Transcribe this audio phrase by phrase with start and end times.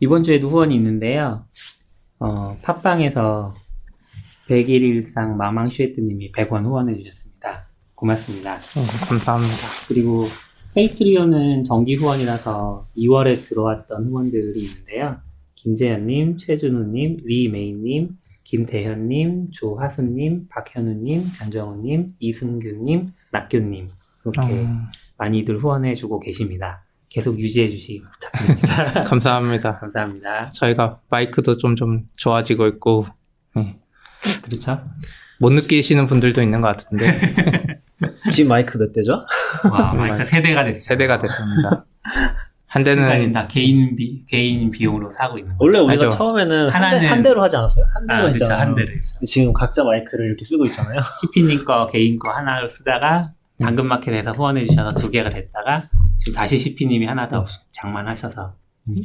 [0.00, 1.44] 이번 주에도 후원이 있는데요.
[2.18, 3.52] 어, 팟빵에서
[4.48, 7.68] 101일상 마망 슈에트님이 100원 후원해 주셨습니다.
[7.94, 8.54] 고맙습니다.
[8.54, 9.54] 음, 감사합니다.
[9.88, 10.26] 그리고
[10.74, 15.18] Patreon은 정기 후원이라서 2월에 들어왔던 후원들이 있는데요.
[15.54, 23.88] 김재현님, 최준우님, 리메이님, 김대현님, 조하수님, 박현우님, 변정우님, 이승규님, 낙규님
[24.24, 24.86] 이렇게 음,
[25.18, 26.82] 많이들 후원해주고 계십니다.
[27.10, 29.02] 계속 유지해 주시기 부탁드립니다.
[29.04, 29.76] 감사합니다.
[29.76, 30.44] 감사합니다.
[30.46, 33.04] 저희가 마이크도 좀 좀 좋아지고 있고
[33.56, 33.78] 네.
[34.42, 34.80] 그렇죠?
[35.40, 37.80] 못 느끼시는 분들도 있는 것 같은데
[38.30, 39.12] 지금 마이크 몇 대죠?
[39.72, 40.80] 와, 마이크 세 대가 됐어요.
[40.80, 41.84] 세 대가 됐습니다.
[42.66, 45.64] 한 대는 다 개인 비, 개인 비용으로 사고 있는 거죠.
[45.64, 46.16] 원래 우리가 알죠.
[46.16, 47.84] 처음에는 한, 하나는- 대, 한 대로 하지 않았어요?
[47.92, 48.34] 한 대로 아, 그렇죠.
[48.44, 48.60] 했잖아요.
[48.60, 49.26] 한 대를 했죠.
[49.26, 51.00] 지금 각자 마이크를 이렇게 쓰고 있잖아요.
[51.20, 55.82] CP님 거 개인 거 하나로 쓰다가 당근마켓에서 후원해 주셔서 두 개가 됐다가
[56.20, 58.52] 지금 다시 CP님이 하나 더 장만하셔서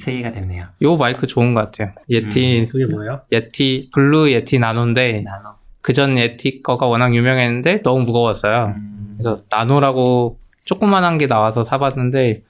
[0.02, 0.68] 세 개가 됐네요.
[0.82, 1.94] 요 마이크 좋은 것 같아요.
[2.10, 3.22] 예티 그게 뭐예요?
[3.32, 5.56] 예티 블루 예티 나노인데 나노.
[5.82, 8.74] 그전 예티 거가 워낙 유명했는데 너무 무거웠어요.
[8.76, 12.44] 음, 그래서 나노라고 조그만한 게 나와서 사봤는데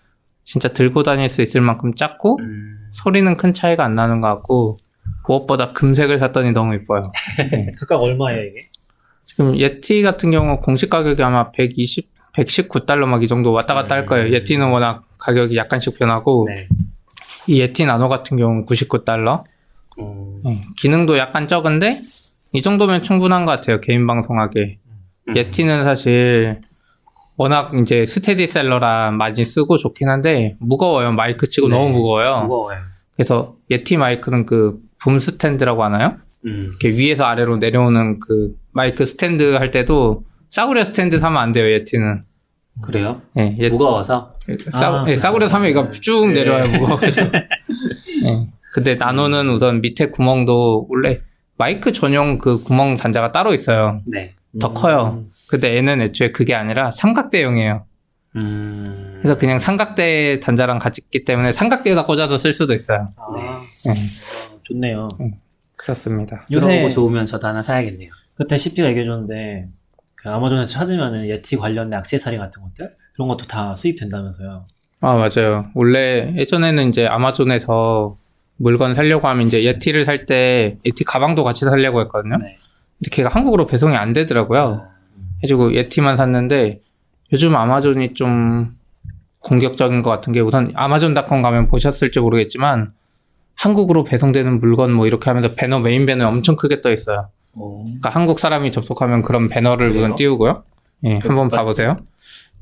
[0.46, 4.78] 진짜 들고 다닐 수 있을 만큼 작고 음, 소리는 큰 차이가 안 나는 것 같고
[5.28, 7.02] 무엇보다 금색을 샀더니 너무 이뻐요.
[7.80, 8.62] 각각 얼마예요 이게?
[9.26, 14.06] 지금 예티 같은 경우 공식 가격이 아마 120, 119달러 막 이 정도 왔다 갔다 할
[14.06, 14.32] 거예요.
[14.34, 16.68] 예티는 워낙 가격이 약간씩 변하고 네.
[17.48, 19.44] 이 예티 나노 같은 경우는 99달러.
[20.00, 20.42] 음,
[20.78, 22.02] 기능도 약간 적은데
[22.54, 23.80] 이 정도면 충분한 것 같아요.
[23.82, 24.80] 개인 방송하게.
[25.30, 25.36] 음.
[25.36, 26.60] 예티는 사실
[27.38, 31.12] 워낙 이제 스테디셀러라 많이 쓰고 좋긴 한데 무거워요.
[31.12, 32.42] 마이크 치고 네, 너무 무거워요.
[32.44, 32.78] 무거워요.
[33.16, 36.16] 그래서 예티 마이크는 그 붐 스탠드라고 하나요?
[36.48, 40.24] 음, 이렇게 위에서 아래로 내려오는 그 마이크 스탠드 할 때도
[40.56, 41.70] 싸구려 스탠드 사면 안 돼요.
[41.70, 42.24] 예티는.
[42.82, 43.22] 그래요?
[43.38, 44.38] 예, 예, 무거워서
[44.72, 46.36] 싸, 아, 예, 싸구려 사면 이거 쭉 네.
[46.36, 46.72] 내려와요.
[46.80, 47.24] 무거워서.
[47.24, 48.48] 예.
[48.72, 51.20] 근데 나노는 우선 밑에 구멍도 원래
[51.58, 54.02] 마이크 전용 그 구멍 단자가 따로 있어요.
[54.10, 54.34] 네.
[54.58, 55.24] 더 커요.
[55.50, 57.86] 근데 얘는 애초에 그게 아니라 삼각대용이에요.
[58.38, 63.10] 음, 그래서 그냥 삼각대 단자랑 같이 있기 때문에 삼각대에다 꽂아서 쓸 수도 있어요.
[63.18, 63.42] 아, 네.
[63.88, 65.10] 예, 어, 좋네요.
[65.76, 66.46] 그렇습니다.
[66.50, 68.10] 요새 좋으면 저도 하나 사야겠네요.
[68.36, 69.85] 그때 CP가 얘기해줬는데 그
[70.34, 74.66] 아마존에서 찾으면은 예티 관련된 액세서리 같은 것들 그런 것도 다 수입된다면서요.
[75.02, 75.68] 아, 맞아요.
[75.76, 78.14] 원래 예전에는 이제 아마존에서
[78.58, 82.38] 물건 살려고 하면 이제 예티를 살 때 예티 가방도 같이 살려고 했거든요.
[82.38, 82.56] 네.
[82.98, 84.88] 근데 걔가 한국으로 배송이 안 되더라고요.
[85.44, 86.80] 해주고 예티만 샀는데
[87.34, 88.76] 요즘 아마존이 좀
[89.40, 92.92] 공격적인 것 같은 게 우선 아마존닷컴 가면 보셨을지 모르겠지만
[93.56, 97.30] 한국으로 배송되는 물건 뭐 이렇게 하면서 배너 메인 배너 엄청 크게 떠 있어요.
[97.56, 97.84] 오.
[97.84, 100.06] 그러니까 한국 사람이 접속하면 그런 배너를 그래요?
[100.06, 100.64] 우선 띄우고요.
[101.06, 101.50] 예, 한번.
[101.50, 101.98] 봐보세요.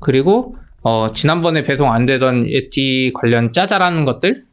[0.00, 4.44] 그리고 어, 지난번에 배송 안 되던 예티 관련 짜잘한 것들,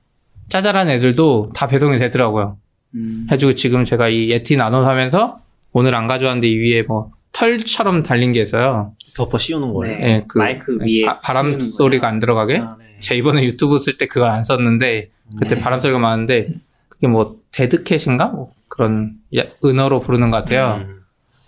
[0.48, 2.58] 짜잘한 애들도 다 배송이 되더라고요.
[2.96, 5.36] 음, 해주고 지금 제가 이 예티 나눠 사면서
[5.74, 8.94] 오늘 안 가져왔는데 이 위에 뭐 털처럼 달린 게 있어요.
[9.16, 9.98] 덮어 씌우는 거예요.
[9.98, 10.04] 네.
[10.04, 12.58] 예, 그 마이크 위에 바, 람 쓰는 소리가 안 들어가게.
[12.58, 12.98] 아, 네.
[13.00, 15.10] 제 이번에 유튜브 쓸 때 그걸 안 썼는데
[15.40, 15.62] 그때 네.
[15.62, 16.50] 바람 소리가 많은데
[16.90, 19.21] 그게 뭐 dead cat인가 뭐 그런 야-
[19.64, 20.86] 은어로 부르는 것 같아요.
[20.86, 21.00] 음,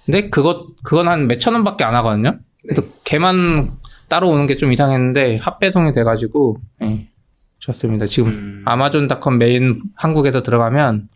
[0.05, 2.39] 근데 그것 그건 한 몇천 원밖에 안 하거든요.
[2.61, 3.71] 그래도 걔만
[4.09, 7.07] 따로 오는 게 좀 이상했는데 합배송이 돼가지고 예,
[7.59, 8.05] 좋습니다.
[8.05, 11.07] 지금 음, 아마존.com 메인 한국에서 들어가면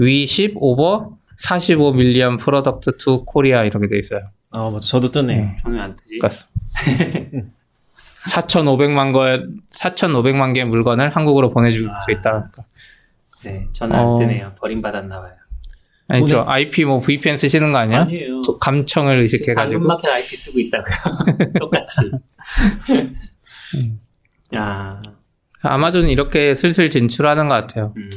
[0.00, 4.20] We ship over 45 million product to Korea 이렇게 돼 있어요.
[4.52, 4.86] 아 맞아.
[4.86, 5.42] 저도 뜨네요.
[5.44, 5.56] 네.
[5.62, 6.18] 저는 안 뜨지.
[6.18, 6.42] 그러니까
[8.28, 9.20] 4,500만 거
[9.70, 11.94] 4,500만 개의 물건을 한국으로 보내줄 아.
[11.96, 12.22] 수 있다.
[12.50, 12.62] 그러니까.
[13.44, 14.18] 네, 저는 안 어.
[14.18, 14.52] 뜨네요.
[14.58, 15.32] 버림받았나 봐요.
[16.08, 18.00] 아니 저 오늘- IP 뭐 VPN 쓰시는 거 아니야?
[18.02, 18.40] 아니에요.
[18.42, 21.52] 또 감청을 의식해가지고 당근마켓 IP 쓰고 있다고요.
[21.60, 22.10] 똑같이.
[23.74, 24.00] 음.
[24.54, 25.02] 야,
[25.62, 27.92] 아마존 이렇게 슬슬 진출하는 것 같아요.
[27.96, 28.08] 음.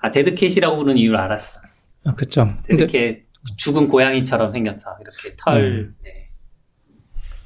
[0.00, 1.60] 아 dead cat이라고 부르는 이유를 알았어.
[2.06, 2.54] 아, 그쵸.
[2.66, 3.18] 근데, dead cat
[3.56, 4.96] 죽은 고양이처럼 생겼어.
[5.00, 5.92] 이렇게 털.
[6.02, 6.10] 네.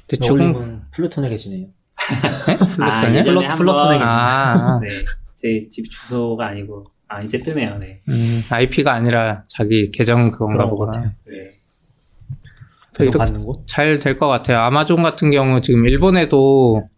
[0.06, 1.66] 근데 주근 플러튼에 계시네요.
[2.46, 2.58] 네?
[2.80, 3.14] 아?
[3.14, 4.88] 예전에 플러- 플러튼에 한번 아, 네,
[5.36, 6.84] 제 집 주소가 아니고
[7.16, 7.78] 아 이제 뜨네요.
[7.78, 8.00] 네.
[8.08, 10.92] 음, IP가 아니라 자기 계정 그건가 보구나.
[11.26, 11.54] 네.
[12.94, 13.66] 그래서 이렇게 받는 곳?
[13.66, 14.58] 잘될 것 같아요.
[14.58, 16.88] 아마존 같은 경우 지금 일본에도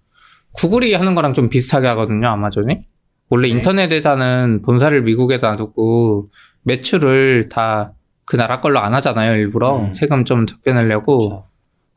[0.53, 2.29] 구글이 하는 거랑 좀 비슷하게 하거든요.
[2.29, 2.87] 아마존이.
[3.31, 3.55] 원래 네.
[3.55, 6.31] 인터넷 회사는 본사를 미국에다 놔두고
[6.63, 7.95] 매출을 다
[8.25, 9.37] 그 나라 걸로 안 하잖아요.
[9.37, 9.93] 일부러 음.
[9.93, 11.19] 세금 좀 적게 내려고.
[11.19, 11.45] 그렇죠.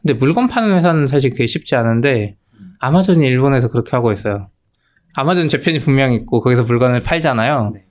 [0.02, 2.38] 근데 물건 파는 회사는 사실 그게 쉽지 않은데
[2.80, 4.50] 아마존이 일본에서 그렇게 하고 있어요.
[5.16, 7.72] 아마존 재팬이 분명 있고 거기서 물건을 팔잖아요.
[7.74, 7.86] 네.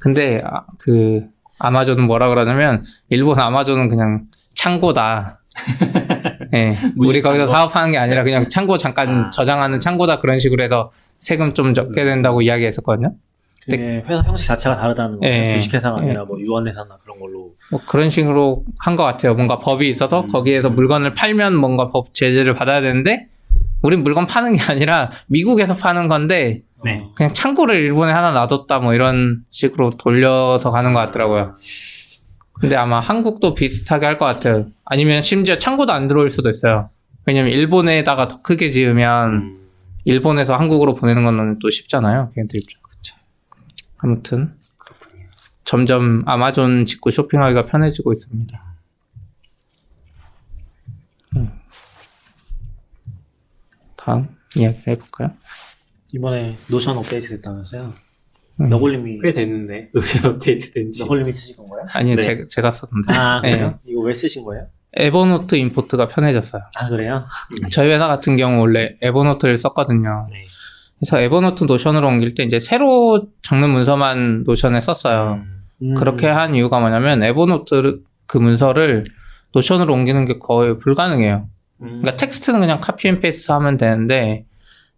[0.00, 1.24] 근데 아, 그
[1.58, 4.24] 아마존은 뭐라 그러냐면 일본 아마존은 그냥
[4.54, 5.40] 창고다.
[6.54, 7.52] 예, 우리 거기서 창고?
[7.52, 9.30] 사업하는 게 아니라 그냥 창고 잠깐 아.
[9.30, 13.14] 저장하는 창고다 그런 식으로 해서 세금 좀 적게 된다고 이야기했었거든요.
[13.70, 15.34] 그게 회사 형식 자체가 다르다는 거예요.
[15.44, 15.48] 예.
[15.50, 16.02] 주식회사가 예.
[16.04, 17.50] 아니라 뭐 유언회사나 그런 걸로.
[17.70, 19.34] 뭐 그런 식으로 한 것 같아요.
[19.34, 20.28] 뭔가 법이 있어서 음.
[20.28, 23.26] 거기에서 물건을 팔면 뭔가 법 제재를 받아야 되는데
[23.82, 27.00] 우린 물건 파는 게 아니라 미국에서 파는 건데 네.
[27.04, 31.54] 어, 그냥 창고를 일본에 하나 놔뒀다 뭐 이런 식으로 돌려서 가는 것 같더라고요.
[32.60, 34.66] 근데 아마 한국도 비슷하게 할 것 같아요.
[34.84, 36.90] 아니면 심지어 창고도 안 들어올 수도 있어요.
[37.24, 39.56] 왜냐면 일본에다가 더 크게 지으면 음.
[40.04, 42.30] 일본에서 한국으로 보내는 건 또 쉽잖아요.
[42.34, 42.78] 걔네들 입장.
[43.98, 44.54] 아무튼
[45.64, 48.67] 점점 아마존 직구 쇼핑하기가 편해지고 있습니다.
[54.08, 54.26] 다음
[54.56, 55.32] 이야기를 해볼까요?
[56.14, 57.92] 이번에 노션 업데이트 됐다면서요?
[58.60, 58.68] 음.
[58.70, 61.02] 너굴님이 꽤 됐는데 의견 업데이트 된지.
[61.02, 61.82] 너굴님이 쓰신 건가요?
[61.92, 62.22] 아니요, 네.
[62.22, 63.12] 제, 제가 썼는데.
[63.12, 63.50] 아 네.
[63.50, 63.78] 그래요?
[63.84, 64.66] 이거 왜 쓰신 거예요?
[64.94, 66.62] 에버노트 import가 편해졌어요.
[66.78, 67.26] 아 그래요?
[67.70, 70.28] 저희 회사 같은 경우 원래 에버노트를 썼거든요.
[70.32, 70.46] 네.
[70.98, 75.42] 그래서 에버노트 노션으로 옮길 때 이제 새로 적는 문서만 노션에 썼어요.
[75.82, 75.94] 음.
[75.94, 79.04] 그렇게 한 이유가 뭐냐면 에버노트 그 문서를
[79.52, 81.48] 노션으로 옮기는 게 거의 불가능해요.
[81.82, 81.86] 음.
[81.86, 84.46] 그러니까 텍스트는 그냥 copy and paste 하면 되는데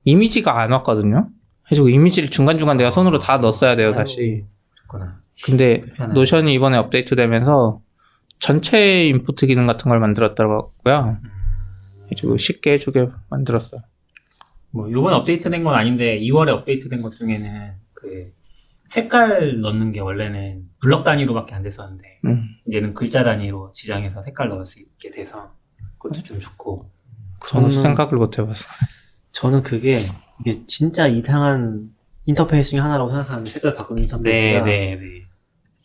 [0.05, 1.29] 이미지가 안 왔거든요.
[1.65, 4.45] 그래서 그 이미지를 중간중간 내가 손으로 다 넣었어야 돼요, 다시.
[4.89, 5.21] 그렇구나.
[5.45, 6.15] 근데 불편하네.
[6.15, 7.81] 노션이 이번에 업데이트 되면서
[8.39, 11.19] 전체 import 기능 같은 걸 만들었더라고요.
[12.09, 13.81] 그래서 쉽게 해주게 만들었어요.
[14.73, 18.33] 뭐 요번 업데이트된 건 아닌데 2월에 업데이트된 것 중에는 그
[18.87, 22.49] 색깔 넣는 게 원래는 블럭 단위로밖에 안 됐었는데 음.
[22.67, 25.53] 이제는 글자 단위로 지정해서 색깔 넣을 수 있게 돼서
[26.01, 26.87] 그것도 좀 좋고
[27.49, 28.73] 저는 생각을 못 해봤어요.
[29.33, 30.01] 저는 그게
[30.41, 31.91] 이게 진짜 이상한
[32.27, 35.27] 인터페이스 중에 하나라고 생각하는데 색깔 바꾸는 인터페이스가 네네네 네.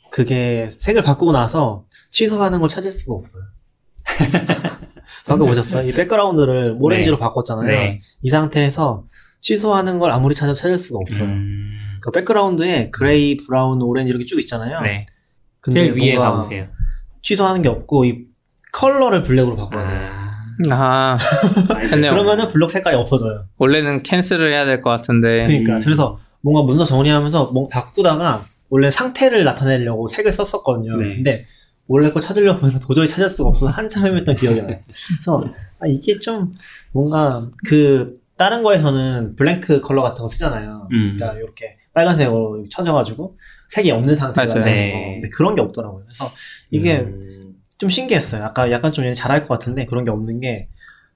[0.09, 3.43] 그게 색을 바꾸고 나서 취소하는 걸 찾을 수가 없어요.
[5.25, 5.87] 바꿔보셨어요?
[5.87, 7.67] 이 background를 오렌지로 바꿨잖아요.
[7.67, 7.99] 네.
[8.21, 9.05] 이 상태에서
[9.41, 11.27] 취소하는 걸 아무리 찾아 찾을 수가 없어요.
[11.27, 14.81] 음, 그 background에 gray, brown, orange 이렇게 쭉 있잖아요.
[14.81, 15.05] 네.
[15.59, 16.67] 근데 제일 위에 가보세요.
[17.21, 18.25] 취소하는 게 없고 이
[18.75, 20.11] 컬러를 블랙으로 바꿔야 돼요.
[20.71, 21.17] 아,
[21.89, 23.45] 근데 그러면은 블록 색깔이 없어져요.
[23.57, 25.45] 원래는 cancel을 해야 될 것 같은데.
[25.45, 25.79] 그러니까 음.
[25.83, 30.95] 그래서 뭔가 문서 정리하면서 뭔가 바꾸다가 원래 상태를 나타내려고 색을 썼었거든요.
[30.97, 31.15] 네.
[31.15, 31.45] 근데
[31.87, 34.79] 원래 거 찾으려고 해서 도저히 찾을 수가 없어서 한참 헤맸던 기억이 나요.
[34.85, 35.43] 그래서
[35.81, 36.53] 아, 이게 좀
[36.93, 40.87] 뭔가 그 다른 거에서는 블랭크 컬러 같은 거 쓰잖아요.
[40.91, 41.15] 음.
[41.17, 43.37] 그러니까 이렇게 빨간색으로 쳐져가지고
[43.69, 44.47] 색이 없는 상태가.
[44.53, 44.91] 되는 네.
[44.91, 44.97] 거.
[45.13, 46.03] 근데 그런 게 없더라고요.
[46.05, 46.25] 그래서
[46.71, 47.44] 이게 음,
[47.77, 48.43] 좀 신기했어요.
[48.45, 50.67] 아까 약간 좀 얘는 잘할 것 같은데 그런 게 없는 게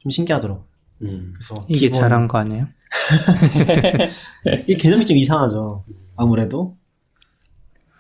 [0.02, 0.64] 좀 신기하더라고요.
[1.02, 1.34] 음.
[1.36, 2.68] 그래서 이게 기본- 잘한 거 아니에요?
[4.68, 5.84] 이 개념이 좀 이상하죠.
[6.18, 6.76] 아무래도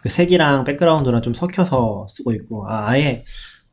[0.01, 3.23] 그 색이랑 백그라운드랑 좀 섞여서 쓰고 있고 아, 아예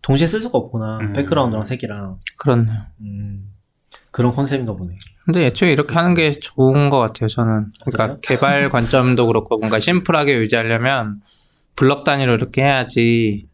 [0.03, 0.99] 동시에 쓸 수가 없구나.
[0.99, 1.13] 음.
[1.13, 2.83] 백그라운드랑 색이랑 그렇네요.
[3.03, 3.53] 음,
[4.11, 4.97] 그런 컨셉인가 보네.
[5.25, 7.71] 근데 애초에 이렇게 하는 게 좋은 것 같아요, 저는.
[7.85, 8.19] 그러니까 그래요?
[8.23, 11.21] 개발 관점도 그렇고 뭔가 심플하게 유지하려면
[11.77, 13.47] 블럭 단위로 이렇게 해야지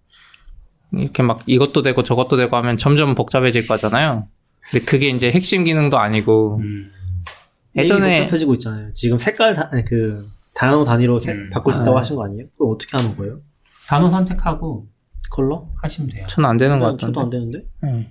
[0.95, 4.29] 이렇게 막 이것도 되고 저것도 되고 하면 점점 복잡해질 거잖아요.
[4.71, 6.91] 근데 그게 이제 핵심 기능도 아니고 음.
[7.77, 8.93] 예전에 복잡해지고 있잖아요.
[8.93, 10.21] 지금 색깔 다, 아니, 그
[10.55, 11.51] 단어 단위로 색 음.
[11.51, 12.01] 바꿀 수 있다고 아.
[12.01, 12.45] 하신 거 아니에요?
[12.53, 13.41] 그거 어떻게 하는 거예요?
[13.89, 14.87] 단어 선택하고
[15.31, 15.67] 컬러?
[15.83, 16.27] 하시면 돼요.
[16.29, 17.31] 저는 안 되는 것 난 저도 안.
[17.31, 18.11] 되는데 네.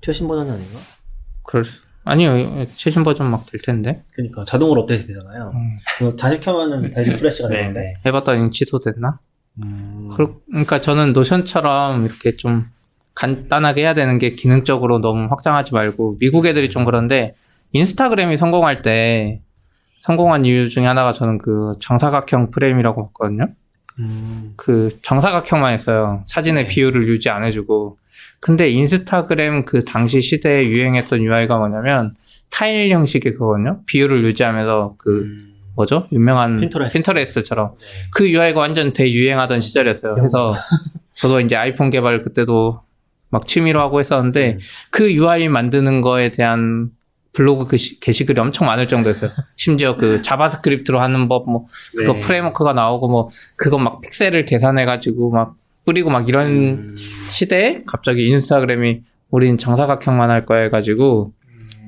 [0.00, 0.78] 최신 버전이 아닌가?
[1.44, 5.52] 그럴 수 아니요 최신 버전 막 될 텐데 그러니까 자동으로 업데이트 되잖아요.
[5.54, 5.70] 음.
[5.98, 7.80] 그거 다시 켜면은 다 refresh가 네, 되는데.
[7.80, 7.94] 네.
[8.06, 9.18] 해봤더니 취소됐나?
[9.62, 10.08] 음.
[10.48, 12.64] 그러니까 저는 노션처럼 이렇게 좀
[13.14, 17.34] 간단하게 해야 되는 게 기능적으로 너무 확장하지 말고 미국 애들이 좀 그런데
[17.72, 19.40] 인스타그램이 성공할 때
[20.00, 23.48] 성공한 이유 중에 하나가 저는 그 정사각형 프레임이라고 봤거든요.
[23.98, 24.52] 음.
[24.56, 26.22] 그 정사각형만 했어요.
[26.26, 26.72] 사진의 네.
[26.72, 27.96] 비율을 유지 안 해주고.
[28.40, 32.14] 근데 인스타그램 그 당시 시대에 유행했던 UI가 뭐냐면
[32.50, 33.80] 타일 형식의 그거거든요.
[33.86, 35.55] 비율을 유지하면서 그 음.
[35.76, 36.06] 뭐죠?
[36.12, 36.94] 유명한 핀터레스트.
[36.98, 37.86] 핀터레스트처럼 네.
[38.14, 40.14] 그 UI가 완전 대유행하던 시절이었어요.
[40.14, 40.52] 그래서
[41.14, 42.80] 저도 이제 아이폰 개발 그때도
[43.30, 44.58] 막 취미로 하고 했었는데 음.
[44.90, 46.90] 그 UI 만드는 거에 대한
[47.32, 49.30] 블로그 그 시- 게시글이 엄청 많을 정도였어요.
[49.56, 52.18] 심지어 그 자바스크립트로 하는 법, 뭐 그거 네.
[52.20, 53.28] 프레임워크가 나오고 뭐
[53.58, 55.54] 그거 막 픽셀을 계산해가지고 막
[55.84, 56.80] 뿌리고 막 이런 음.
[57.28, 61.32] 시대에 갑자기 인스타그램이 우린 정사각형만 할 거야 해가지고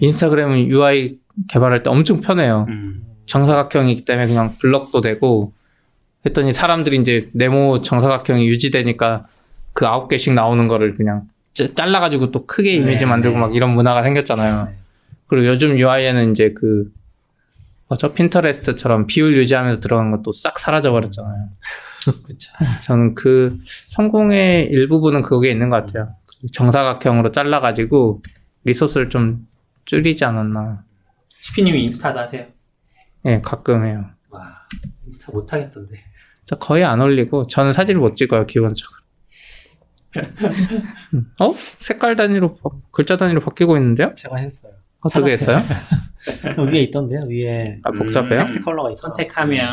[0.01, 1.17] 인스타그램은 UI
[1.49, 2.67] 개발할 때 엄청 편해요.
[2.69, 3.03] 음.
[3.29, 5.53] 정사각형이기 때문에 그냥 블럭도 되고
[6.27, 9.27] 했더니 사람들이 이제 네모 정사각형이 유지되니까
[9.73, 13.41] 그 아홉 개씩 나오는 거를 그냥 짜- 잘라가지고 또 크게 이미지 네, 만들고 네.
[13.41, 14.65] 막 이런 문화가 생겼잖아요.
[14.67, 14.77] 네.
[15.29, 16.91] 그리고 요즘 UI에는 이제 그
[17.89, 21.45] 뭐죠 핀터레스트처럼 비율 유지하면서 들어간 것도 싹 사라져 버렸잖아요.
[22.27, 22.53] 그쵸.
[22.83, 23.59] 저는 그
[23.89, 26.15] 성공의 일부분은 그게 있는 것 같아요.
[26.53, 28.23] 정사각형으로 잘라가지고
[28.65, 29.47] 리소스를 좀
[29.85, 30.85] 줄이지 않았나.
[31.41, 32.47] 시피님이 인스타도 하세요?
[33.27, 34.05] 예, 가끔 해요.
[34.31, 34.59] 와
[35.07, 35.97] 인스타 못 하겠던데.
[36.45, 38.99] 저 거의 안 올리고 저는 사진을 못 찍어요 기본적으로.
[41.15, 41.31] 음.
[41.41, 41.53] 어?
[41.53, 44.15] 색깔 단위로 바- 글자 단위로 바뀌고 있는데요?
[44.15, 44.73] 제가 했어요.
[45.01, 45.59] 어떻게 했어요?
[46.73, 47.21] 위에 있던데요.
[47.29, 48.41] 위에 아 복잡해요?
[48.47, 49.03] 텍스트 컬러가 있어.
[49.09, 49.69] 선택하면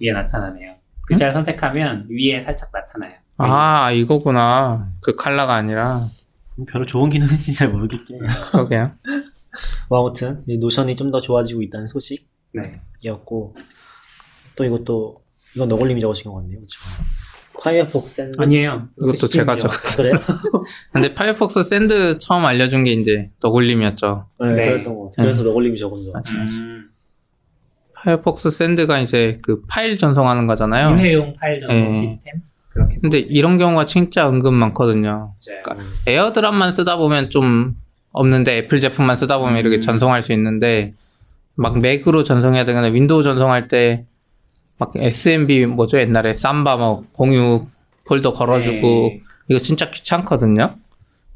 [0.00, 0.74] 위에 나타나네요.
[1.08, 3.12] 글자를 선택하면 위에 살짝 나타나요.
[3.38, 4.92] 아 이거구나.
[5.02, 5.98] 그 컬러가 아니라
[6.68, 8.28] 별로 좋은 기능인지 잘 모르겠긴 해요.
[8.52, 8.84] 그러게요.
[9.90, 12.30] 뭐 아무튼 이 노션이 좀 더 좋아지고 있다는 소식
[13.02, 13.62] 이었고 네.
[14.56, 15.16] 또 이것도
[15.56, 16.58] 이건 너굴님이 적으신 것 같네요.
[16.58, 16.80] 그렇죠.
[17.62, 18.88] 파이어폭스 Send 아니에요.
[19.00, 19.70] 이것도 제가 적.
[19.96, 20.14] 그래요?
[20.92, 24.26] 근데 파이어폭스 Send 처음 알려준 게 이제 너굴님이었죠.
[24.40, 24.70] 네, 네.
[24.70, 25.26] 그랬던 것 같아요.
[25.26, 26.12] 그래서 너굴님이 적은 줄.
[26.60, 26.90] 음,
[27.94, 30.96] 파이어폭스 Send가 이제 그 파일 전송하는 거잖아요.
[30.98, 31.94] 일회용 파일 전송 네.
[31.94, 35.34] 시스템 그렇게 근데 이런 경우가 진짜 은근 많거든요.
[35.36, 35.52] 보죠.
[35.62, 37.76] 그러니까 에어드랍만 쓰다 보면 좀
[38.10, 39.80] 없는데 애플 제품만 쓰다 보면 이렇게 음.
[39.80, 40.94] 전송할 수 있는데
[41.54, 44.06] 막 맥으로 전송해야 되거나 윈도우 전송할 때
[44.82, 47.64] 막 SMB 뭐죠 옛날에 삼바 뭐 공유
[48.06, 49.20] 폴더 걸어주고 네.
[49.48, 50.74] 이거 진짜 귀찮거든요.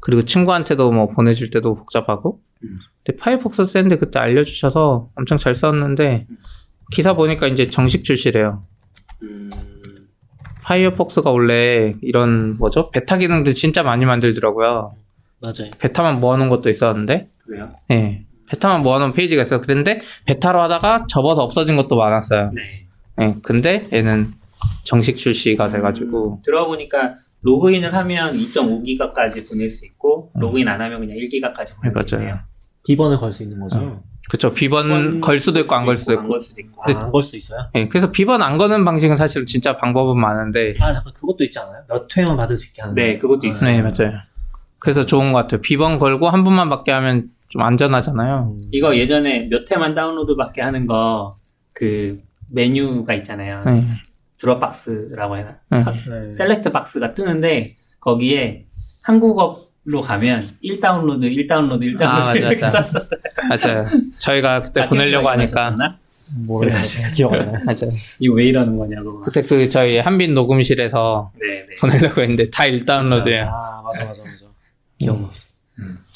[0.01, 2.41] 그리고 친구한테도 뭐 보내줄 때도 복잡하고.
[2.63, 2.79] 음.
[3.05, 6.27] 근데 파이어폭스 샌드 그때 알려주셔서 엄청 잘 썼는데
[6.91, 8.63] 기사 보니까 이제 정식 출시래요.
[9.23, 9.49] 음,
[10.63, 14.93] 파이어폭스가 원래 이런 뭐죠 베타 기능들 진짜 많이 만들더라고요.
[15.39, 15.71] 맞아요.
[15.79, 17.69] 베타만 모아놓은 것도 있었는데, 그래요?
[17.91, 18.25] 예.
[18.49, 19.61] 베타만 모아놓은 페이지가 있어요.
[19.61, 22.51] 그런데 베타로 하다가 접어서 없어진 것도 많았어요.
[22.53, 22.85] 네.
[23.21, 23.35] 예.
[23.43, 24.27] 근데 얘는
[24.83, 31.17] 정식 출시가 돼가지고, 음, 들어보니까 로그인을 하면 2.5기가까지 보낼 수 있고 로그인 안 하면 그냥
[31.17, 32.23] 1기가까지 보낼 수 맞아요.
[32.23, 32.39] 있네요.
[32.85, 34.01] 비번을 걸 수 있는 거죠.
[34.29, 34.53] 그쵸.
[34.53, 36.21] 비번 비번 걸 수도 있고 안 걸 수도 있고.
[36.23, 36.81] 안걸 수도 있고.
[36.81, 37.59] 아, 안걸 수도 있어요?
[37.75, 37.87] 예.
[37.87, 41.81] 그래서 비번 안 거는 방식은 사실 진짜 방법은 많은데, 아, 잠깐 그것도 있지 않아요?
[41.87, 42.95] 몇 회만 받을 수 있게 하는.
[42.95, 43.69] 네, 그것도 아, 있어요.
[43.71, 44.17] 네, 맞아요.
[44.79, 45.61] 그래서 좋은 것 같아요.
[45.61, 48.55] 비번 걸고 한 번만 받게 하면 좀 안전하잖아요.
[48.59, 48.67] 음.
[48.71, 51.33] 이거 예전에 몇 회만 다운로드 받게 하는 거
[51.77, 53.63] 그 메뉴가 있잖아요.
[53.63, 53.83] 네.
[54.39, 55.57] 드롭박스라고 해나?
[55.69, 55.83] 네.
[55.83, 56.33] 네.
[56.33, 58.65] select box가 뜨는데 거기에
[59.03, 62.81] 한국어로 가면 1 다운로드, 1 다운로드, 1 아, 다운로드 맞아, 이렇게 맞아.
[62.81, 63.19] 떴었어요.
[63.49, 63.87] 맞아요.
[64.17, 65.75] 저희가 그때 아, 보내려고 하니까.
[66.47, 66.83] 모르겠어요.
[66.83, 67.61] 제가 기억 안 나요.
[67.63, 67.91] 맞아요.
[68.19, 69.21] 이거 왜 이러는 거냐고.
[69.21, 71.75] 그때 그 저희 한빈 녹음실에서 네, 네.
[71.79, 73.43] 보내려고 했는데 다 1 다운로드예요.
[73.45, 74.45] 아, 맞아, 맞아, 맞아.
[74.97, 75.29] 기억났어.
[75.43, 75.46] 음.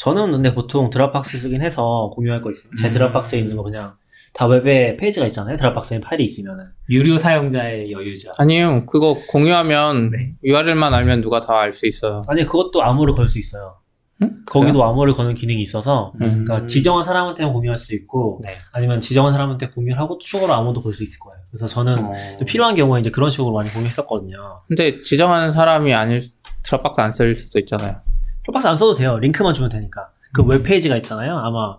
[0.01, 2.71] 저는 근데 보통 드랍박스 쓰긴 해서 공유할 거 있어요.
[2.79, 2.93] 제 음.
[2.93, 3.93] 드랍박스에 있는 거 그냥
[4.33, 5.57] 다 웹에 페이지가 있잖아요.
[5.57, 6.65] 드랍박스에 파일이 있으면은.
[6.89, 8.31] 유료 사용자의 여유죠.
[8.39, 10.33] 아니요, 그거 공유하면 네.
[10.43, 12.21] URL만 알면 누가 다 알 수 있어요.
[12.29, 13.75] 아니, 그것도 암호를 걸 수 있어요.
[14.23, 14.31] 응?
[14.47, 16.45] 거기도 암호를 거는 기능이 있어서, 음.
[16.45, 18.55] 그러니까 지정한 사람한테만 공유할 수도 있고, 네.
[18.71, 21.43] 아니면 지정한 사람한테 공유를 하고 추가로 암호도 걸 수 있을 거예요.
[21.51, 22.13] 그래서 저는 어.
[22.39, 24.61] 좀 필요한 경우에 이제 그런 식으로 많이 공유했었거든요.
[24.67, 26.21] 근데 지정하는 사람이 아닐
[26.63, 27.97] 드랍박스 안 쓸 수도 있잖아요.
[28.43, 29.17] 드랍박스 안 써도 돼요.
[29.19, 30.09] 링크만 주면 되니까.
[30.33, 31.37] 그 웹페이지가 있잖아요.
[31.37, 31.77] 아마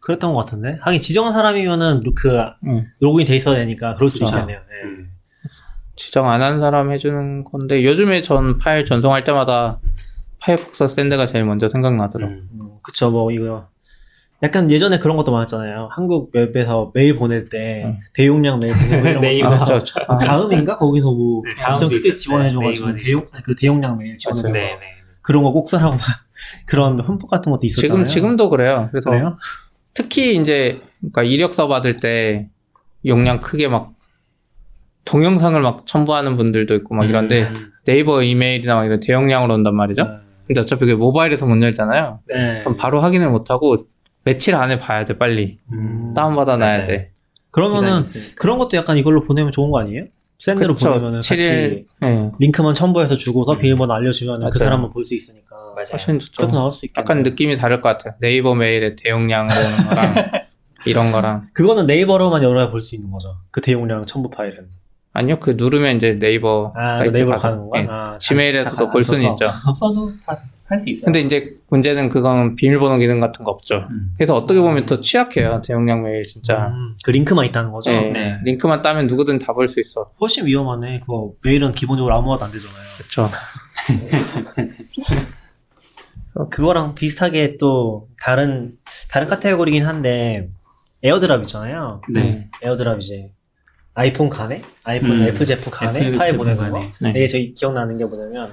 [0.00, 0.78] 그랬던 것 같은데.
[0.82, 2.86] 하긴 지정한 사람이면은 그 응.
[3.00, 4.40] 로그인 돼 있어야 되니까 그럴 수도 그렇죠.
[4.40, 4.60] 있겠네요.
[4.68, 4.88] 네.
[4.88, 5.10] 음.
[5.94, 9.78] 지정 안 한 사람 해주는 건데 요즘에 전 파일 전송할 때마다
[10.40, 12.36] 파이어폭스 샌드가 제일 먼저 생각나더라고요.
[12.36, 12.48] 음.
[12.60, 13.68] 음, 그쵸, 뭐, 이거.
[14.42, 15.90] 약간 예전에 그런 것도 많았잖아요.
[15.92, 18.00] 한국 웹에서 메일 보낼 때 응.
[18.12, 19.48] 대용량 메일 보내고.
[19.48, 19.54] 거.
[19.54, 20.00] 아, 그렇죠.
[20.20, 20.76] 다음인가?
[20.78, 22.14] 거기서 뭐 네, 엄청 크게.
[22.14, 24.48] 지원해줘가지고 네이버는 대용, 그 대용량 메일 지원해줘.
[24.48, 24.94] 네, 네.
[25.22, 26.00] 그런 거 꼭 쓰라고 막
[26.66, 28.04] 그런 흠뻑 같은 것도 있었잖아요.
[28.04, 28.88] 지금 지금도 그래요.
[28.90, 29.38] 그래서 그래요?
[29.94, 32.48] 특히 이제 그러니까 이력서 받을 때
[33.06, 33.92] 용량 크게 막
[35.04, 37.72] 동영상을 막 첨부하는 분들도 있고 막 이런데 음.
[37.84, 40.20] 네이버 이메일이나 막 이런 대용량으로 온단 말이죠.
[40.46, 42.20] 근데 어차피 그게 모바일에서 못 열잖아요.
[42.28, 42.60] 네.
[42.60, 43.76] 그럼 바로 확인을 못 하고
[44.24, 46.12] 며칠 안에 봐야 돼 빨리 음.
[46.14, 46.82] 다운 받아 놔야 맞아요.
[46.84, 47.10] 돼.
[47.50, 48.02] 그러면은
[48.36, 50.04] 그런 것도 약간 이걸로 보내면 좋은 거 아니에요?
[50.44, 50.88] 샌드로 그쵸.
[50.90, 52.30] 보내면은 같이 7일 예.
[52.40, 54.58] 링크만 첨부해서 주고서 비밀번호 알려주면 그.
[54.58, 55.56] 사람만 볼수 있으니까.
[55.74, 55.84] 맞아요.
[55.92, 56.32] 훨씬 좋죠.
[56.42, 57.00] 그것도 나올 수 있겠네.
[57.02, 58.14] 약간 느낌이 다를 것 같아요.
[58.20, 60.14] 네이버 메일의 대용량으로 오는 거랑
[60.86, 63.36] 이런 거랑 그거는 네이버로만 열어야 볼 수 있는 거죠.
[63.52, 64.66] 그 대용량 첨부 파일은.
[65.14, 67.78] 아니요 그 누르면 이제 네이버 아, 그 가서, 가는 건가?
[67.80, 67.86] 예.
[67.88, 69.44] 아, 지메일에서도 잘- 볼 수는 잘 있죠.
[69.68, 70.36] 없어도 다
[70.72, 71.04] 할 수 있어요.
[71.04, 73.86] 근데 이제 문제는 그건 비밀번호 기능 같은 거 없죠.
[73.90, 74.12] 음.
[74.16, 75.60] 그래서 어떻게 보면 더 취약해요.
[75.64, 76.68] 대용량 메일 진짜.
[76.68, 77.90] 음, 그 링크만 있다는 거죠?
[77.92, 78.36] 예, 네.
[78.44, 80.10] 링크만 따면 누구든 다 볼 수 있어.
[80.20, 81.00] 훨씬 위험하네.
[81.00, 82.82] 그거 메일은 기본적으로 아무것도 안 되잖아요.
[82.98, 83.30] 그렇죠.
[86.50, 88.72] 그거랑 비슷하게 또 다른
[89.10, 90.48] 다른 카테고리긴 한데
[91.02, 92.00] 에어드랍 있잖아요.
[92.12, 92.48] 네.
[92.62, 93.30] 에어드랍 이제
[93.94, 95.22] 아이폰 간에 아이폰 음.
[95.28, 96.80] 애플 제품 간에 파일 보내는 거.
[97.00, 97.10] 네.
[97.10, 98.48] 이게 저기 기억나는 게 뭐냐면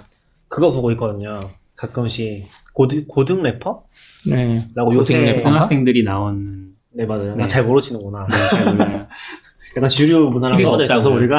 [0.50, 1.50] 그거 보고 있거든요.
[1.80, 2.44] 가끔씩
[2.74, 3.86] 고등 고등 래퍼라고
[4.30, 4.66] 네.
[4.94, 5.50] 요새 고등 래퍼?
[5.50, 7.36] 고등학생들이 나온 네 맞아요.
[7.36, 7.44] 네.
[7.44, 8.28] 아, 잘 모르시는구나.
[8.50, 9.08] 잘 몰라요.
[9.78, 11.10] 약간 주류 문화랑 떨어져 있어서.
[11.12, 11.38] 우리가.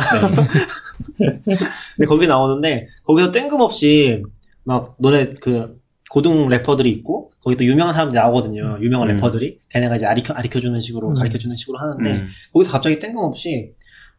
[1.18, 1.40] 네.
[1.44, 4.22] 근데 거기 나오는데 거기서 뜬금없이
[4.64, 5.78] 막 노래 그
[6.10, 8.78] 고등 래퍼들이 있고 거기 또 유명한 사람들이 나오거든요.
[8.80, 9.16] 유명한 음.
[9.16, 11.14] 래퍼들이 걔네가 이제 아리켜 아리켜주는 식으로 음.
[11.14, 12.28] 가르쳐주는 식으로 하는데 음.
[12.52, 13.72] 거기서 갑자기 뜬금없이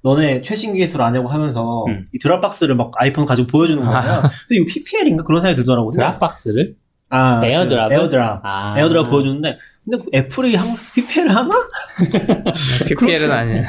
[0.03, 2.07] 너네 최신 기술 아냐고 하면서 음.
[2.13, 4.21] 이 드랍박스를 막 아이폰 가지고 보여주는 거예요.
[4.21, 5.91] 근데 이거 PPL인가 그런 생각이 들더라고요.
[5.91, 6.75] 드랍박스를?
[7.09, 7.89] 아, 에어드랍?
[7.89, 8.39] 그 에어드랍.
[8.43, 8.73] 아.
[8.79, 11.55] 에어드랍 보여주는데 근데 그 애플이 한국에서 PPL을 하나?
[12.87, 13.63] PPL은 아니에요.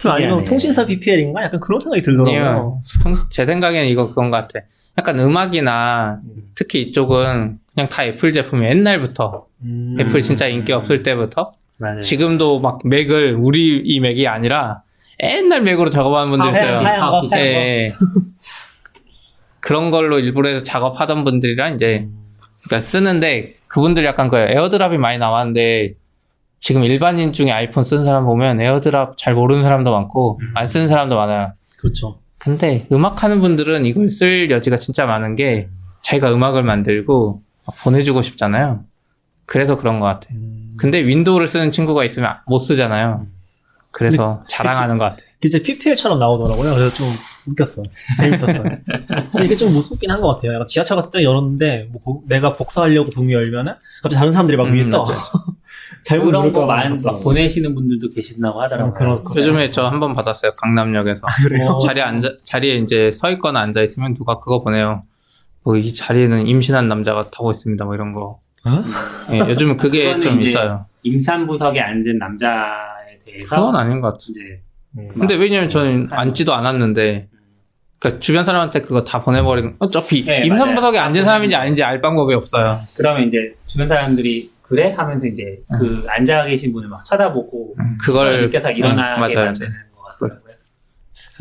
[0.00, 0.44] 그럼 아니면.
[0.44, 1.42] 통신사 PPL인가?
[1.44, 2.40] 약간 그런 생각이 들더라고요.
[2.48, 2.82] 아니요.
[3.02, 4.64] 통- 제 생각에는 이거 그건 것 같아.
[4.98, 6.20] 약간 음악이나
[6.54, 9.96] 특히 이쪽은 그냥 다 애플 제품이 옛날부터 음.
[10.00, 12.00] 애플 진짜 인기 없을 때부터 맞아요.
[12.00, 14.82] 지금도 막 맥을 우리 이 맥이 아니라
[15.22, 16.86] 옛날 맥으로 작업하는 분들 아, 있어요.
[16.86, 17.90] 하얀 거, 아, 하얀 예, 예.
[19.60, 22.06] 그런 걸로 일부러 해서 작업하던 분들이랑 이제
[22.64, 25.94] 그러니까 쓰는데 그분들 약간 그 에어드랍이 많이 나왔는데
[26.58, 30.52] 지금 일반인 중에 아이폰 쓰는 사람 보면 에어드랍 잘 모르는 사람도 많고 음.
[30.54, 31.52] 안 쓰는 사람도 많아요.
[31.78, 32.20] 그렇죠.
[32.38, 35.68] 근데 음악 하는 분들은 이걸 쓸 여지가 진짜 많은 게
[36.02, 38.84] 자기가 음악을 만들고 막 보내주고 싶잖아요.
[39.50, 40.28] 그래서 그런 것 같아.
[40.32, 40.70] 음.
[40.78, 43.26] 근데 윈도우를 쓰는 친구가 있으면 못 쓰잖아요.
[43.92, 45.16] 그래서 자랑하는 것 같아.
[45.40, 46.74] 진짜 PPL처럼 나오더라고요.
[46.74, 47.08] 그래서 좀
[47.48, 47.82] 웃겼어.
[48.18, 48.62] 재밌었어요.
[49.32, 50.54] 근데 이게 좀 무섭긴 한 것 같아요.
[50.54, 54.68] 약간 지하철 같은 데 열었는데 뭐 고- 내가 복사하려고 북미 열면은 갑자기 다른 사람들이 막
[54.68, 55.04] 음, 위에 떠.
[56.06, 56.66] 잘못 그런 거.
[56.66, 58.92] 많이 막 보내시는 분들도 계신다고 하더라고요.
[58.92, 59.34] 음, 그런 거.
[59.36, 60.52] 요즘에 저 한 번 받았어요.
[60.62, 61.26] 강남역에서.
[61.42, 61.76] 그래요?
[61.84, 65.02] 자리에 앉아, 자리에 이제 서 있거나 앉아 있으면 누가 그거 보내요.
[65.64, 67.84] 뭐 이 자리에는 임신한 남자가 타고 있습니다.
[67.84, 68.38] 뭐 이런 거.
[68.64, 68.84] 어?
[69.32, 70.86] 예, 요즘은 그게 좀 있어요.
[71.02, 74.18] 임산부석에 앉은 남자에 대해서 그건 아닌 것 같아.
[74.28, 74.60] 이제
[74.98, 75.08] 음.
[75.18, 77.28] 근데 왜냐면 저는 앉지도 않았는데,
[77.98, 81.08] 그러니까 주변 사람한테 그거 다 보내버리는, 어차피 네, 임산부석에 맞아요.
[81.08, 82.74] 앉은 사람인지 아닌지 알 방법이 없어요.
[82.98, 88.42] 그러면 이제 주변 사람들이 그래 하면서 이제 그 앉아 계신 분을 막 쳐다보고 음, 그걸
[88.42, 89.44] 느껴서 일어나게 음.
[89.44, 90.50] 만드는 것 같더라고요.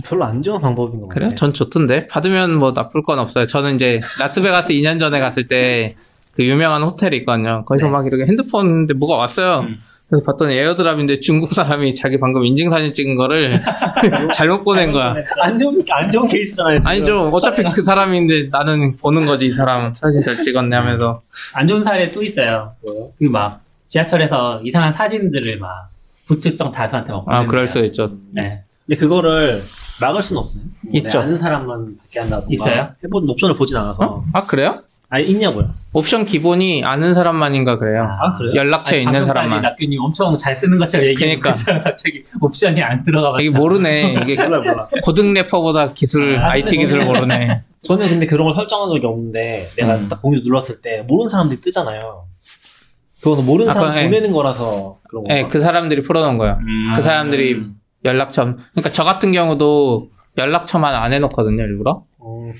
[0.06, 1.28] 별로 안 좋은 방법인 것 같아요.
[1.28, 1.36] 그래요?
[1.36, 3.46] 전 좋던데 받으면 뭐 나쁠 건 없어요.
[3.46, 5.96] 저는 이제 라스베가스 2년 전에 갔을 때
[6.40, 7.66] 그 유명한 호텔이 있거든요.
[7.66, 7.92] 거기서 네.
[7.92, 9.66] 막 이렇게 핸드폰인데 뭐가 왔어요.
[9.68, 9.76] 음.
[10.10, 13.60] 그래서 봤더니 에어드랍인데 중국 사람이 자기 방금 인증 사진 찍은 거를
[14.34, 15.14] 잘못 보낸 거야.
[15.44, 16.80] 안 좋은 안 좋은 케이스잖아요.
[16.80, 16.88] 지금.
[16.88, 17.24] 아니죠.
[17.34, 21.20] 어차피 그 사람인데 나는 보는 거지 이 사람 사진 잘 찍었네 하면서
[21.54, 22.72] 안 좋은 사례 또 있어요.
[22.86, 23.10] 뭐요?
[23.20, 25.70] 그 막 지하철에서 이상한 사진들을 막
[26.30, 27.68] 부특정 다수한테 막 아 그럴.
[27.68, 28.12] 수 있죠.
[28.32, 28.62] 네.
[28.88, 29.62] 근데 그거를
[30.00, 30.62] 막을 수는 없어요.
[30.64, 31.10] 뭐 있죠.
[31.10, 32.48] 내가 아는 사람만 받게 한다던가.
[32.50, 32.90] 있어요?
[33.04, 34.04] 해본 옵션을 보진 않아서.
[34.06, 34.26] 어?
[34.34, 34.82] 아 그래요?
[35.12, 35.66] 아니 있냐고요?
[35.94, 38.08] 옵션 기본이 아는 사람만인가 그래요.
[38.20, 38.54] 아 그래요?
[38.56, 39.62] 연락처에 있는 사람만.
[39.64, 41.80] 낙규님 엄청 잘 쓰는 것처럼 얘기했는데 그러니까.
[41.80, 44.20] 그 갑자기 옵션이 안 들어가 이게 모르네.
[44.22, 44.88] 이게 몰라 몰라.
[45.04, 47.64] 고등 래퍼보다 기술 아, IT 기술 모르네.
[47.82, 50.10] 저는 근데 그런 걸 설정한 적이 없는데 내가 음.
[50.10, 52.26] 딱 공유 눌렀을 때 모르는 사람들이 뜨잖아요.
[53.22, 54.06] 그거는 모르는 아, 사람 그건, 예.
[54.08, 55.34] 보내는 거라서 그런 거.
[55.34, 56.60] 네, 그 사람들이 풀어놓은 거예요.
[56.62, 56.92] 음.
[56.96, 57.64] 그 사람들이
[58.06, 62.04] 연락처, 그러니까 저 같은 경우도 연락처만 안 해놓거든요, 일부러.
[62.20, 62.52] 어,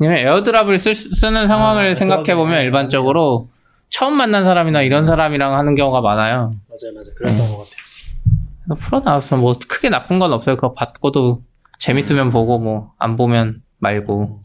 [0.00, 2.64] 왜냐면 에어드랍을 쓸, 쓰는 상황을 아, 생각해 보면 그러네.
[2.64, 3.50] 일반적으로
[3.90, 6.54] 처음 만난 사람이나 이런 사람이랑 하는 경우가 많아요.
[6.68, 7.14] 맞아요 맞아요.
[7.16, 8.78] 그랬던 것 같아요.
[8.80, 10.56] 풀어놔서 뭐 크게 나쁜 건 없어요.
[10.56, 11.42] 그거 받고도
[11.78, 14.40] 재밌으면 보고 뭐 안 보면 말고.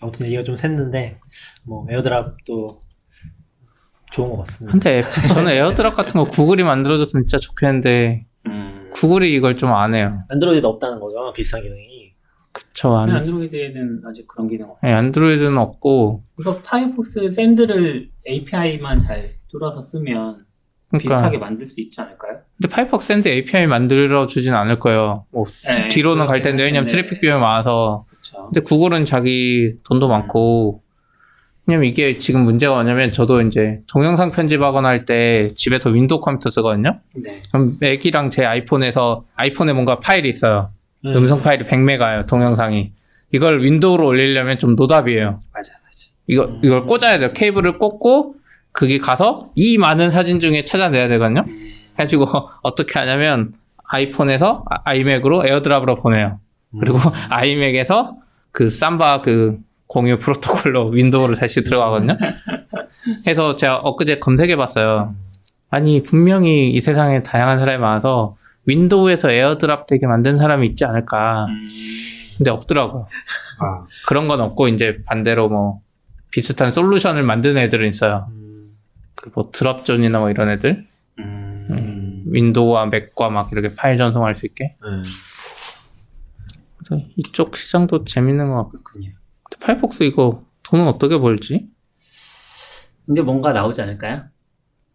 [0.00, 1.16] 아무튼 얘기가 좀 샜는데
[1.64, 2.80] 뭐 에어드랍도
[4.10, 4.72] 좋은 것 같습니다.
[4.72, 8.88] 근데 저는 에어드랍 같은 거 구글이 만들어줬으면 진짜 좋겠는데 음.
[8.92, 10.22] 구글이 이걸 좀 안 해요.
[10.30, 11.97] 안드로이드도 없다는 거죠 비슷한 기능이.
[12.52, 16.22] 그쵸, 안, 안드로이드에는 아직 그런 기능 없 네, 안드로이드는 없고.
[16.40, 20.38] 이거 파이어폭스 샌드를 API만 잘 뚫어서 쓰면
[20.90, 22.38] 그러니까 비슷하게 만들 수 있지 않을까요?
[22.56, 25.26] 근데 파이어폭스 샌드 API 만들어 주진 않을 거예요.
[25.30, 26.92] 뭐 네, 뒤로는 갈 텐데 왜냐면 네.
[26.92, 28.04] 트래픽 비용이 많아서.
[28.08, 28.46] 그렇죠.
[28.46, 30.82] 근데 구글은 자기 돈도 많고.
[31.66, 37.00] 왜냐면 이게 지금 문제가 뭐냐면 저도 이제 동영상 편집하거나 할 때 집에서 윈도우 컴퓨터 쓰거든요.
[37.22, 37.42] 네.
[37.52, 40.70] 그럼 맥이랑 제 아이폰에서 아이폰에 뭔가 파일이 있어요.
[41.04, 41.16] 음.
[41.16, 42.28] 음성 파일이 100메가예요.
[42.28, 42.92] 동영상이.
[43.32, 45.38] 이걸 윈도우로 올리려면 좀 노답이에요.
[45.52, 45.98] 맞아, 맞아.
[46.26, 47.30] 이거 이걸 꽂아야 돼요.
[47.34, 48.34] 케이블을 꽂고
[48.72, 51.42] 그게 가서 이 많은 사진 중에 찾아내야 되거든요.
[51.98, 52.26] 해가지고
[52.62, 53.52] 어떻게 하냐면
[53.90, 56.40] 아이폰에서 아- 아이맥으로 AirDrop으로 보내요.
[56.78, 56.98] 그리고
[57.30, 58.16] 아이맥에서
[58.52, 62.18] 그 Samba 그 공유 프로토콜로 윈도우를 다시 들어가거든요.
[63.26, 65.14] 해서 제가 엊그제 검색해봤어요.
[65.70, 68.36] 아니 분명히 이 세상에 다양한 사람이 많아서
[68.68, 71.46] 윈도우에서 AirDrop 되게 만든 사람이 있지 않을까.
[71.46, 71.58] 음.
[72.36, 73.08] 근데 없더라고요.
[73.60, 73.86] 아.
[74.06, 75.80] 그런 건 없고 이제 반대로 뭐
[76.30, 78.28] 비슷한 솔루션을 만드는 애들은 있어요.
[78.30, 78.76] 음,
[79.14, 80.84] 그뭐 Dropzone이나 뭐 이런 애들
[81.18, 82.24] 음.
[82.26, 84.76] 윈도우와 맥과 막 이렇게 파일 전송할 수 있게.
[84.84, 85.02] 음.
[86.76, 88.70] 그래서 이쪽 시장도 재밌는 것 같고.
[88.70, 89.12] 그렇군요.
[89.44, 91.66] 근데 파이어폭스 이거 돈은 어떻게 벌지?
[93.10, 94.24] 이제 뭔가 나오지 않을까요?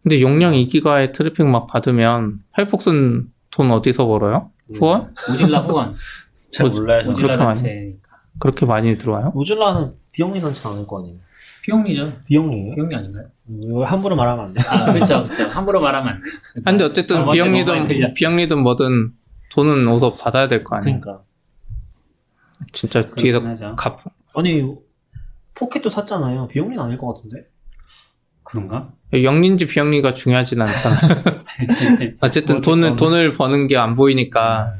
[0.04, 4.50] 근데 용량 2기가의 트래픽 막 받으면 파이어폭스는 돈 어디서 벌어요?
[4.74, 5.14] 후원?
[5.28, 5.94] 모질라 후원.
[6.52, 7.02] 잘 뭐- 몰라요.
[7.02, 7.14] 저는.
[7.14, 7.94] 그렇게 모질라 많이?
[8.40, 9.30] 그렇게 많이 들어와요?
[9.30, 11.18] 모질라는 비영리 단체 않을 거 아니에요?
[11.62, 12.12] 비용리죠.
[12.26, 12.74] 비영리예요?
[12.74, 13.26] 비용리 아닌가요?
[13.48, 14.60] 음, 이거 함부로 말하면 안 돼.
[14.68, 15.44] 아, 그렇죠, 그렇죠.
[15.50, 16.26] 함부로 말하면 안 돼.
[16.64, 18.08] 아, 근데 어쨌든 많이 비영리든.
[18.14, 19.12] 비영리든 뭐든
[19.52, 21.00] 돈은 어디서 받아야 될 거 아니에요.
[21.00, 21.24] 그러니까
[22.72, 23.74] 진짜 뒤에서 하죠.
[23.76, 23.98] 갚.
[24.34, 24.62] 아니
[25.54, 26.48] 포켓도 샀잖아요.
[26.48, 27.46] 비용이 아닐 것 같은데.
[28.42, 28.92] 그런가?
[29.22, 30.96] 영리인지 비영리가 중요하진 않잖아.
[32.20, 34.74] 어쨌든 돈을 돈을 버는 게 안 보이니까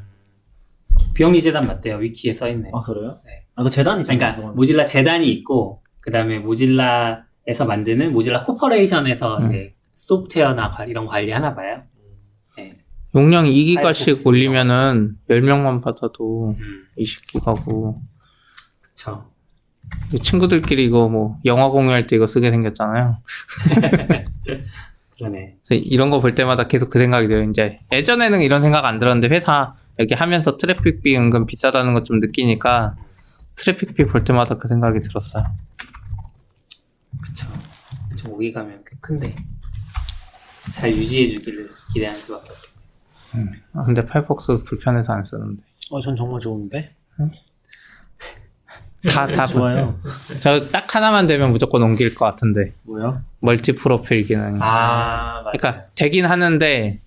[1.15, 1.97] 비영리 재단 맞대요.
[1.99, 2.71] 위키에 써 있네.
[2.73, 3.17] 아 그래요?
[3.25, 3.45] 네.
[3.57, 4.19] 아 그 재단이잖아요.
[4.19, 4.57] 그러니까 그건.
[4.57, 9.49] 모질라 재단이 있고 그 다음에 모질라에서 만드는 Mozilla Corporation에서 음.
[9.49, 11.83] 이제 소프트웨어나 관- 이런 관리 하나 봐요.
[12.57, 12.77] 네.
[13.15, 14.23] 용량 2기가씩 파이어폭스.
[14.29, 18.01] 올리면은 10명만 받아도 음, 20기가고
[18.81, 19.31] 그쵸.
[20.23, 23.19] 친구들끼리 이거 뭐 영화 공유할 때 이거 쓰게 생겼잖아요.
[25.19, 25.57] 그러네.
[25.71, 27.49] 이런 거 볼 때마다 계속 그 생각이 들어요.
[27.49, 32.97] 이제 예전에는 이런 생각 안 들었는데 회사 여기 하면서 트래픽비 은근 비싸다는 거좀 느끼니까
[33.57, 35.45] 트래픽비 볼 때마다 그 생각이 들었어요.
[37.23, 37.47] 그쵸.
[38.11, 38.31] 그쵸.
[38.33, 39.35] 5기가면 꽤 큰데.
[40.73, 42.49] 잘 유지해 주기를 기대하는 수밖에
[43.31, 43.51] 없겠네.
[43.75, 45.63] 아, 근데 파이어폭스 불편해서 안 쓰는데.
[45.91, 46.95] 어, 전 정말 좋은데.
[49.09, 49.99] 다, 다 좋아요.
[50.41, 52.73] 저 딱 하나만 되면 무조건 옮길 것 같은데.
[52.85, 53.23] 뭐요?
[53.41, 54.59] 멀티 프로필 기능.
[54.61, 55.53] 아, 맞아요.
[55.57, 56.99] 그러니까 되긴 하는데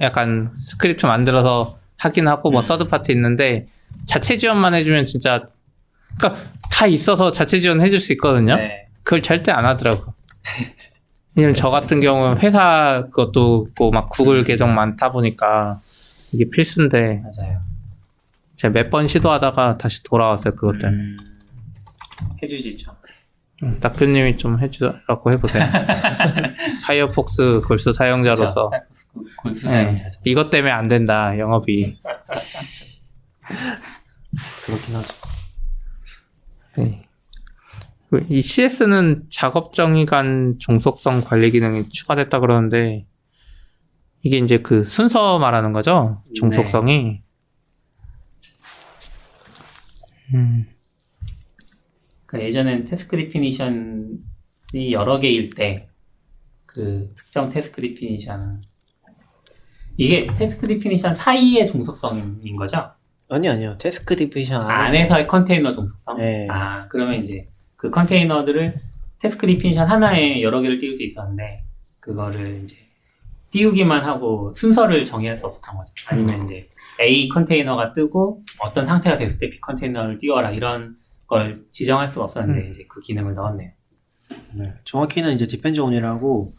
[0.00, 2.62] 약간 스크립트 만들어서 하긴 하고 뭐 음.
[2.62, 3.66] third party 있는데
[4.06, 5.44] 자체 지원만 해주면 진짜
[6.18, 8.56] 그러니까 다 있어서 자체 지원 해줄 수 있거든요.
[8.56, 8.86] 네.
[9.02, 10.14] 그걸 절대 안 하더라고.
[11.34, 15.74] 왜냐면 저 같은 경우는 회사 것도 있고 막 구글 계정 많다 보니까
[16.32, 17.60] 이게 필수인데 맞아요.
[18.56, 21.02] 제가 몇 번 시도하다가 다시 돌아왔어요 그것 때문에.
[21.02, 21.16] 음,
[22.42, 22.92] 해주시죠.
[23.62, 25.64] 음, 낙표님이 좀 해주라고 해보세요.
[26.84, 28.70] 파이어폭스 골수 사용자로서.
[29.38, 30.20] 골수 네, 사용자죠.
[30.24, 32.00] 이것 때문에 안 된다 영업이.
[34.66, 35.14] 그렇긴 하죠.
[36.76, 37.06] 네.
[38.10, 43.06] 그이 CS는 작업 정의 간 종속성 관리 기능이 추가됐다 그러는데
[44.22, 46.22] 이게 이제 그 순서 말하는 거죠?
[46.34, 47.22] 종속성이.
[50.34, 50.66] 음,
[52.32, 55.86] 그 예전엔 태스크 디피니션이 여러 개일 때
[56.74, 58.62] 그 특정 task definition
[59.98, 62.90] 이게 task definition 사이의 종속성인 거죠?
[63.30, 63.76] 아니 아니요.
[63.78, 66.16] task definition 안에 안에서의 컨테이너 종속성?
[66.16, 66.46] 네.
[66.50, 68.72] 아 그러면 이제 그 컨테이너들을
[69.18, 71.62] task definition 하나에 여러 개를 띄울 수 있었는데
[72.00, 72.78] 그거를 이제
[73.50, 75.92] 띄우기만 하고 순서를 정의할 수 없었던 거죠.
[76.06, 76.66] 아니면 이제
[77.02, 80.96] A 컨테이너가 뜨고 어떤 상태가 됐을 때 B 컨테이너를 띄워라 이런
[81.32, 82.70] 걸 지정할 수가 없었는데 음.
[82.70, 83.70] 이제 그 기능을 넣었네요.
[84.54, 84.74] 네.
[84.84, 86.52] 정확히는 이제 depends on이라고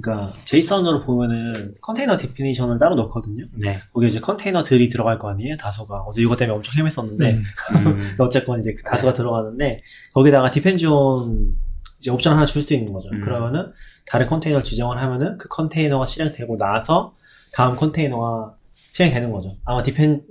[0.00, 3.44] 그러니까 JSON으로 보면은 container definition을 따로 넣거든요.
[3.60, 3.80] 네.
[3.92, 6.02] 거기에 이제 컨테이너들이 들어갈 거 아니에요, 다수가.
[6.02, 7.42] 어제 이거 때문에 엄청 헤맸었는데 음.
[7.86, 9.80] 음, 어쨌건 이제 그 다수가 들어가는데
[10.14, 11.56] 거기다가 depends on
[11.98, 13.08] 이제 옵션 하나 줄 수 있는 거죠.
[13.12, 13.20] 음.
[13.20, 13.72] 그러면은
[14.06, 17.16] 다른 컨테이너를 지정을 하면은 그 컨테이너가 실행되고 나서
[17.52, 18.54] 다음 컨테이너가
[18.94, 19.56] 실행되는 거죠.
[19.64, 20.22] 아마 depends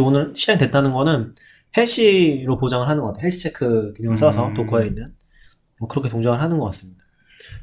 [0.00, 1.34] on을 실행됐다는 거는
[1.76, 3.24] 해시로 보장을 하는 것 같아요.
[3.24, 4.54] health check 기능을 써서 음.
[4.54, 5.12] Docker에 있는
[5.78, 7.04] 뭐 그렇게 동작을 하는 것 같습니다.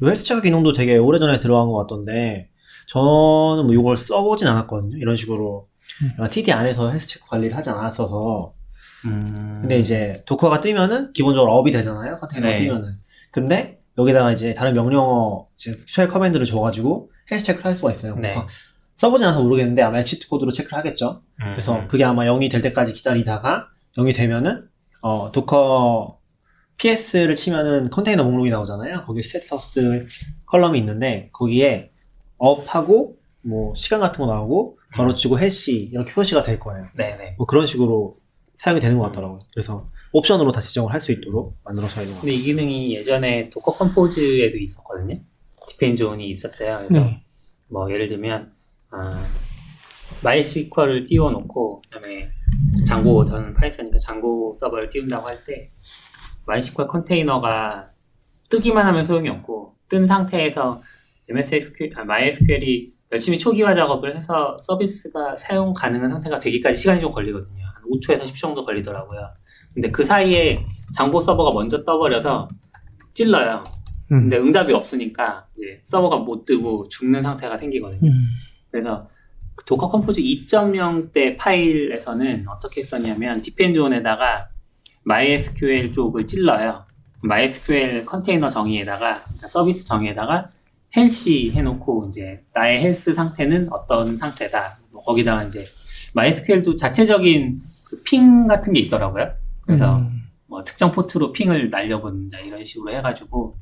[0.01, 2.49] 이 health check 기능도 되게 오래전에 들어간 것 같던데
[2.87, 4.97] 저는 뭐 이걸 써보진 않았거든요.
[4.97, 5.67] 이런 식으로
[6.19, 6.29] 음.
[6.29, 8.53] TD 안에서 health check 관리를 하지 않았어서
[9.05, 9.59] 음.
[9.61, 12.17] 근데 이제 도커가 뜨면은 기본적으로 up이 되잖아요.
[12.17, 12.57] 컨테이너가 네.
[12.57, 12.97] 뜨면은.
[13.31, 18.15] 근데 여기다가 이제 다른 명령어 이제 shell command를 줘가지고 health check를 할 수가 있어요.
[18.15, 18.35] 네.
[18.97, 21.21] 써보진 않아서 모르겠는데 아마 exit code로 체크를 하겠죠.
[21.41, 21.51] 음.
[21.51, 24.67] 그래서 그게 아마 0이 될 때까지 기다리다가 0이 되면은
[25.01, 26.19] 어 docker
[26.77, 29.03] ps를 치면은 컨테이너 목록이 나오잖아요.
[29.05, 30.05] 거기 status
[30.45, 31.91] column이 있는데 거기에
[32.37, 36.85] up하고 뭐 시간 같은 거 나오고 괄호 치고 healthy 이렇게 표시가 될 거예요.
[36.97, 37.35] 네네.
[37.37, 38.17] 뭐 그런 식으로
[38.57, 39.39] 사용이 되는 것 같더라고요.
[39.53, 42.21] 그래서 옵션으로 다 지정을 할 수 있도록 만들어서 있는 것 같아요.
[42.21, 45.19] 근데 이 기능이 예전에 Docker Compose에도 있었거든요.
[45.69, 46.87] depends on이 있었어요.
[46.87, 47.23] 그래서 네.
[47.67, 48.51] 뭐 예를 들면
[48.91, 49.25] 아,
[50.23, 52.29] MySQL을 띄워놓고 그다음에
[52.85, 55.67] Django 저는 Python이니까 Django 서버를 띄운다고 할때
[56.45, 57.85] MySQL 컨테이너가
[58.49, 60.81] 뜨기만 하면 소용이 없고 뜬 상태에서
[61.29, 67.63] MSSQL, 아, MySQL이 열심히 초기화 작업을 해서 서비스가 사용 가능한 상태가 되기까지 시간이 좀 걸리거든요.
[67.63, 69.29] 한 5초에서 10초 정도 걸리더라고요.
[69.73, 72.47] 근데 그 사이에 Django 서버가 먼저 떠버려서
[73.13, 73.63] 찔러요.
[74.11, 74.21] 음.
[74.21, 75.45] 근데 응답이 없으니까
[75.83, 78.09] 서버가 못 뜨고 죽는 상태가 생기거든요.
[78.09, 78.25] 음.
[78.71, 79.12] 그래서 그
[79.65, 84.49] Docker Compose 2.0때 파일에서는 어떻게 했었냐면 depends on에다가
[85.05, 86.85] MySQL 쪽을 찔러요.
[87.23, 90.47] MySQL 컨테이너 정의에다가 그러니까 서비스 정의에다가
[90.95, 94.77] healthy 해놓고 이제 나의 헬스 상태는 어떤 상태다.
[94.91, 95.61] 뭐 거기다가 이제
[96.15, 99.31] MySQL도 자체적인 그 ping 같은 게 있더라고요.
[99.61, 100.23] 그래서 음.
[100.47, 103.55] 뭐 특정 포트로 ping을 날려본다 이런 식으로 해가지고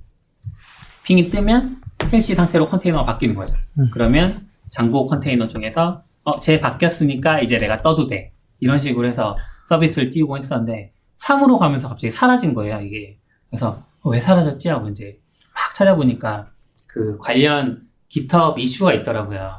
[1.03, 1.77] ping이 뜨면
[2.11, 3.53] healthy 상태로 컨테이너가 바뀌는 거죠.
[3.79, 3.89] 음.
[3.93, 8.31] 그러면 Django 컨테이너 쪽에서 어, 쟤 바뀌었으니까 이제 내가 떠도 돼.
[8.59, 13.19] 이런 식으로 해서 서비스를 띄우고 했었는데 3으로 가면서 갑자기 사라진 거예요, 이게.
[13.49, 14.69] 그래서 어, 왜 사라졌지?
[14.69, 15.19] 하고 이제
[15.53, 16.49] 막 찾아보니까
[16.87, 19.51] 그 관련 GitHub 이슈가 있더라고요.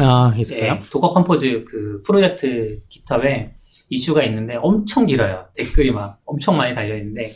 [0.00, 0.74] 아, 있어요?
[0.74, 3.54] 네, Docker Compose 그 프로젝트 GitHub에
[3.90, 5.46] 이슈가 있는데 엄청 길어요.
[5.54, 7.28] 댓글이 막 엄청 많이 달려있는데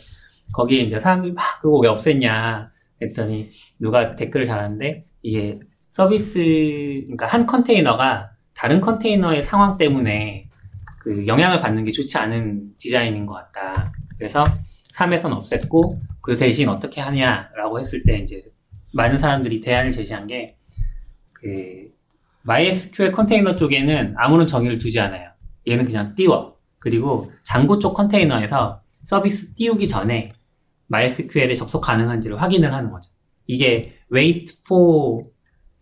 [0.53, 2.69] 거기에 이제 사람들이 막 그거 왜 없앴냐
[3.01, 10.47] 했더니 누가 댓글을 달았는데 이게 서비스 그러니까 한 컨테이너가 다른 컨테이너의 상황 때문에
[10.99, 13.91] 그 영향을 받는 게 좋지 않은 디자인인 것 같다.
[14.17, 14.43] 그래서
[14.93, 18.43] 3에선 없앴고 그 대신 어떻게 하냐라고 했을 때 이제
[18.93, 20.59] 많은 사람들이 대안을 제시한 게
[21.39, 21.89] 그
[22.45, 25.31] MySQL 컨테이너 쪽에는 아무런 정의를 두지 않아요.
[25.67, 26.57] 얘는 그냥 띄워.
[26.79, 30.31] 그리고 Django 쪽 컨테이너에서 서비스 띄우기 전에
[30.91, 33.11] MySQL에 접속 가능한지를 확인을 하는 거죠.
[33.47, 35.23] 이게 wait for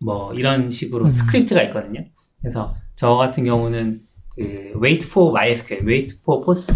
[0.00, 1.10] 뭐 이런 식으로 음.
[1.10, 2.04] 스크립트가 있거든요.
[2.40, 3.98] 그래서 저 같은 경우는
[4.34, 6.72] 그 wait for MySQL, wait for post,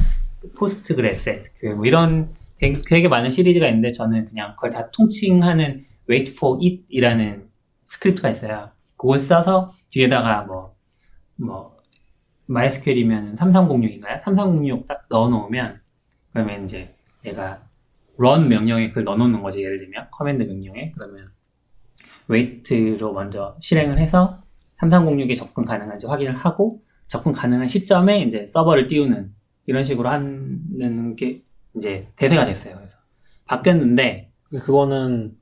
[0.59, 6.33] postgres SQL 뭐 이런 되게, 되게 많은 시리즈가 있는데 저는 그냥 그걸 다 통칭하는 wait
[6.33, 7.49] for it이라는
[7.87, 8.71] 스크립트가 있어요.
[8.97, 10.77] 그걸 써서 뒤에다가 뭐,
[11.35, 11.77] 뭐,
[12.49, 14.23] MySQL이면 3306인가요?
[14.23, 15.81] 3306 딱 넣어놓으면,
[16.33, 16.95] 그러면 이제
[17.27, 17.63] 얘가
[18.17, 19.61] run 명령에 그걸 넣어놓는 거죠.
[19.61, 20.93] 예를 들면, command 명령에.
[20.93, 21.32] 그러면
[22.31, 24.39] wait로 먼저 실행을 해서
[24.79, 29.33] 3306에 접근 가능한지 확인을 하고, 접근 가능한 시점에 이제 서버를 띄우는
[29.67, 31.43] 이런 식으로 하는 게
[31.77, 32.77] 이제 대세가 됐어요.
[32.77, 32.99] 그래서
[33.47, 35.35] 바뀌었는데, 그거는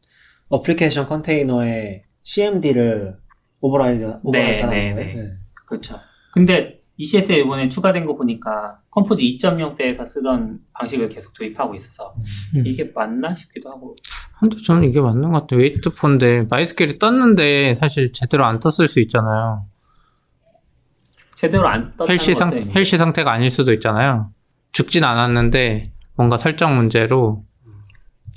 [0.49, 3.17] 어플리케이션 컨테이너에 CMD를
[3.61, 5.23] override override 하는 네, 거예요.
[5.23, 5.33] 네.
[5.67, 5.99] 그렇죠.
[6.33, 12.13] 근데 ECS에 이번에 추가된 거 보니까 Compose 2.0 때에서 쓰던 방식을 계속 도입하고 있어서
[12.57, 12.67] 음.
[12.67, 13.95] 이게 맞나 싶기도 하고.
[14.41, 15.61] 근데 저는 이게 맞는 것 같아요.
[15.61, 19.67] wait-for인데 MySQL이 떴는데 사실 제대로 안 떴을 수 있잖아요.
[21.37, 24.31] 제대로 안 떴다는 healthy 상 healthy 상태가 아닐 수도 있잖아요.
[24.73, 25.85] 죽진 않았는데
[26.17, 27.45] 뭔가 설정 문제로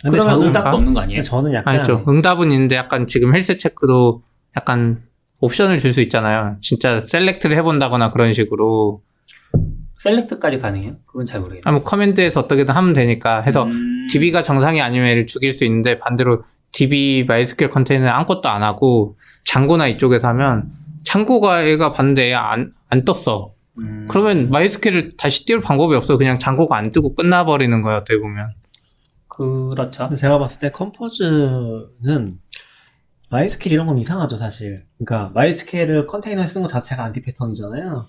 [0.02, 1.22] 근데 그러면 저는 응답도 없는 거 아니에요?
[1.22, 2.04] 저는 약간 아니죠.
[2.08, 4.24] 응답은 있는데 약간 지금 health check도
[4.58, 5.02] 약간
[5.40, 6.58] 옵션을 줄 수 있잖아요.
[6.62, 9.02] 진짜 select를 해본다거나 그런 식으로
[9.98, 10.96] select까지 가능해요?
[11.06, 11.62] 그건 잘 모르겠어요.
[11.66, 13.72] 아무 command에서 어떻게든 하면 되니까 해서 음,
[14.12, 19.88] DB가 정상이 아니면 얘를 죽일 수 있는데 반대로 DB MySQL 컨테이너는 아무것도 안 하고 Django나
[19.88, 20.72] 이쪽에서 하면
[21.04, 23.54] 창고가 얘가 봤는데 안, 안 떴어.
[23.80, 26.18] 음, 그러면 MySQL을 다시 띄울 방법이 없어.
[26.18, 28.54] 그냥 창고가 안 뜨고 끝나버리는 거야, 어떻게 보면.
[29.28, 30.14] 그렇죠.
[30.14, 32.38] 제가 봤을 때 Compose는
[33.30, 34.86] MySQL 이런 건 이상하죠 사실.
[35.00, 38.06] 그러니까 MySQL을 컨테이너에 쓰는 것 자체가 anti-pattern이잖아요.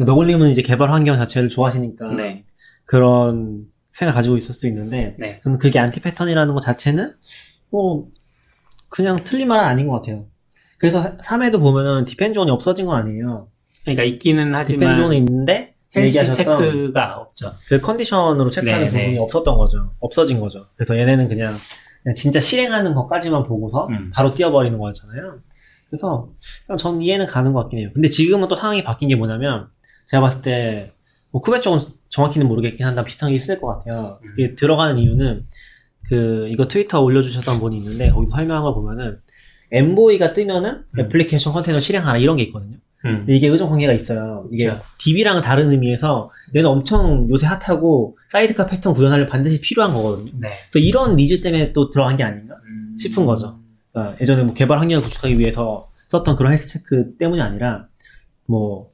[0.00, 2.42] 너굴님은 이제 개발 환경 자체를 좋아하시니까 네,
[2.84, 3.66] 그런
[3.98, 5.40] 생각 가지고 있을 수 있는데 네.
[5.42, 7.14] 저는 그게 anti-pattern이라는 것 자체는
[7.68, 8.06] 뭐
[8.88, 10.26] 그냥 틀린 말은 아닌 것 같아요.
[10.78, 13.48] 그래서 3에도 보면은 depends on이 없어진 건 아니에요.
[13.82, 17.50] 그러니까 있기는 depends 하지만 on이 있는데 healthy 얘기하셨던 체크가 없죠.
[17.68, 19.00] 그 컨디션으로 체크하는 네, 네.
[19.00, 19.90] 부분이 없었던 거죠.
[19.98, 20.64] 없어진 거죠.
[20.76, 21.56] 그래서 얘네는 그냥,
[22.04, 24.12] 그냥 진짜 실행하는 것까지만 보고서 음.
[24.14, 25.40] 바로 띄워버리는 거였잖아요.
[25.90, 26.28] 그래서
[26.66, 27.90] 그냥 전 이해는 가는 것 같긴 해요.
[27.92, 29.66] 근데 지금은 또 상황이 바뀐 게 뭐냐면
[30.06, 30.92] 제가 봤을 때
[31.30, 34.18] 뭐 Kube 쪽은 정확히는 모르겠긴 한데 비슷한 게 있을 것 같아요.
[34.22, 34.34] 음.
[34.36, 35.44] 이게 들어가는 이유는
[36.08, 39.18] 그 이거 트위터 올려주셨던 분이 있는데 거기서 설명한 걸 보면은
[39.70, 41.00] Envoy가 뜨면은 음.
[41.00, 42.76] 애플리케이션 컨테이너 실행하라 이런 게 있거든요.
[43.04, 43.24] 음.
[43.28, 44.44] 이게 의존 관계가 있어요.
[44.50, 44.80] 이게 그쵸.
[44.98, 50.32] DB랑은 다른 의미에서 얘는 엄청 요새 핫하고 사이드카 패턴 구현하려 반드시 필요한 거거든요.
[50.40, 50.50] 네.
[50.70, 52.56] 그래서 이런 니즈 때문에 또 들어간 게 아닌가?
[52.66, 52.96] 음.
[52.98, 53.60] 싶은 거죠.
[53.92, 57.86] 그러니까 예전에 뭐 개발 환경을 구축하기 위해서 썼던 그런 health check 때문이 아니라
[58.46, 58.90] 뭐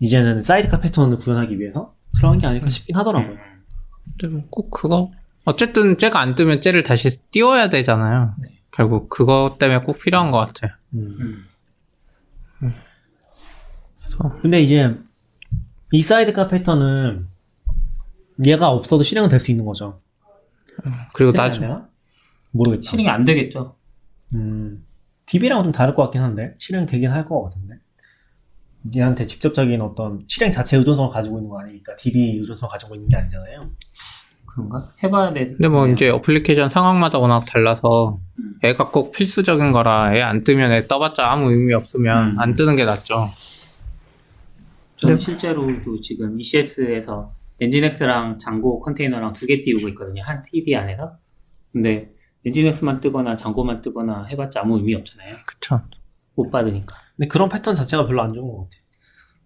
[0.00, 3.32] 이제는 사이드카 패턴을 구현하기 위해서 들어간 게 아닐까 싶긴 하더라고요.
[3.32, 3.38] 음.
[4.18, 5.10] 근데 뭐 꼭 그거.
[5.46, 8.34] 어쨌든 쟤가 안 뜨면 쟤를 다시 띄워야 되잖아요.
[8.72, 10.72] 결국 그것 때문에 꼭 필요한 것 같아요.
[10.94, 11.44] 음.
[12.62, 12.74] 음.
[14.42, 14.94] 근데 이제
[15.92, 17.26] 이 사이드카 패턴은
[18.46, 20.00] 얘가 없어도 실행은 될 수 있는 거죠.
[21.14, 21.88] 그리고 실행 안 나중 되나?
[22.52, 22.90] 모르겠다.
[22.90, 23.76] 실행이 안 되겠죠.
[24.34, 24.84] 음,
[25.26, 27.69] DB랑은 좀 다를 것 같긴 한데 실행 되긴 할 것 같은데
[28.96, 33.16] 얘한테 직접적인 어떤 실행 자체 의존성을 가지고 있는 거 아니니까 DB 의존성을 가지고 있는 게
[33.16, 33.66] 아니잖아요.
[34.46, 34.90] 그런가?
[35.02, 35.46] 해봐야 돼.
[35.46, 38.54] 근데 뭐 이제 어플리케이션 상황마다 워낙 달라서 음.
[38.62, 42.38] 애가 꼭 필수적인 거라 애 안 뜨면 애 떠봤자 아무 의미 없으면 음.
[42.38, 43.14] 안 뜨는 게 낫죠.
[44.96, 45.24] 저는 네.
[45.24, 50.22] 실제로도 지금 ECS에서 Nginx랑 Django 컨테이너랑 두 개 띄우고 있거든요.
[50.24, 51.12] 한 TD 안에서.
[51.72, 52.10] 근데
[52.46, 55.36] Nginx만 뜨거나 Django만 뜨거나 해봤자 아무 의미 없잖아요.
[55.46, 55.80] 그쵸.
[56.34, 56.94] 못 받으니까.
[57.20, 58.80] 근데 그런 패턴 자체가 별로 안 좋은 것 같아요.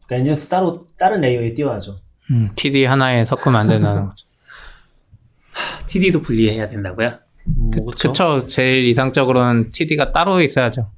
[0.06, 1.96] 그러니까 Nginx 따로 다른 layer에 띄워야죠.
[2.30, 4.26] 음, TD 하나에 섞으면 안 된다는 거죠.
[5.88, 7.18] TD도 분리해야 된다고요?
[7.48, 8.12] 음, 뭐 그쵸?
[8.12, 8.46] 그쵸.
[8.46, 10.92] 제일 이상적으로는 TD가 따로 있어야죠.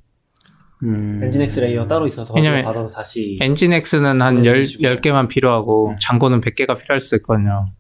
[0.83, 1.23] 음.
[1.25, 4.97] Nginx layer 따로 있어서 왜냐면 받아서 다시 Nginx는 한 그런 10, 식으로.
[4.97, 7.73] 10개만 필요하고 Django는 100개가 필요할 수 있거든요.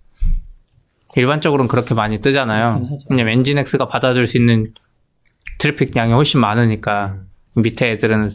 [1.16, 2.88] 일반적으로는 그렇게 많이 뜨잖아요.
[3.10, 4.72] 왜냐면 Nginx가 받아줄 수 있는
[5.58, 7.18] 트래픽 양이 훨씬 많으니까
[7.56, 8.30] 밑에 애들은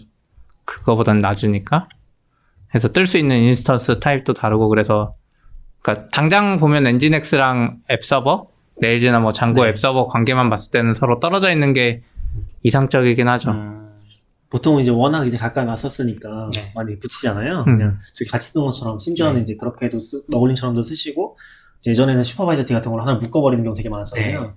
[0.66, 1.88] 그거보단 낮으니까
[2.70, 5.16] 그래서 뜰 수 있는 instance 타입도 다르고 그래서
[5.82, 8.48] 그러니까 당장 보면 Nginx랑 앱 서버
[8.82, 9.70] Rails나 뭐 Django 네.
[9.70, 12.02] 앱 서버 관계만 봤을 때는 서로 떨어져 있는 게
[12.64, 13.52] 이상적이긴 하죠.
[13.52, 13.98] 음.
[14.50, 16.72] 보통 이제 워낙 이제 가까이 놨었으니까 네.
[16.76, 17.64] 많이 붙이잖아요.
[17.68, 17.78] 음.
[17.78, 19.42] 그냥 저기 같이 쓰는 것처럼 심지어는 네.
[19.42, 21.38] 이제 그렇게도 쓰, 너굴님처럼도 쓰시고
[21.80, 24.54] 이제 예전에는 supervisord 같은 걸로 하나 묶어버리는 경우 되게 많았잖아요.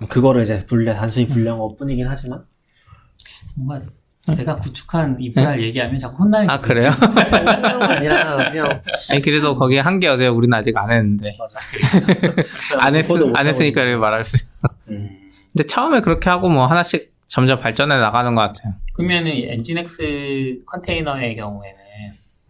[0.00, 0.06] 네.
[0.08, 2.44] 그거를 이제 분리 단순히 분리한 것뿐이긴 하지만
[3.54, 3.84] 뭔가
[4.34, 6.90] 내가 구축한 이 VR 얘기하면 자꾸 혼나는 아게 그래요?
[7.80, 10.34] 아니라 그냥 아니 그래도 거기에 한계 어세요.
[10.34, 11.58] 우리는 아직 안 했는데 맞아.
[12.80, 14.36] 안, 했, 안 했으니까 이렇게 말할 수.
[14.36, 14.46] 있어.
[14.90, 15.30] 음.
[15.52, 18.74] 근데 처음에 그렇게 하고 뭐 하나씩 점점 발전해 나가는 것 같아요.
[18.94, 21.76] 그러면은 이 엔진엑스 컨테이너의 경우에는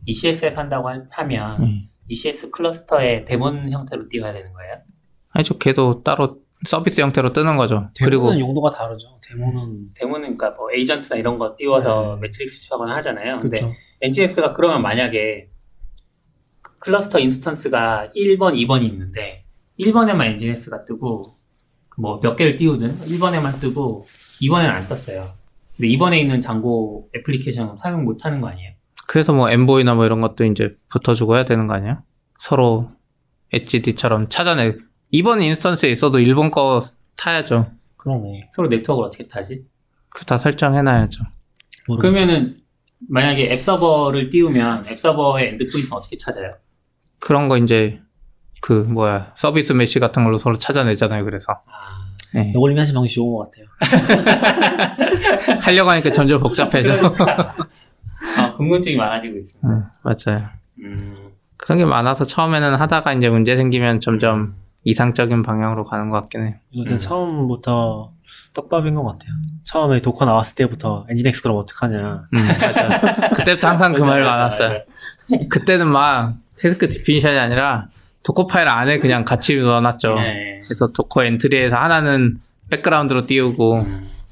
[0.06, 1.82] ECS에서 한다고 하- 하면 음.
[2.08, 4.72] ECS 클러스터의 데몬 형태로 띄워야 되는 거예요?
[5.30, 5.58] 아니죠.
[5.58, 7.90] 걔도 따로 서비스 형태로 뜨는 거죠.
[8.02, 9.18] 그리고 그리고 용도가 다르죠.
[9.22, 12.20] daemon은 daemon은 그러니까 뭐 에이전트나 이런 거 띄워서 네.
[12.22, 13.38] metrics 취하거나 하잖아요.
[13.40, 13.74] 근데 그렇죠.
[14.00, 15.50] Nginx가 그러면 만약에
[16.78, 19.44] 클러스터 instance가 1번, 2번이 있는데
[19.78, 21.22] 1번에만 Nginx가 뜨고
[21.98, 24.04] 뭐 몇 개를 띄우든 1번에만 뜨고
[24.42, 25.24] 2번에는 안 떴어요.
[25.76, 28.72] 근데 2번에 있는 Django 애플리케이션 사용 못 하는 거 아니에요?
[29.08, 32.02] 그래서 뭐 Envoy나 뭐 이런 것도 이제 붙어주고 해야 되는 거 아니에요?
[32.38, 32.90] 서로
[33.52, 34.74] HD처럼 찾아내.
[35.10, 36.80] 이번 instance에 있어도 일본 거
[37.16, 37.70] 타야죠.
[37.96, 38.48] 그러네.
[38.52, 39.64] 서로 네트워크를 어떻게 타지?
[40.10, 41.24] 그 다 설정해놔야죠.
[41.88, 42.14] 모르겠네.
[42.16, 42.56] 그러면은
[43.08, 46.50] 만약에 앱 서버를 띄우면 앱 서버의 endpoint는 어떻게 찾아요?
[47.18, 48.00] 그런 거 이제
[48.62, 51.24] 그 뭐야 service mesh 같은 걸로 서로 찾아내잖아요.
[51.24, 52.50] 그래서 아, 네.
[52.52, 53.66] 너굴링 하신 방식 좋은 것 같아요.
[55.60, 57.12] 하려고 하니까 점점 복잡해져.
[58.38, 59.68] 아, 궁금증이 많아지고 있습니다.
[59.68, 60.48] 네, 맞아요.
[60.80, 66.46] 음, 그런 게 많아서 처음에는 하다가 이제 문제 생기면 점점 이상적인 방향으로 가는 것 같긴
[66.46, 66.54] 해요.
[66.70, 68.12] 이거 진짜 처음부터
[68.54, 69.32] 떡밥인 것 같아요.
[69.64, 72.24] 처음에 Docker 나왔을 때부터 NGINX 그럼 어떡하냐.
[72.32, 72.38] 음.
[73.36, 74.82] 그때부터 항상 그 말 많았어요.
[75.50, 77.88] 그때는 막 task definition이 아니라
[78.22, 80.14] Dockerfile 안에 그냥 같이 넣어놨죠.
[80.14, 80.60] 네.
[80.64, 82.38] 그래서 Docker entry에서 하나는
[82.70, 83.74] 백그라운드로 띄우고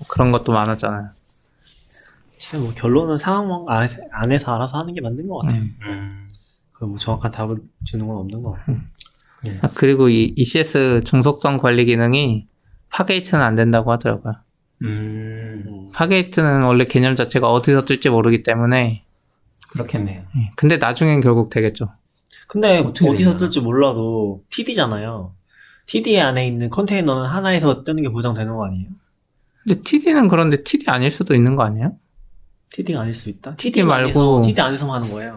[0.09, 1.11] 그런 것도 많았잖아요.
[2.39, 5.61] 참, 뭐 결론은 상황 안에서, 안에서 알아서 하는 게 맞는 것 같아요.
[5.61, 5.77] 음.
[5.83, 6.29] 음,
[6.73, 8.77] 그뭐 정확한 답을 주는 건 없는 것 같아요.
[9.63, 12.47] 아, 그리고 이 ECS 종속성 관리 기능이
[12.91, 14.33] Fargate는 안 된다고 하더라고요.
[14.83, 15.89] 음, 음.
[15.93, 19.03] Fargate는 원래 개념 자체가 어디서 뜰지 모르기 때문에
[19.71, 20.23] 그렇겠네요.
[20.37, 21.89] 예, 근데 나중엔 결국 되겠죠.
[22.47, 23.37] 근데 어떻게 어디서?
[23.37, 25.35] 뜰지 몰라도 TD잖아요.
[25.87, 28.89] TD 안에 있는 컨테이너는 하나에서 뜨는 게 보장되는 거 아니에요?
[29.67, 31.97] 근데 TD는 그런데 TD 아닐 수도 있는 거 아니에요?
[32.71, 33.57] TD가 아닐 수 있다?
[33.57, 35.37] TD 말고- TD 안에서만 하는 거예요.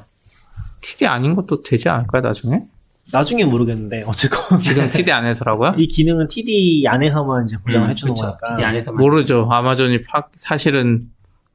[0.81, 2.59] TD 아닌 것도 되지 않을까요, 나중에?
[3.11, 5.75] 나중에 모르겠는데 어쨌건 지금 TD 안에서라고요?
[5.77, 8.25] 이 기능은 TD 안에서만 이제 보장을 음, 해주는 그쵸.
[8.27, 8.55] 거니까.
[8.55, 8.97] TD 안에서만.
[9.01, 9.47] 모르죠.
[9.49, 11.01] 아마존이 파, 사실은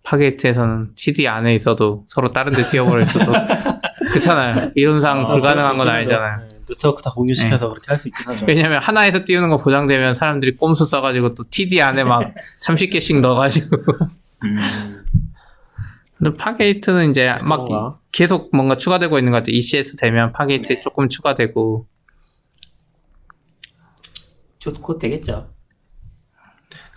[0.05, 3.33] Fargate에서는 TD 안에 있어도 서로 다른 데 띄워버릴 수도.
[4.11, 4.73] 그렇잖아요.
[4.75, 6.38] 이론상 아, 불가능한 건 아니잖아요.
[6.41, 8.45] 네, 네트워크 다 공유시켜서 그렇게 할 수 있긴 하죠.
[8.49, 12.35] 왜냐면 하나에서 띄우는 거 보장되면 사람들이 꼼수 써가지고 또 TD 안에 막
[12.67, 13.77] 30개씩 넣어가지고.
[14.45, 14.59] 음,
[16.22, 17.66] 근데 Fargate는 이제 막?
[18.12, 19.56] 계속 뭔가 추가되고 있는 것 같아요.
[19.56, 21.87] ECS 되면 Fargate 조금 추가되고.
[24.61, 25.48] 좋고 되겠죠.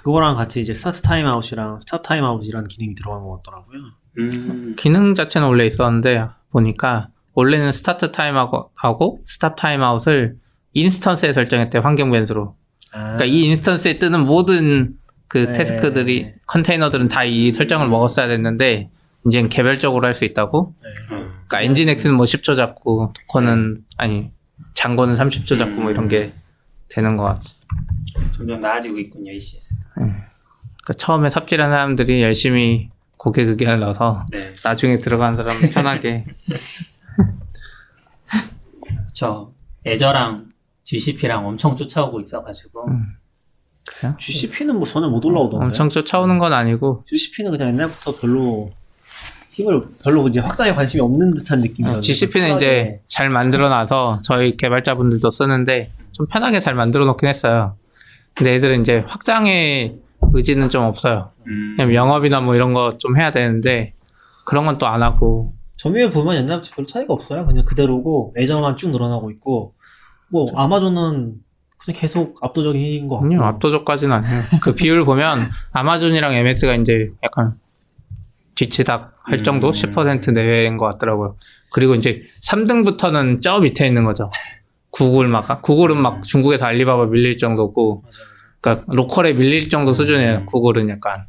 [0.04, 3.80] 그거랑 같이 이제 start timeout이랑 stop timeout이라는 기능이 들어간 것 같더라고요.
[4.20, 10.36] 음, 기능 자체는 원래 있었는데 보니까 원래는 스타트 타임하고 하고 stop timeout을
[10.74, 12.56] instance에 설정했대 환경 변수로.
[12.94, 14.94] 아, 그러니까 이 instance에 뜨는 모든
[15.28, 15.54] 그 네.
[15.54, 18.92] task들이 컨테이너들은 다 이 설정을 먹었어야 됐는데
[19.26, 20.74] 이제는 개별적으로 할 수 있다고.
[20.82, 20.90] 네.
[21.16, 21.32] 음.
[21.48, 24.32] 그러니까 NGINX는 뭐 10초 잡고 Docker는 아니
[24.74, 26.32] Django는 30초 잡고 뭐 이런 게
[26.90, 27.42] 되는 것 같아.
[28.36, 29.90] 점점 나아지고 있군요, ECS.
[29.96, 34.54] 그러니까 처음에 삽질한 사람들이 열심히 고개 의견을 넣어서 네.
[34.64, 36.26] 나중에 들어간 사람 편하게
[39.14, 39.52] 저
[39.86, 40.50] 애저랑
[40.84, 43.06] GCP랑 엄청 쫓아오고 있어가지고 음.
[43.88, 44.16] 그래요?
[44.20, 45.66] GCP는 뭐 전혀 못 올라오던데.
[45.66, 48.72] 엄청 쫓아오는 건 아니고 GCP는 그냥 옛날부터 별로
[49.56, 52.06] 힘을 별로 이제 확장에 관심이 없는 듯한 느낌이었는데.
[52.06, 57.76] GCP는 이제 잘 만들어 놔서 저희 개발자분들도 쓰는데 좀 편하게 잘 만들어 놓긴 했어요.
[58.34, 59.98] 근데 애들은 이제 확장의
[60.34, 61.32] 의지는 좀 없어요.
[61.48, 63.94] 음, 그냥 영업이나 뭐 이런 거 좀 해야 되는데
[64.46, 67.46] 그런 건 또 안 하고 점유율 보면 옛날부터 별로 차이가 없어요.
[67.46, 69.74] 그냥 그대로고 애저만 쭉 늘어나고 있고
[70.30, 71.36] 뭐 아마존은
[71.78, 73.26] 그냥 계속 압도적인 것 같고.
[73.26, 74.42] 아니요 압도적까지는 아니에요.
[74.62, 75.40] 그 비율 보면
[75.72, 77.54] 아마존이랑 MS가 이제 약간
[78.56, 79.72] 뒤치닥 할 정도 음.
[79.72, 81.36] 10% 내외인 것 같더라고요.
[81.74, 84.30] 그리고 이제 3등부터는 저 밑에 있는 거죠.
[84.92, 88.04] 구글 막 구글은 막 중국에서 알리바바 밀릴 정도고,
[88.62, 90.38] 그러니까 local에 밀릴 정도 수준이에요.
[90.38, 90.46] 음.
[90.46, 91.26] 구글은 약간.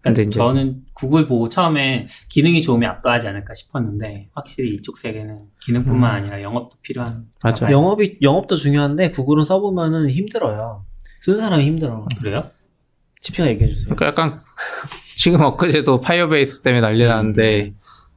[0.00, 6.10] 근데 이제 저는 구글 보고 처음에 기능이 좋으면 압도하지 않을까 싶었는데 확실히 이쪽 세계는 기능뿐만
[6.10, 6.16] 음.
[6.16, 7.70] 아니라 영업도 필요한 맞아요.
[7.70, 10.84] 영업이 영업도 중요한데 구글은 써보면은 힘들어요.
[11.22, 12.04] 쓰는 사람이 힘들어.
[12.20, 12.50] 그래요?
[13.20, 13.94] CP가 얘기해 주세요.
[13.94, 14.40] 그러니까 약간
[15.18, 17.72] 지금 엊그제도 Firebase 때문에 난리 나는데,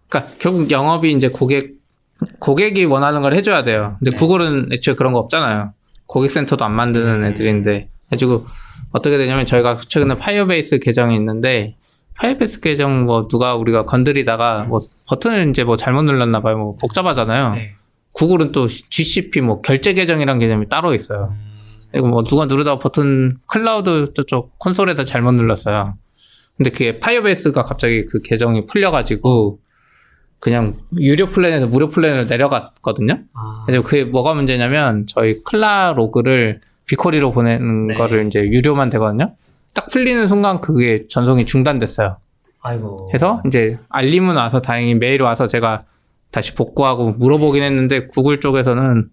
[0.08, 1.74] 그러니까 결국 영업이 이제 고객
[2.38, 3.96] 고객이 원하는 걸 해줘야 돼요.
[3.98, 4.18] 근데 네.
[4.18, 5.74] 구글은 애초에 그런 거 없잖아요.
[6.06, 7.26] 고객센터도 안 만드는 음.
[7.26, 8.46] 애들인데, 그래가지고
[8.92, 11.76] 어떻게 되냐면 저희가 최근에 Firebase 계정이 있는데
[12.18, 14.80] Firebase 계정 뭐 누가 우리가 건드리다가 뭐
[15.10, 16.58] 버튼을 이제 뭐 잘못 눌렀나 봐요.
[16.58, 17.56] 뭐 복잡하잖아요.
[17.56, 17.72] 네.
[18.14, 21.34] 구글은 또 GCP 뭐 결제 계정이란 개념이 따로 있어요.
[21.92, 25.96] 그리고 뭐 누가 누르다가 버튼 클라우드 저쪽 콘솔에다 잘못 눌렀어요.
[26.62, 29.58] 근데 그게 Firebase가 갑자기 그 계정이 풀려가지고
[30.40, 33.18] 그냥 유료 플랜에서 무료 플랜으로 내려갔거든요.
[33.34, 37.96] 아, 그래서 그게 뭐가 문제냐면 저희 클라 로그를 BigQuery로 보내는 네.
[37.96, 39.34] 거를 이제 유료만 되거든요.
[39.74, 42.18] 딱 풀리는 순간 그게 전송이 중단됐어요.
[42.62, 43.10] 아이고.
[43.12, 45.86] 해서 이제 알림은 와서 다행히 메일 와서 제가
[46.30, 49.10] 다시 복구하고 물어보긴 했는데 구글 쪽에서는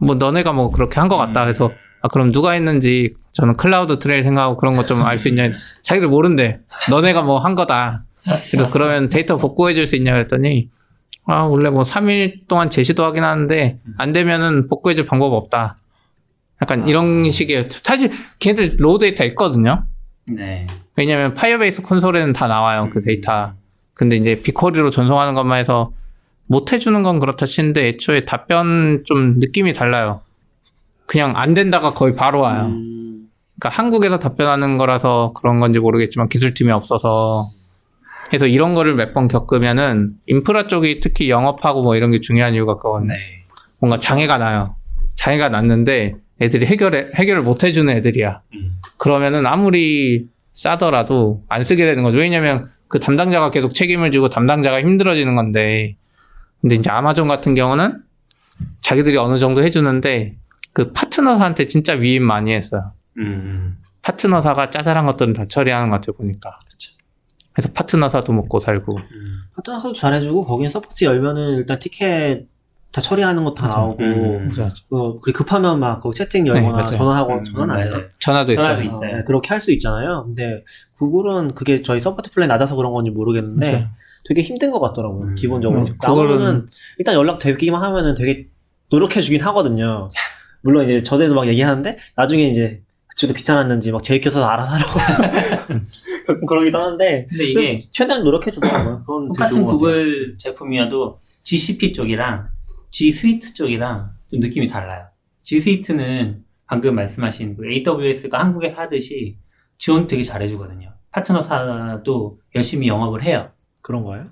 [0.00, 1.48] 뭐 너네가 뭐 그렇게 한 것 같다 음.
[1.48, 1.70] 해서
[2.00, 5.50] 아 그럼 누가 했는지 저는 CloudTrail 생각하고 그런 것 좀 알 수 있냐
[5.82, 8.00] 자기들 모른대 너네가 뭐 한 거다
[8.50, 10.68] 그래서 그러면 데이터 복구해 줄 수 있냐 그랬더니
[11.26, 15.76] 아 원래 뭐 3일 동안 재시도 하긴 하는데 안 되면은 복구해 줄 방법 없다
[16.62, 19.84] 약간 이런 식의 사실 걔네들 raw data 있거든요
[20.34, 20.66] 네.
[20.96, 23.52] 왜냐면 Firebase 콘솔에는 다 나와요 그 데이터.
[23.94, 25.92] 근데 이제 BigQuery로 전송하는 것만 해서
[26.46, 30.20] 못 해주는 건 그렇다 치는데 애초에 답변 좀 느낌이 달라요.
[31.08, 32.66] 그냥 안 된다가 거의 바로 와요.
[32.66, 33.28] 음,
[33.58, 37.46] 그러니까 한국에서 답변하는 거라서 그런 건지 모르겠지만 기술팀이 없어서
[38.32, 42.76] 해서 이런 거를 몇 번 겪으면은 인프라 쪽이 특히 영업하고 뭐 이런 게 중요한 이유가
[42.76, 43.06] 그거네.
[43.06, 43.20] 네.
[43.80, 44.76] 뭔가 장애가 나요.
[45.16, 48.42] 장애가 났는데 애들이 해결해, 해결을 못 해주는 애들이야.
[48.54, 48.72] 음.
[48.98, 52.18] 그러면은 아무리 싸더라도 안 쓰게 되는 거죠.
[52.18, 55.96] 왜냐면 그 담당자가 계속 책임을 지고 담당자가 힘들어지는 건데.
[56.60, 58.02] 근데 이제 아마존 같은 경우는
[58.82, 60.36] 자기들이 어느 정도 해주는데
[60.74, 62.92] 그 파트너사한테 진짜 위임 많이 했어요.
[63.18, 63.78] 음.
[64.02, 66.58] 파트너사가 짜잘한 것들은 다 처리하는 것 같아요, 보니까.
[67.52, 68.96] 그래서 파트너사도 먹고 살고.
[68.96, 69.32] 음.
[69.54, 72.46] 하여튼 잘해주고 거기는 support 열면은 일단 티켓
[72.92, 73.78] 다 처리하는 거다 맞아.
[73.78, 74.50] 나오고 음.
[74.90, 76.90] 어, 그리고 급하면 막 거기 채팅 열거나 맞아요.
[76.96, 77.90] 전화하고 음, 전화는 안 해요.
[77.92, 78.04] 맞아요.
[78.18, 78.64] 전화도 있어요.
[78.64, 79.16] 전화도 있어요.
[79.16, 80.24] 네, 그렇게 할 수 있잖아요.
[80.26, 80.64] 근데
[80.96, 83.86] 구글은 그게 저희 support plan 낮아서 그런 건지 모르겠는데 맞아요.
[84.24, 85.28] 되게 힘든 것 같더라고요.
[85.30, 85.34] 음.
[85.34, 85.82] 기본적으로.
[85.82, 88.46] 음, 나오면은 일단 연락 되기만 하면은 되게
[88.90, 90.08] 노력해 주긴 하거든요.
[90.62, 95.80] 물론 이제 저대도 막 얘기하는데 나중에 이제 그쪽도 귀찮았는지 막 제이켜서 알아서 하라고
[96.46, 99.04] 그러기도 하는데 근데 이게 최대한 노력해 주더라고요.
[99.06, 99.64] 똑같은.
[99.64, 102.48] 구글 제품이어도 GCP 쪽이랑
[102.90, 105.06] G 스위트 쪽이랑 좀 느낌이 달라요.
[105.42, 109.38] G 스위트는 방금 말씀하신 그 AWS가 한국에서 하듯이
[109.78, 110.92] 지원 되게 잘해주거든요.
[111.10, 113.50] 파트너사도 열심히 영업을 해요.
[113.80, 114.26] 그런 거예요?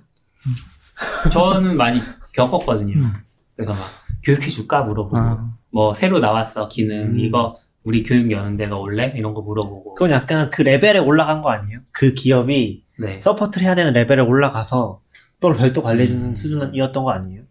[1.31, 1.99] 저는 많이
[2.33, 2.95] 겪었거든요.
[2.95, 3.13] 음.
[3.55, 3.81] 그래서 막
[4.23, 7.19] 교육해줄까 물어보고 아, 뭐 새로 나왔어 기능 음.
[7.19, 9.13] 이거 우리 교육 여는데 너 올래?
[9.15, 11.79] 이런 거 물어보고 그건 약간 그 레벨에 올라간 거 아니에요?
[11.91, 13.21] 그 기업이 네.
[13.21, 15.01] support를 해야 되는 레벨에 올라가서
[15.39, 16.35] 또 별도 관리해주는 음.
[16.35, 17.43] 수준이었던 거 아니에요?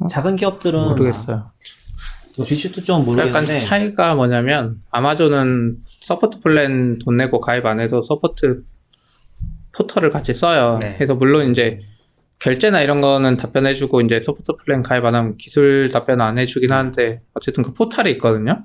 [0.00, 1.50] 어, 작은 기업들은 모르겠어요.
[2.44, 8.62] GC도 좀 약간 모르겠는데 차이가 뭐냐면 아마존은 support plan 돈 내고 가입 안 해도 support
[9.72, 10.78] portal을 같이 써요.
[10.82, 10.94] 네.
[10.96, 11.78] 그래서 물론 이제
[12.40, 17.22] 결제나 이런 거는 답변해주고 이제 support plan 가입 안 하면 기술 답변 안 해주긴 하는데
[17.34, 18.64] 어쨌든 그 포털이 있거든요.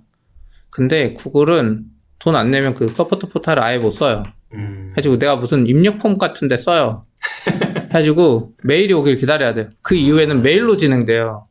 [0.69, 1.84] 근데 구글은
[2.19, 4.24] 돈 안 내면 그 support portal을 아예 못 써요.
[4.53, 4.89] 음.
[4.91, 7.03] 해가지고 내가 무슨 입력 폼 같은데 써요.
[7.89, 9.69] 해가지고 메일이 오길 기다려야 돼요.
[9.82, 11.47] 그 이후에는 메일로 진행돼요.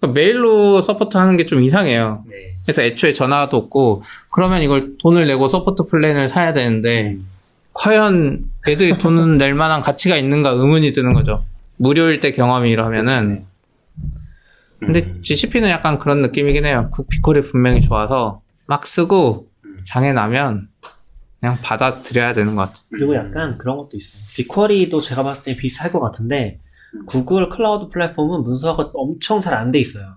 [0.00, 2.24] 그러니까 메일로 support 하는 게 좀 이상해요.
[2.28, 2.52] 네.
[2.64, 4.02] 그래서 애초에 전화도 없고
[4.32, 7.16] 그러면 이걸 돈을 내고 support plan을 사야 되는데
[7.74, 11.44] 과연 애들이 돈을 낼 만한 가치가 있는가 의문이 드는 거죠.
[11.78, 13.44] 무료일 때 경험이 이러면은
[14.78, 15.22] 근데 음.
[15.22, 16.88] GCP는 약간 그런 느낌이긴 해요.
[16.92, 19.48] BigQuery 분명히 좋아서 막 쓰고
[19.86, 20.68] 장애 나면
[21.40, 22.82] 그냥 받아들여야 되는 것 같아요.
[22.90, 24.22] 그리고 약간 그런 것도 있어요.
[24.36, 26.60] BigQuery도 제가 봤을 때 비슷할 것 같은데
[27.06, 30.16] Google Cloud Platform은 문서가 엄청 잘 안 돼 있어요.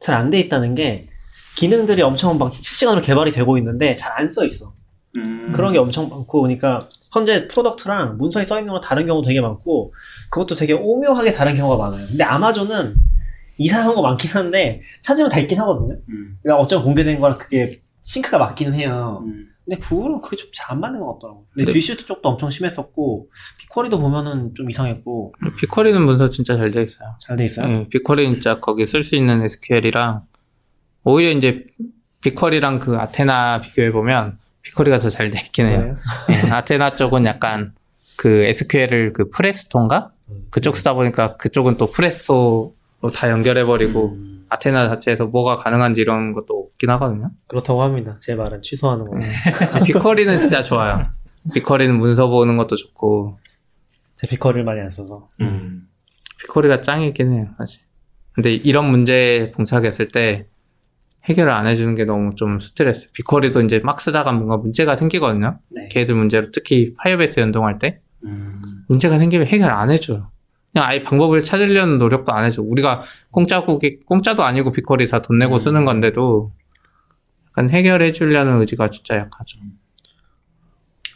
[0.00, 1.08] 잘 안 돼 있다는 게
[1.56, 4.74] 기능들이 엄청 막 실시간으로 개발이 되고 있는데 잘 안 써 있어.
[5.24, 5.52] 음.
[5.52, 9.92] 그런 게 엄청 많고 그러니까 현재 product랑 문서에 써 있는 건 다른 경우 되게 많고
[10.30, 12.06] 그것도 되게 오묘하게 다른 경우가 많아요.
[12.06, 12.94] 근데 아마존은
[13.58, 15.98] 이상한 거 많긴 한데 찾으면 다 있긴 하거든요.
[16.10, 16.38] 음.
[16.42, 19.20] 그러니까 어쩌면 공개된 거랑 그게 sync가 맞기는 해요.
[19.24, 19.46] 음.
[19.64, 21.44] 근데 구글은 그게 좀 잘 안 맞는 것 같더라고요.
[21.52, 26.70] 근데 근데- G Suite 쪽도 엄청 심했었고 빅쿼리도 보면은 좀 이상했고 빅쿼리는 문서 진짜 잘
[26.70, 27.08] 돼 있어요.
[27.26, 27.68] 잘 돼 있어요.
[27.70, 30.22] 예, 빅쿼리 진짜 거기 쓸 수 있는 SQL이랑
[31.04, 31.64] 오히려 이제
[32.22, 34.38] 빅쿼리랑 그 아테나 비교해 보면
[34.68, 35.96] 빅쿼리가 더잘돼 있긴 해요.
[36.28, 36.34] 네.
[36.34, 37.72] 예, 아테나 쪽은 약간
[38.16, 40.46] 그 SQL을 그 프레스토인가 음.
[40.50, 42.74] 그쪽 쓰다 보니까 그쪽은 또 프레스토로
[43.14, 47.30] 다 연결해 버리고 음, 아테나 자체에서 뭐가 가능한지 이런 것도 없긴 하거든요.
[47.46, 48.16] 그렇다고 합니다.
[48.20, 49.30] 제 말은 취소하는 거예요.
[49.84, 51.06] BigQuery는 진짜 좋아요.
[51.54, 53.38] BigQuery는 문서 보는 것도 좋고
[54.16, 55.28] 제 BigQuery를 많이 안 써서.
[55.40, 55.82] 음.
[56.40, 57.82] BigQuery가 짱이긴 해요, 사실.
[58.32, 60.46] 근데 이런 문제 봉착했을 때
[61.28, 63.12] 해결을 안 해주는 게 너무 좀 스트레스.
[63.12, 65.58] BigQuery도 이제 막 쓰다가 뭔가 문제가 생기거든요.
[65.70, 65.88] 네.
[65.88, 68.60] 걔들 문제로 특히 Firebase 연동할 때 음.
[68.88, 70.30] 문제가 생기면 해결 안 해줘요.
[70.72, 72.62] 그냥 아예 방법을 찾으려는 노력도 안 해줘.
[72.62, 75.58] 우리가 공짜고기 공짜도 아니고 BigQuery 다 돈 내고 음.
[75.58, 76.52] 쓰는 건데도
[77.50, 79.58] 약간 해결해 주려는 의지가 진짜 약하죠.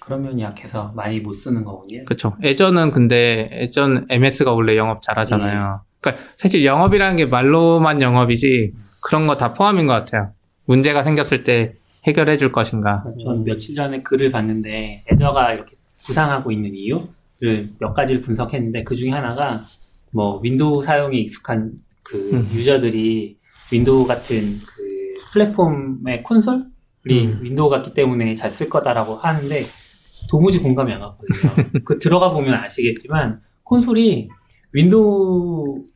[0.01, 2.05] 그러면 약해서 많이 못 쓰는 거군요.
[2.05, 2.37] 그쵸.
[2.43, 5.83] 예전은 근데 예전 MS가 원래 영업 잘하잖아요.
[6.03, 8.72] 그러니까 사실 영업이라는 게 말로만 영업이지
[9.07, 10.32] 그런 거 다 포함인 것 같아요.
[10.66, 11.74] 문제가 생겼을 때
[12.07, 13.05] 해결해 줄 것인가.
[13.22, 15.76] 전 며칠 전에 글을 봤는데 Azure가 이렇게
[16.07, 19.62] 부상하고 있는 이유를 몇 가지를 분석했는데 그 중에 하나가
[20.11, 21.72] 뭐 윈도우 사용에 익숙한
[22.03, 22.50] 그 음.
[22.53, 23.36] 유저들이
[23.72, 26.64] 윈도우 같은 그 플랫폼의 콘솔이
[27.11, 27.38] 음.
[27.42, 29.64] 윈도우 같기 때문에 잘 쓸 거다라고 하는데
[30.30, 31.68] 도무지 공감이 안 갔거든요.
[31.84, 34.28] 그 들어가 보면 아시겠지만 콘솔이
[34.73, 35.87] 윈도우보다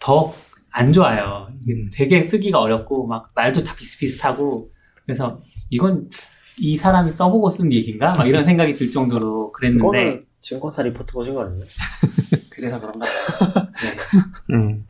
[0.00, 0.32] 더
[0.76, 1.46] 안 좋아요.
[1.68, 1.88] 음.
[1.92, 4.68] 되게 쓰기가 어렵고 막 말도 다 비슷비슷하고
[5.06, 5.38] 그래서
[5.70, 6.08] 이건
[6.58, 8.12] 이 사람이 써보고 쓴 얘기인가?
[8.14, 11.64] 막 이런 생각이 들 정도로 그랬는데 증권사 리포트 보신 거 아니에요?
[12.50, 13.06] 그래서 그런가.
[13.06, 14.54] 네.
[14.56, 14.84] 음.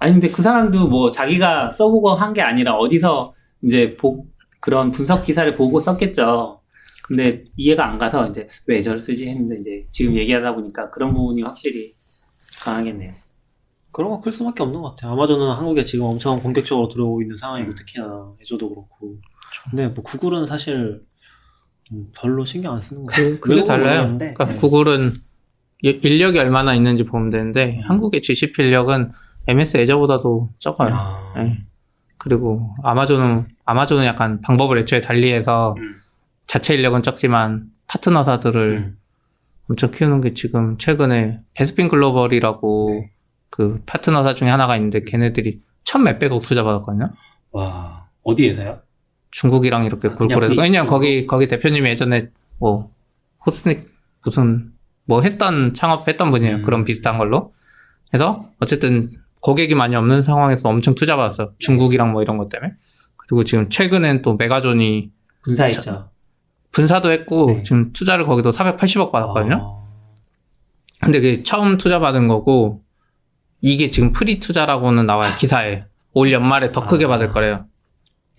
[0.00, 4.26] 아니 근데 그 사람도 뭐 자기가 써보고 한 게 아니라 어디서 이제 보,
[4.58, 6.59] 그런 분석 기사를 보고 썼겠죠.
[7.10, 11.42] 근데 이해가 안 가서 이제 왜 저를 쓰지 했는데 이제 지금 얘기하다 보니까 그런 부분이
[11.42, 11.90] 확실히
[12.62, 13.10] 강하겠네요.
[13.90, 15.10] 그런 거 클 수밖에 없는 것 같아요.
[15.14, 19.16] 아마존은 한국에 지금 엄청 본격적으로 들어오고 있는 상황이고 특히나 애조도 그렇고.
[19.70, 21.02] 근데 뭐 구글은 사실
[21.90, 23.30] 음, 별로 신경 안 쓰는 거 같아요.
[23.40, 24.02] 그, 그게 달라요.
[24.02, 24.54] 모르겠는데, 그러니까 네.
[24.60, 25.12] 구글은
[25.82, 29.10] 이- 인력이 얼마나 있는지 보면 되는데 한국의 GCP 인력은
[29.48, 30.90] MS 애저보다도 적어요.
[30.92, 31.58] 아, 예.
[32.18, 35.94] 그리고 아마존은 아마존은 약간 방법을 애초에 달리해서 음.
[36.50, 38.96] 자체 인력은 적지만 파트너사들을 음.
[39.68, 43.12] 엄청 키우는 게 지금 최근에 베스핀 글로벌이라고 네.
[43.50, 47.12] 그 파트너사 중에 하나가 있는데 걔네들이 천 몇백억 투자 받았거든요.
[47.52, 48.80] 와 어디에서요?
[49.30, 50.26] 중국이랑 이렇게 아, V
[50.58, 50.88] 왜냐면?
[50.88, 52.90] 거기 거기 대표님이 예전에 뭐
[53.46, 53.88] 호스닉
[54.24, 54.72] 무슨
[55.04, 56.56] 뭐 했던 창업했던 분이에요.
[56.56, 56.62] 음.
[56.62, 57.52] 그런 비슷한 걸로.
[58.08, 61.52] 그래서 어쨌든 고객이 많이 없는 상황에서 엄청 투자 받았어.
[61.60, 62.72] 중국이랑 뭐 이런 것 때문에.
[63.18, 65.12] 그리고 지금 최근엔 또 메가존이
[65.44, 66.09] 분사했죠.
[66.72, 67.62] 분사도 했고 네.
[67.62, 69.82] 지금 투자를 거기도 480억 받았거든요.
[71.00, 72.82] 아, 근데 그게 처음 투자 받은 거고
[73.60, 77.08] 이게 지금 pre 투자라고는 나와요 기사에 올 연말에 더 크게 아.
[77.08, 77.66] 받을 거래요.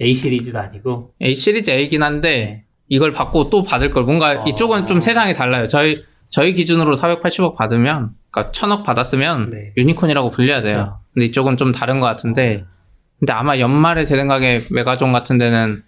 [0.01, 2.65] A 시리즈도 아니고 A 시리즈 A긴 한데 네.
[2.87, 4.43] 이걸 받고 또 받을 걸 뭔가 아.
[4.47, 5.67] 이쪽은 좀 세상이 달라요.
[5.67, 9.73] 저희 저희 기준으로 480억 받으면 그러니까 1000억 받았으면 네.
[9.77, 10.77] 유니콘이라고 불려야 돼요.
[10.77, 10.99] 그쵸.
[11.13, 12.65] 근데 이쪽은 좀 다른 것 같은데
[13.19, 15.81] 근데 아마 연말에 제 생각에 메가존 같은 데는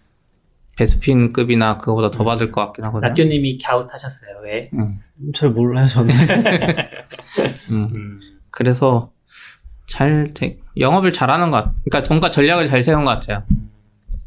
[0.77, 3.07] 베스핀급이나 그거보다 더 받을 것 같긴 하거든요.
[3.09, 4.31] 낙교님이 갸웃하셨어요.
[4.43, 4.69] 왜?
[4.73, 4.99] 음.
[5.33, 6.13] 잘 몰라요 저는.
[7.71, 7.89] 음.
[7.95, 8.19] 음.
[8.49, 9.11] 그래서
[9.87, 11.75] 잘 되- 영업을 잘하는 것 같아요.
[11.89, 13.43] 그러니까 뭔가 전략을 잘 세운 것 같아요.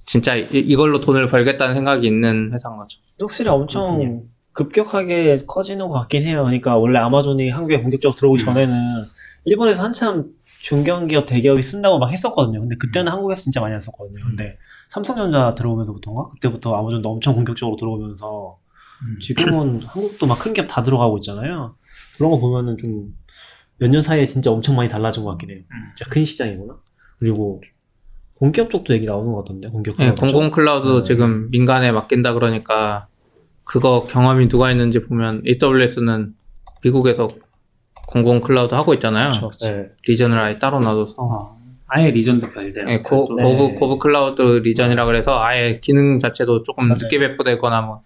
[0.05, 3.01] 진짜 이- 이걸로 돈을 벌겠다는 생각이 있는 회사인 거죠.
[3.21, 4.23] 확실히 엄청
[4.53, 6.43] 급격하게 커지는 것 같긴 해요.
[6.45, 8.75] 그러니까 원래 아마존이 한국에 본격적으로 들어오기 전에는
[9.45, 10.27] 일본에서 한참
[10.67, 12.59] 중견기업 대기업이 쓴다고 막 했었거든요.
[12.61, 14.25] 근데 그때는 한국에서 진짜 많이 안 썼거든요.
[14.27, 14.59] 근데
[14.89, 16.31] 삼성전자 들어오면서부터인가?
[16.31, 18.59] 그때부터 아마존도 엄청 본격적으로 들어오면서
[19.03, 19.19] 음.
[19.21, 21.75] 지금은 한국도 막 큰 기업 다 들어가고 있잖아요.
[22.19, 23.15] 그런 거 보면은 좀
[23.79, 25.59] 몇 년 사이에 진짜 엄청 많이 달라진 것 같긴 해요.
[25.71, 25.77] 음.
[25.95, 26.79] 진짜 큰 시장이구나.
[27.19, 27.63] 그리고
[28.35, 30.13] 공기업 쪽도 얘기 나오는 것 같던데 공기업 네?
[30.13, 31.07] 공공 클라우드도 네.
[31.07, 33.07] 지금 민간에 맡긴다 그러니까
[33.65, 36.35] 그거 경험이 누가 있는지 보면 AWS는
[36.83, 37.29] 미국에서
[38.07, 39.31] 공공 클라우드 하고 있잖아요.
[39.31, 39.51] 그쵸.
[39.67, 39.87] 네.
[40.07, 41.51] region을 아예 따로 놔둬서 어,
[41.89, 42.85] 아예 region도 별대요.
[42.85, 43.43] 네, 고, 네.
[43.43, 46.97] Gov, GovCloud region이라 그래서 아예 기능 자체도 조금 맞아요.
[47.01, 48.01] 늦게 배포되거나 뭐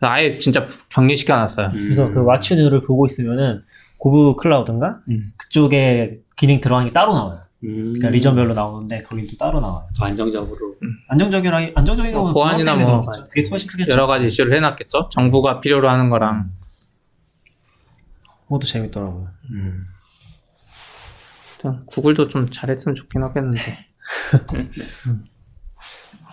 [0.00, 1.68] 아예 진짜 격리시켜 놨어요.
[1.72, 2.14] 그래서 음.
[2.14, 3.62] 그 왓츠뉴를 보고 있으면은
[3.98, 5.32] 고브 클라우드인가 음.
[5.36, 7.38] 그쪽에 기능 들어가는 게 따로 나와요.
[7.64, 7.94] 음.
[7.94, 9.86] 그러니까 리전별로 나오는데 거긴 또 따로 나와요.
[9.96, 10.74] 더 안정적으로.
[11.08, 13.92] 안정적이라 안정적인 뭐거 보안이나 뭐 그게 훨씬 크겠죠.
[13.92, 15.08] 여러 가지 이슈를 해놨겠죠.
[15.10, 16.50] 정부가 필요로 하는 거랑
[18.54, 19.28] 그것도 재밌더라고요.
[19.50, 19.86] 음.
[21.58, 23.86] 좀 구글도 좀 잘했으면 좋긴 하겠는데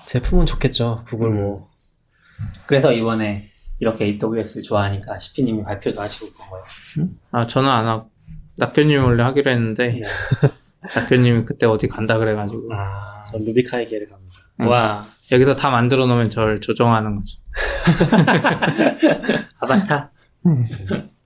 [0.07, 1.03] 제품은 좋겠죠.
[1.07, 1.69] 구글 뭐.
[2.65, 3.45] 그래서 이번에
[3.79, 6.63] 이렇게 AWS 좋아하니까 시피님이 발표도 하시고 그런 거예요.
[7.31, 8.11] 아 저는 안 하고
[8.57, 10.01] 낙변님이 원래 하기로 했는데 네.
[10.95, 14.35] 낙변님이 그때 어디 간다 그래가지고 아, 전 루비카의 길을 갑니다.
[14.59, 17.39] 와 여기서 다 만들어 놓으면 저를 조정하는 거죠.
[19.59, 20.11] 아바타.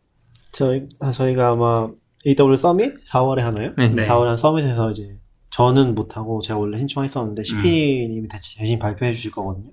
[0.56, 1.90] 저희, 아, 저희가 아마
[2.26, 3.74] AWS 서밋 4월에 하나요?
[3.78, 3.90] 네.
[3.92, 4.04] 네.
[4.04, 5.18] 4월에 한 서밋에서 이제
[5.52, 8.28] 저는 못하고 제가 원래 신청했었는데 CP님이
[8.58, 9.72] 대신 발표해 주실 거거든요.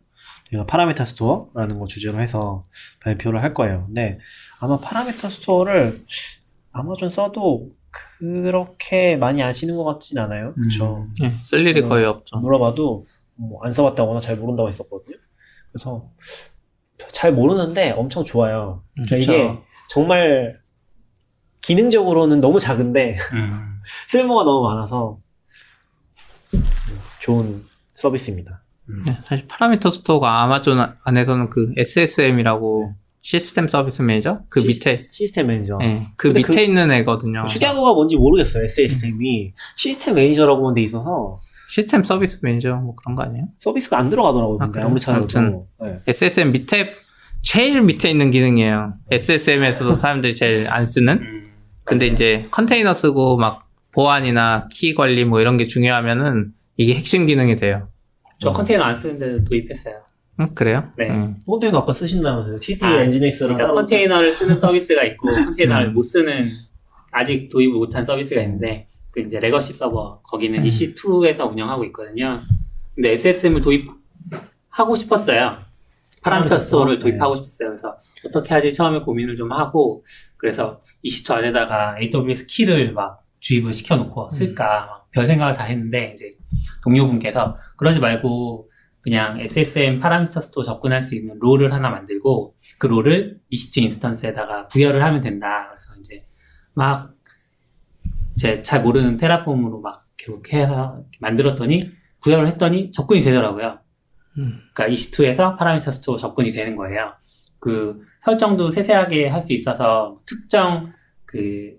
[0.50, 2.64] 저희가 Parameter Store라는 거 주제로 해서
[3.00, 3.84] 발표를 할 거예요.
[3.86, 4.18] 근데
[4.60, 5.98] 아마 Parameter Store를
[6.72, 7.70] 아마존 써도
[8.18, 10.54] 그렇게 많이 아시는 것 같진 않아요.
[10.54, 11.06] 그쵸?
[11.22, 12.38] 예, 쓸 일이 어, 거의 없죠.
[12.38, 13.06] 물어봐도
[13.36, 15.16] 뭐 안 써봤다거나 잘 모른다고 했었거든요.
[15.72, 16.10] 그래서
[17.12, 18.82] 잘 모르는데 엄청 좋아요.
[18.94, 19.58] 그러니까 이게
[19.88, 20.61] 정말
[21.62, 23.78] 기능적으로는 너무 작은데 음.
[24.08, 25.18] 쓸모가 너무 많아서
[27.20, 27.62] 좋은
[27.94, 28.62] 서비스입니다.
[28.88, 29.04] 음.
[29.06, 35.46] 네, 사실 Parameter Store가 아마존 안에서는 그 SSM이라고 System Service Manager 그 시- 밑에 System
[35.46, 35.78] Manager.
[35.82, 37.44] 예, 그 밑에 그- 있는 애거든요.
[37.46, 38.64] 축약어가 뭔지 모르겠어요.
[38.64, 43.46] SSM이 System Manager라고만 돼 있어서 System Service Manager 뭐 그런 거 아니에요?
[43.58, 44.58] 서비스가 안 들어가더라고요.
[44.60, 44.84] 아?
[44.84, 45.68] 아무리 찾아도.
[45.80, 45.98] 네.
[46.08, 46.90] SSM 밑에
[47.40, 48.94] 제일 밑에 있는 기능이에요.
[49.10, 51.44] SSM에서도 사람들이 제일 안 쓰는.
[51.82, 51.84] 음.
[51.84, 57.56] 근데 이제 컨테이너 쓰고 막 보안이나 키 관리 뭐 이런 게 중요하면은 이게 핵심 기능이
[57.56, 57.88] 돼요.
[58.38, 59.94] 저 컨테이너 안 쓰는데 도입했어요.
[60.40, 60.90] 응, 그래요?
[60.96, 61.10] 네.
[61.10, 61.36] 응.
[61.46, 62.58] 컨테이너 아까 쓰신다면서요.
[62.58, 65.94] TD 아, Nginx랑 그러니까 컨테이너를 쓰는 서비스가 있고 컨테이너를 음.
[65.94, 66.48] 못 쓰는
[67.10, 70.64] 아직 도입을 못한 서비스가 있는데 그 이제 legacy 서버 거기는 음.
[70.64, 72.38] EC2에서 운영하고 있거든요.
[72.94, 75.58] 근데 SSM을 도입하고 싶었어요.
[76.22, 77.10] Parameter Store를 Store?
[77.10, 77.68] 도입하고 싶었어요.
[77.70, 77.94] 그래서
[78.26, 80.04] 어떻게 하지 처음에 고민을 좀 하고
[80.42, 86.36] 그래서 EC2 안에다가 AWS 키를 막 주입을 시켜놓고 쓸까 막 별 생각을 다 했는데 이제
[86.82, 88.68] 동료분께서 그러지 말고
[89.02, 95.02] 그냥 SSM Parameter Store 접근할 수 있는 role을 하나 만들고 그 role을 EC2 instance에다가 부여를
[95.02, 95.68] 하면 된다.
[95.70, 96.18] 그래서 이제
[96.74, 97.14] 막
[98.36, 101.84] 제 잘 모르는 Terraform으로 막 이렇게 해서 만들었더니
[102.22, 103.78] 부여를 했더니 접근이 되더라고요.
[104.34, 107.12] 그러니까 EC2에서 Parameter Store 접근이 되는 거예요.
[107.62, 110.92] 그 설정도 세세하게 할 수 있어서 특정
[111.24, 111.78] 그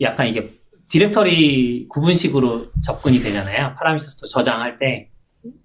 [0.00, 0.50] 약간 이게
[0.88, 3.74] 디렉터리 구분식으로 접근이 되잖아요.
[3.76, 5.10] Parameter Store 저장할 때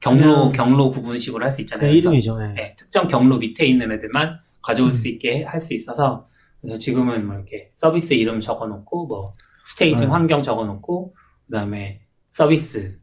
[0.02, 1.90] 경로 그냥- 경로 구분식으로 할수그 있잖아요.
[1.90, 2.38] 그래서 이름이죠.
[2.40, 2.48] 네.
[2.54, 6.28] 네, 특정 경로 밑에 있는 애들만 가져올 수 있게 할 수 있어서
[6.62, 9.32] 그래서 지금은 뭐 이렇게 서비스 이름 적어놓고 뭐
[9.66, 10.12] 스테이지 네.
[10.12, 11.16] 환경 적어놓고
[11.48, 12.02] 그다음에
[12.32, 13.00] 서비스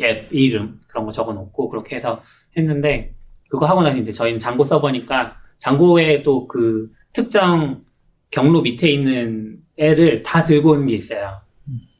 [0.00, 2.20] 앱 이름 그런 거 적어놓고 그렇게 해서
[2.56, 3.14] 했는데
[3.48, 7.84] 그거 하고 나서 이제 저희는 장고 서버니까 장고에 또그 특정
[8.30, 11.40] 경로 밑에 있는 애를 다 들고 오는 게 있어요.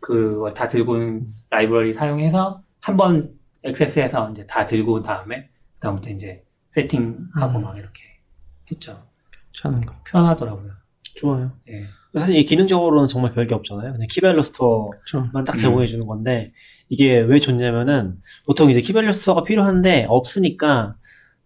[0.00, 6.10] 그걸 다 들고 오는 라이브러리 사용해서 한 번 액세스해서 이제 다 들고 온 다음에 그다음부터
[6.10, 6.34] 이제
[6.70, 7.62] 세팅하고 음.
[7.62, 8.02] 막 이렇게
[8.70, 9.02] 했죠.
[9.52, 9.94] 괜찮은 거.
[10.06, 10.72] 편하더라고요.
[11.16, 11.52] 좋아요.
[11.68, 11.84] 예.
[12.18, 13.92] 사실 이 기능적으로는 정말 별게 없잖아요.
[13.92, 15.30] 그냥 key-value store만 그렇죠.
[15.44, 15.58] 딱 음.
[15.58, 16.52] 제공해 주는 건데
[16.88, 20.96] 이게 왜 좋냐면은 보통 이제 key-value store가 필요한데 없으니까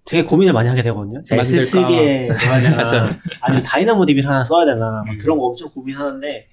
[0.05, 1.23] 되게 고민을 많이 하게 되거든요.
[1.31, 1.45] 만들까?
[1.45, 3.17] S3에 넣어야 되나.
[3.41, 5.19] 아니면 DynamoDB를 하나 써야 되나 막 음.
[5.19, 6.47] 그런 거 엄청 고민하는데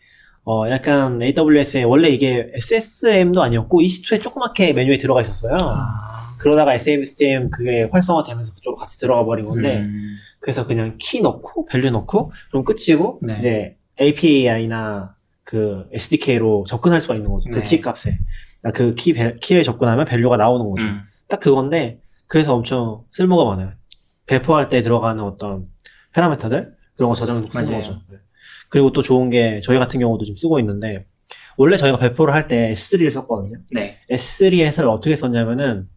[0.46, 5.58] 어 약간 AWS에 원래 이게 SSM도 아니었고 EC2에 조그맣게 메뉴에 들어가 있었어요.
[5.60, 5.94] 아.
[6.40, 10.16] 그러다가 SSM 그게 활성화되면서 그쪽으로 같이 들어가 버린 건데 음.
[10.40, 13.36] 그래서 그냥 키 넣고 value 넣고 그럼 끝이고 네.
[13.38, 17.50] 이제 API나 그 SDK로 접근할 수가 있는 거죠.
[17.52, 17.60] 네.
[17.60, 18.18] 그키 값에
[18.74, 20.84] 그 키 키에 접근하면 value가 나오는 거죠.
[20.88, 21.02] 음.
[21.28, 22.00] 딱 그건데
[22.32, 23.74] 그래서 엄청 쓸모가 많아요.
[24.26, 25.66] 배포할 때 들어가는 어떤
[26.14, 27.74] 파라미터들 그런 거 저장해 놓고 쓰는.
[27.74, 28.00] 거죠.
[28.10, 28.20] 네.
[28.70, 31.06] 그리고 또 좋은 게 저희 같은 경우도 지금 쓰고 있는데
[31.58, 33.58] 원래 저희가 배포를 할 때 S3를 썼거든요.
[33.74, 33.98] 네.
[34.10, 35.90] S3에서 어떻게 썼냐면은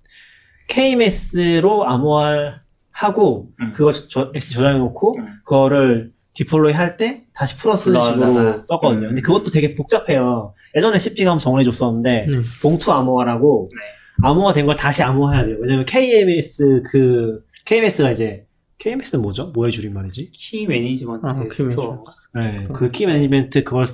[0.66, 3.72] KMS로 암호화하고 음.
[3.72, 5.26] 그걸 저, S 저장해 놓고 음.
[5.44, 8.64] 그거를 deploy 할 때 다시 풀어 쓰는 식으로 불러다가.
[8.66, 9.02] 썼거든요.
[9.06, 9.08] 음.
[9.10, 10.52] 근데 그것도 되게 복잡해요.
[10.74, 12.42] 예전에 CP가 한번 정리해 줬었는데 음.
[12.60, 13.80] 봉투 암호화라고 네.
[14.22, 15.56] 암호화 된 걸 다시 암호화해야 돼요.
[15.60, 18.46] 왜냐면 KMS 그 KMS가 이제
[18.78, 19.46] KMS는 뭐죠?
[19.54, 20.30] 뭐의 줄임말이지?
[20.32, 22.04] key management 아, key store.
[22.34, 23.86] 네, 그 key management 그걸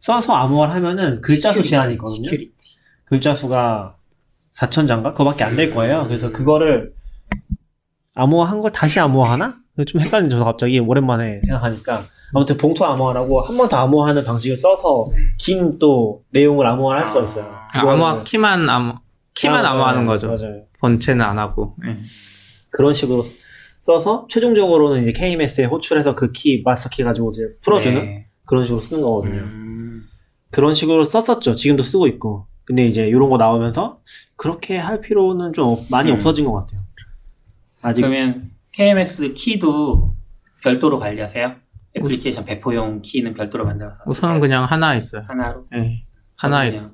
[0.00, 2.24] 써서 암호화를 하면은 글자 수 제한이 있거든요.
[2.24, 2.76] security.
[3.04, 3.96] 글자 수가
[4.54, 5.12] 4천자인가?
[5.12, 6.04] 그거밖에 안 될 거예요.
[6.06, 6.32] 그래서 음.
[6.32, 6.92] 그거를
[8.14, 9.58] 암호화한 걸 다시 암호화하나?
[9.86, 12.02] 좀 헷갈리는 저도 갑자기 오랜만에 생각하니까
[12.34, 15.22] 아무튼 봉투 암호화라고 한 번 더 암호화하는 방식을 써서 네.
[15.38, 17.44] 긴또 내용을 암호화할 수가 있어요.
[17.44, 18.94] 아, 아, 암호화 키만 암호
[19.40, 20.28] 키만 암호하는 거죠.
[20.28, 20.64] 맞아요.
[20.80, 21.76] 본체는 안 하고.
[21.86, 21.96] 예.
[22.72, 23.24] 그런 식으로
[23.82, 28.26] 써서 최종적으로는 이제 KMS에 호출해서 그 키 마스터 키 가지고 이제 풀어주는 네.
[28.46, 29.40] 그런 식으로 쓰는 거거든요.
[29.40, 30.02] 음.
[30.50, 31.54] 그런 식으로 썼었죠.
[31.54, 32.46] 지금도 쓰고 있고.
[32.64, 34.00] 근데 이제 이런 거 나오면서
[34.36, 36.16] 그렇게 할 필요는 좀 없- 많이 음.
[36.16, 36.80] 없어진 것 같아요.
[37.82, 40.14] 아직 그러면 KMS 키도
[40.62, 41.54] 별도로 관리하세요?
[41.96, 45.22] 애플리케이션 배포용 키는 별도로 만들어서 우선은 그냥 하나 있어요.
[45.26, 46.04] 하나로 네.
[46.36, 46.92] 하나 있 그냥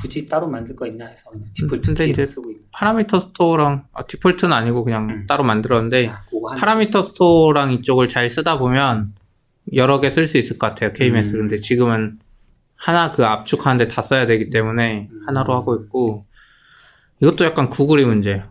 [0.00, 3.84] 굳이 따로 만들 거 있나 해서 그냥 디폴트 근데 키를 이제 쓰고 있는 Parameter Store랑
[3.92, 5.26] 아, 디폴트는 아니고 그냥 음.
[5.26, 6.18] 따로 만들었는데 아.
[6.58, 9.12] Parameter Store랑 이쪽을 잘 쓰다 보면
[9.74, 10.92] 여러 개 쓸 수 있을 것 같아요.
[10.92, 11.34] KMS.
[11.34, 11.40] 음.
[11.40, 12.16] 근데 지금은
[12.74, 15.20] 하나 그 압축하는데 다 써야 되기 때문에 음.
[15.26, 16.24] 하나로 하고 있고
[17.20, 18.50] 이것도 약간 구글이 문제예요.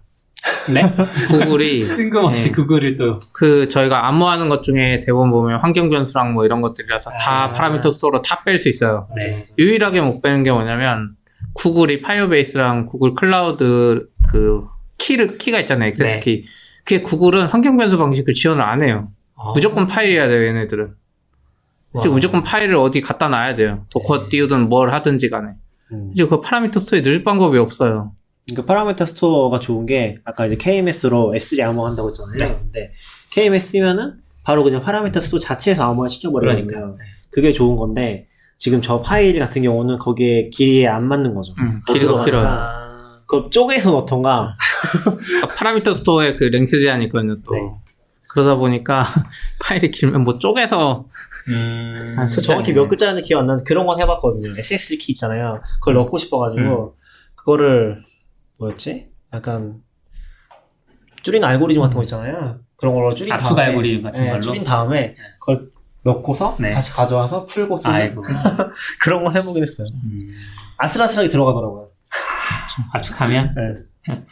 [0.73, 0.83] 네?
[1.31, 2.51] 구글이 뜬금없이 네.
[2.51, 7.51] 그거를 또그 저희가 암호하는 것 중에 대부분 보면 환경 변수랑 뭐 이런 것들이라서 다 아.
[7.51, 9.07] Parameter Store로 다 뺄 수 있어요.
[9.17, 9.43] 네.
[9.57, 11.15] 유일하게 못 빼는 게 뭐냐면
[11.53, 14.65] 구글이 Firebase랑 Google Cloud 그
[14.97, 15.89] 키를 키가 있잖아요.
[15.89, 16.19] 액세스 네.
[16.19, 16.45] 키.
[16.83, 19.11] 그게 구글은 환경 변수 방식을 지원을 안 해요.
[19.35, 19.53] 어.
[19.53, 20.93] 무조건 파일이어야 돼요, 얘네들은.
[21.93, 22.01] 와.
[22.01, 23.85] 지금 무조건 파일을 어디 갖다 놔야 돼요.
[23.91, 24.29] Docker 네.
[24.29, 25.53] 띄우든 뭘 하든지 간에.
[25.91, 26.11] 음.
[26.15, 28.13] 지금 그 Parameter Store에 넣을 방법이 없어요.
[28.47, 32.37] 그러니까 Parameter Store가 좋은 게 아까 이제 KMS로 S3 암호 한다고 했잖아요.
[32.37, 32.57] 네.
[32.61, 32.91] 근데
[33.31, 36.67] KMS면은 바로 그냥 Parameter Store 자체에서 암호화 시켜버리거든요.
[36.67, 37.03] 그러니까.
[37.29, 38.27] 그게 좋은 건데
[38.61, 41.51] 지금 저 파일 같은 경우는 거기에 길이에 안 맞는 거죠.
[41.59, 42.23] 음, 못 길이가.
[42.23, 42.47] 길어요.
[42.47, 44.55] 아, 그걸 쪼개서 넣던가
[45.03, 47.55] 그러니까 Parameter Store에 그 length 제한이 있거든요, 또.
[47.55, 47.61] 네.
[48.29, 49.03] 그러다 보니까
[49.65, 51.07] 파일이 길면 뭐 쪼개서
[51.49, 54.51] 음, 아, 정확히 몇 글자인지 기억 안 나는데 그런 건 해봤거든요.
[54.55, 55.59] SSL 키 있잖아요.
[55.79, 56.97] 그걸 넣고 싶어가지고
[57.33, 58.03] 그거를
[58.57, 59.09] 뭐였지?
[59.33, 59.81] 약간
[61.23, 62.59] 줄인 알고리즘 같은 거 있잖아요.
[62.75, 64.41] 그런 걸로 줄인 압축 다음에 알고리즘 같은 네, 걸로?
[64.43, 65.61] 줄인 다음에 그걸
[66.03, 66.71] 넣고서 네.
[66.71, 68.23] 다시 가져와서 풀고 쓰는 아이고.
[69.01, 69.87] 그런 걸 해보긴 했어요.
[70.03, 70.19] 음,
[70.79, 71.89] 아슬아슬하게 들어가더라고요.
[72.93, 73.55] 압축하면?
[73.55, 74.15] 네.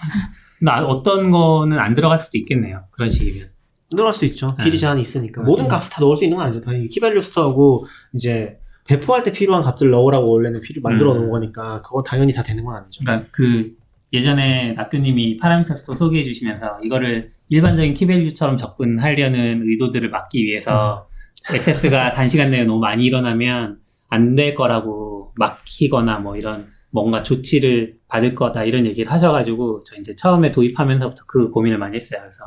[0.60, 2.86] 근데 아- 어떤 거는 안 들어갈 수도 있겠네요.
[2.92, 3.48] 그런 식이면.
[3.92, 4.48] 늘어날 수 있죠.
[4.58, 4.66] 네.
[4.66, 5.42] 길이 제한이 있으니까.
[5.42, 5.46] 네.
[5.46, 6.62] 모든 값을 다 넣을 수 있는 건 아니죠.
[6.62, 11.32] 당연히 key-value store하고 이제 배포할 때 필요한 값들을 넣으라고 원래는 필요 만들어 놓은 음.
[11.32, 13.04] 거니까 그건 당연히 다 되는 건 아니죠.
[13.04, 13.72] 그러니까 그
[14.12, 21.08] 예전에 낙교님이 Parameter Store 소개해 주시면서 이거를 일반적인 key-value처럼 접근하려는 의도들을 막기 위해서
[21.54, 23.80] 액세스가 단시간 내에 너무 많이 일어나면
[24.10, 30.16] 안 될 거라고 막히거나 뭐 이런 뭔가 조치를 받을 거다 이런 얘기를 하셔가지고 저 이제
[30.16, 32.20] 처음에 도입하면서부터 그 고민을 많이 했어요.
[32.22, 32.43] 그래서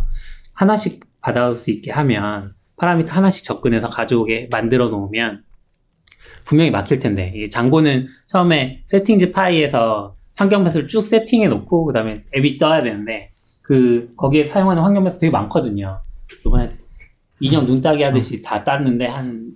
[0.55, 5.44] 하나씩 받아올 수 있게 하면 파라미터 하나씩 접근해서 가져오게 만들어 놓으면
[6.44, 12.59] 분명히 막힐 텐데 이 장고는 처음에 세팅즈 파이에서 환경 배수를 쭉 세팅해 놓고 그다음에 앱이
[12.59, 13.28] 떠야 되는데
[13.62, 16.00] 그 거기에 사용하는 환경 배수 되게 많거든요.
[17.43, 19.53] 인형 눈따기 하듯이 다 땄는데 한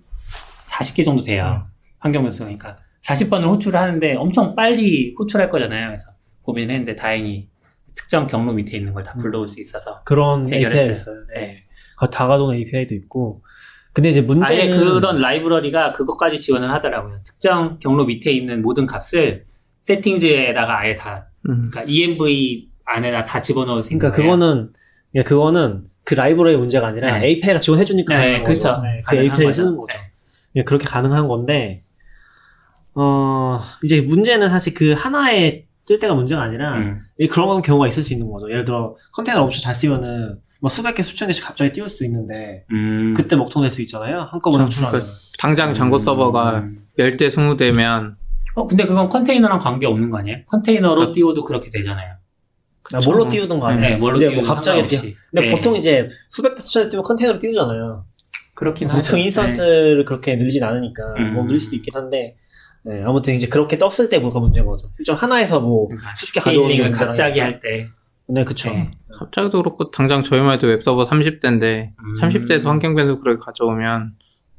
[0.67, 1.67] 40개 정도 돼요.
[1.99, 5.89] 환경 배수가 그러니까 40번을 호출을 하는데 엄청 빨리 호출할 거잖아요.
[5.89, 6.11] 그래서
[6.43, 7.49] 고민했는데 다행히
[7.95, 11.17] 특정 경로 밑에 있는 걸 다 불러올 수 있어서 그런 해결했어요.
[11.35, 11.65] 네.
[11.99, 13.43] 그 다가동 API도 있고.
[13.93, 17.21] 근데 이제 문제는 아예 그런 라이브러리가 그것까지 지원을 하더라고요.
[17.25, 19.47] 특정 경로 밑에 있는 모든 값을
[19.83, 21.71] 세팅즈에다가 아예 다 음.
[21.71, 24.23] 그러니까 ENV 안에다 다 집어넣을 수 있는 그러니까.
[24.23, 24.73] 그거는
[25.13, 27.27] 그러니까 그거는 그 라이브러리 문제가 아니라 네.
[27.27, 28.41] API가 지원해 주니까 네.
[28.45, 28.81] 그쵸.
[28.81, 29.53] 네, 그 API.
[29.53, 29.99] 쓰는 거죠.
[30.55, 31.81] 예, 그렇게 가능한 건데
[32.95, 37.01] 어 이제 문제는 사실 그 하나에 뜰 때가 문제가 아니라 음.
[37.19, 38.49] 이 그런 경우가 있을 수 있는 거죠.
[38.51, 42.65] 예를 들어 컨테이너 엄청 잘 쓰면은 뭐 수백 개 수천 개씩 갑자기 띄울 수도 있는데
[42.73, 43.13] 음.
[43.17, 44.29] 그때 먹통될 수 있잖아요.
[44.31, 44.63] 한꺼번에.
[44.65, 45.03] 호출하면.
[45.41, 46.79] 당장 장고 서버가 음.
[47.01, 48.15] 10대 20대면
[48.55, 50.39] 어, 근데 그건 컨테이너랑 관계 없는 거 아니에요?
[50.47, 52.15] 컨테이너로 그- 띄워도 그렇게 되잖아요.
[52.93, 55.17] 나 뭘로 띄우든 간에 네, 뭘로 이제 띄우든 뭐 갑자기 상관없이.
[55.31, 55.55] 근데 네.
[55.55, 58.05] 보통 이제 수백 대 수천 대 띄우면 컨테이너로 띄우잖아요.
[58.55, 59.03] 그렇긴 하죠.
[59.03, 61.35] 보통 인스턴스를 그렇게 늘진 않으니까 음.
[61.35, 62.37] 뭐늘 수도 있긴 한데
[62.85, 64.89] 네, 아무튼 이제 그렇게 떴을 때 뭐가 문제인 거죠.
[64.97, 66.91] 실전 하나에서 뭐 그러니까 쉽게 가져오는.
[66.93, 67.89] 갑자기 할 때.
[68.29, 68.71] 네, 그쵸.
[68.71, 68.91] 네.
[69.13, 72.13] 갑자기도 그렇고 당장 저희만 해도 웹서버 30대인데 음.
[72.21, 74.15] 30대에서 환경 변수 그렇게 가져오면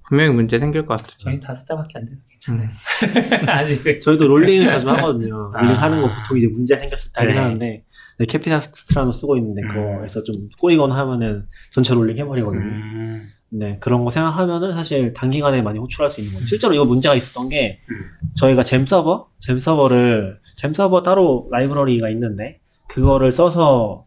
[0.07, 1.15] 분명히 문제 생길 것 같아요.
[1.17, 2.69] 저희 다섯 대밖에 안 돼서 괜찮아요.
[3.51, 3.99] 아직.
[4.01, 5.51] 저희도 rolling을 자주 하거든요.
[5.53, 5.61] 아.
[5.61, 7.41] rolling 하는 거 보통 이제 문제 생겼을 때 하긴 네.
[7.41, 7.84] 하는데 네,
[8.25, 9.68] Capistrano 쓰고 있는데 음.
[9.68, 12.61] 그거에서 좀 꼬이거나 하면은 전체 rolling 해버리거든요.
[12.61, 13.30] 음.
[13.49, 16.47] 네, 그런 거 생각하면은 사실 단기간에 많이 호출할 수 있는 거죠.
[16.47, 17.95] 실제로 이거 문제가 있었던 게 음.
[18.36, 22.59] 저희가 gem 서버, gem 서버를 gem 서버 따로 라이브러리가 있는데
[22.89, 24.05] 그거를 써서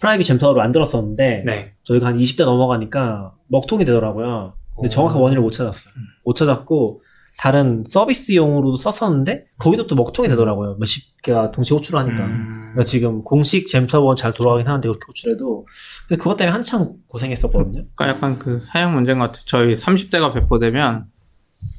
[0.00, 1.72] private gem 서버를 만들었었는데 네.
[1.84, 4.54] 저희가 한 20대 넘어가니까 먹통이 되더라고요.
[4.76, 4.88] 근데 오.
[4.88, 5.92] 정확한 원인을 못 찾았어요.
[6.24, 7.02] 못 찾았고
[7.40, 10.76] 다른 서비스용으로도 썼었는데 거기도 또 먹통이 되더라고요.
[10.78, 12.22] 몇십 개가 동시에 호출하니까.
[12.22, 12.68] 음.
[12.72, 15.66] 그러니까 지금 공식 gem 서버는 잘 돌아가긴 하는데 그렇게 호출해도
[16.06, 17.86] 근데 그것 때문에 한참 고생했었거든요.
[17.94, 19.42] 그러니까 약간 그 사양 문제인 것 같아요.
[19.46, 21.06] 저희 30대가 배포되면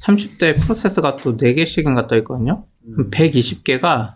[0.02, 2.66] 30대 프로세스가 또 4개씩인가 떠 있거든요.
[2.96, 4.16] 그럼 120개가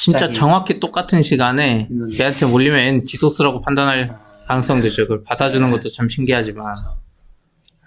[0.00, 0.32] 진짜.
[0.32, 2.06] 정확히 똑같은 시간에 음.
[2.18, 4.16] 얘한테 몰리면 얘는 디도스라고 판단할
[4.48, 5.04] 가능성도 있어요.
[5.06, 6.64] 그걸 받아주는 것도 참 신기하지만.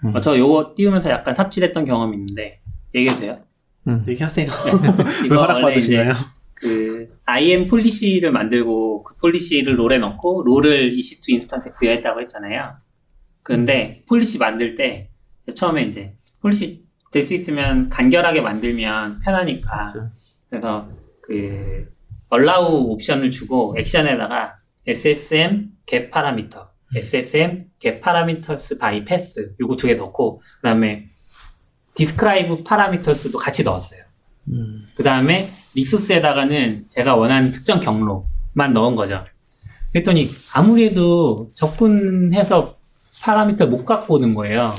[0.04, 0.14] 음.
[0.14, 2.59] 어, 저 요거 띄우면서 약간 삽질했던 경험이 있는데
[2.94, 3.38] 얘기해도 돼요?
[3.88, 4.04] 음.
[4.06, 4.46] 얘기하세요.
[5.24, 6.14] 이거 허락받으시나요?
[6.54, 12.62] 그 IAM policy를 만들고 그 policy를 role에 넣고 role을 EC2 instance에 부여했다고 했잖아요.
[13.42, 15.08] 근데 policy 만들 때
[15.54, 16.12] 처음에 이제
[16.42, 20.10] policy 될 수 있으면 간결하게 만들면 편하니까 그렇죠.
[20.48, 20.88] 그래서
[21.22, 21.88] 그
[22.32, 24.54] allow 옵션을 주고 액션에다가
[24.86, 31.06] SSM get parameter, SSM get parameters by path 요거 두 개 넣고 그다음에
[31.94, 34.00] describe parameters도 같이 넣었어요.
[34.48, 34.88] 음.
[34.94, 39.24] 그 다음에 resource에다가는 제가 원하는 특정 경로만 넣은 거죠.
[39.92, 42.76] 그랬더니 아무래도 접근해서
[43.20, 44.74] 파라미터 못 갖고 오는 거예요.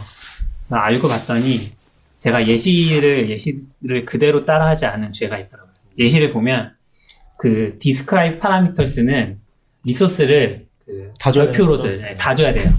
[0.70, 1.72] 나 알고 봤더니
[2.20, 5.74] 제가 예시를 예시를 그대로 따라하지 않은 죄가 있더라고요.
[5.98, 6.74] 예시를 보면
[7.38, 9.40] 그 describe parameters는
[9.84, 12.72] 리소스를 그다 줘야 되는 네, 다 줘야 돼요.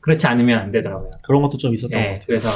[0.00, 1.10] 그렇지 않으면 안 되더라고요.
[1.24, 2.26] 그런 것도 좀 있었던 것 네, 같아요.
[2.26, 2.54] 그래서 하,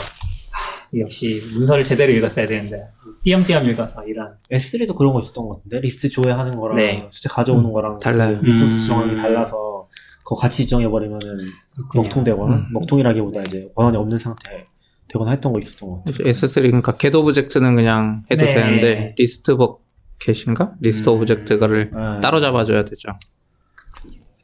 [0.99, 2.88] 역시 문서를 제대로 읽었어야 되는데
[3.24, 7.07] 띄엄띄엄 읽어서 이런 S3도 그런 거 있었던 것 같은데 리스트 조회하는 거랑 네.
[7.11, 8.38] 숫자 가져오는 음, 거랑 달라요.
[8.40, 8.88] 그 resource 음.
[8.88, 9.88] 정하는 게 달라서
[10.18, 11.47] 그거 같이 지정해버리면은
[11.95, 12.66] 먹통되거나 음.
[12.72, 14.66] 먹통이라기보다 이제 권한이 없는 상태
[15.09, 16.30] 되거나 했던 거 있었던 것 같아요.
[16.30, 18.55] S3 그러니까 get object는 그냥 해도 네.
[18.55, 20.74] 되는데 list bucket인가?
[20.80, 21.14] list 음.
[21.16, 22.20] object를 네.
[22.20, 23.09] 따로 잡아줘야 되죠.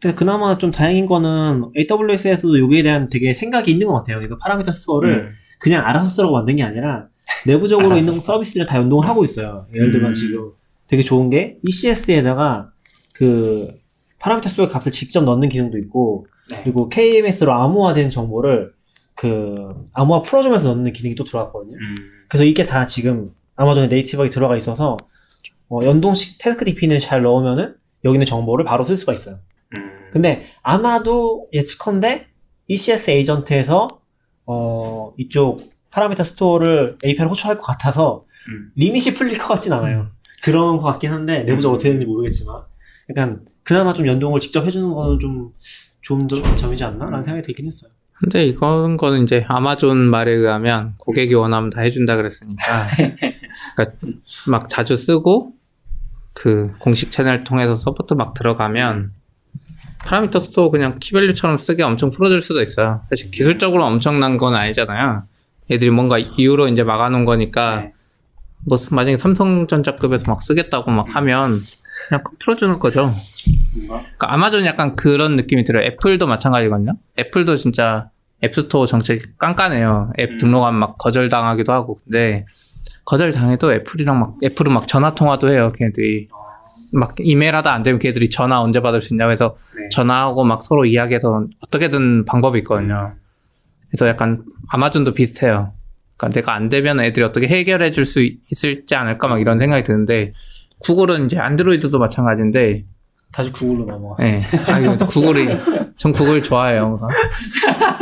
[0.00, 4.22] 근데 그나마 좀 다행인 거는 AWS에서도 여기에 대한 되게 생각이 있는 것 같아요.
[4.22, 5.47] 이거 parameter store를 음.
[5.58, 7.08] 그냥 알아서 쓰라고 만든 게 아니라
[7.46, 8.20] 내부적으로 있는 써.
[8.20, 9.66] 서비스를 다 연동을 하고 있어요.
[9.74, 10.14] 예를 들면 음.
[10.14, 10.52] 지금
[10.86, 12.70] 되게 좋은 게 ECS에다가
[13.14, 13.68] 그
[14.18, 16.60] parameter store 값을 직접 넣는 기능도 있고 네.
[16.62, 18.72] 그리고 KMS로 암호화된 정보를
[19.14, 21.76] 그 암호화 풀어주면서 넣는 기능이 또 들어갔거든요.
[21.76, 21.94] 음.
[22.28, 24.96] 그래서 이게 다 지금 아마존에 native하게 들어가 있어서
[25.68, 29.38] 어, 연동 시 task def는 잘 넣으면은 여기 있는 정보를 바로 쓸 수가 있어요.
[29.74, 29.90] 음.
[30.12, 32.26] 근데 아마도 예측컨대
[32.68, 33.97] ECS agent에서
[34.48, 38.70] 어, 이쪽 parameter store를 API로 호출할 것 같아서 음.
[38.76, 40.08] limit이 풀릴 것 같진 않아요.
[40.42, 42.56] 그런 것 같긴 한데 내부적으로 어떻게 되는지 모르겠지만
[43.10, 45.50] 약간 그나마 좀 연동을 직접 해주는 거는 좀
[46.00, 47.04] 좋은 점- 점이지 않나?
[47.06, 47.90] 라는 생각이 들긴 했어요.
[48.14, 52.62] 근데 이건 거는 이제 아마존 말에 의하면 고객이 원하면 다 해준다 그랬으니까
[53.76, 53.96] 그러니까
[54.48, 55.52] 막 자주 쓰고
[56.32, 59.10] 그 공식 채널 통해서 support 막 들어가면
[60.04, 63.02] parameter store 그냥 key-value처럼 쓰게 엄청 풀어줄 수도 있어요.
[63.10, 65.22] 사실 기술적으로 엄청난 건 아니잖아요.
[65.70, 67.92] 애들이 뭔가 이유로 이제 막아놓은 거니까 네.
[68.66, 71.58] 뭐 만약에 삼성전자급에서 막 쓰겠다고 막 하면
[72.08, 73.12] 그냥 풀어주는 거죠.
[73.86, 75.84] 그러니까 아마존 약간 그런 느낌이 들어요.
[75.86, 76.94] 애플도 마찬가지거든요.
[77.18, 78.10] 애플도 진짜
[78.42, 80.12] 앱스토어 정책이 깐깐해요.
[80.18, 80.38] 앱 음.
[80.38, 81.98] 등록하면 막 거절당하기도 하고.
[82.04, 82.46] 근데
[83.04, 85.72] 거절당해도 애플이랑 막 애플은 막 전화 통화도 해요.
[85.74, 86.26] 걔네들이
[86.94, 89.88] 막 이메일 하다 안 되면 걔네들이 전화 언제 받을 수 있냐고 해서 네.
[89.90, 93.14] 전화하고 막 서로 이야기해서 어떻게든 방법이 있거든요.
[93.90, 95.72] 그래서 약간 아마존도 비슷해요.
[96.16, 98.20] 그러니까 내가 안 되면 애들이 어떻게 해결해 줄 수
[98.50, 100.32] 있을지 않을까 막 이런 생각이 드는데
[100.80, 102.84] 구글은 이제 안드로이드도 마찬가지인데
[103.32, 104.22] 다시 구글로 넘어가.
[104.22, 104.40] 네.
[104.68, 105.48] 아, 구글이,
[105.98, 107.08] 전 구글 좋아해요, 우선.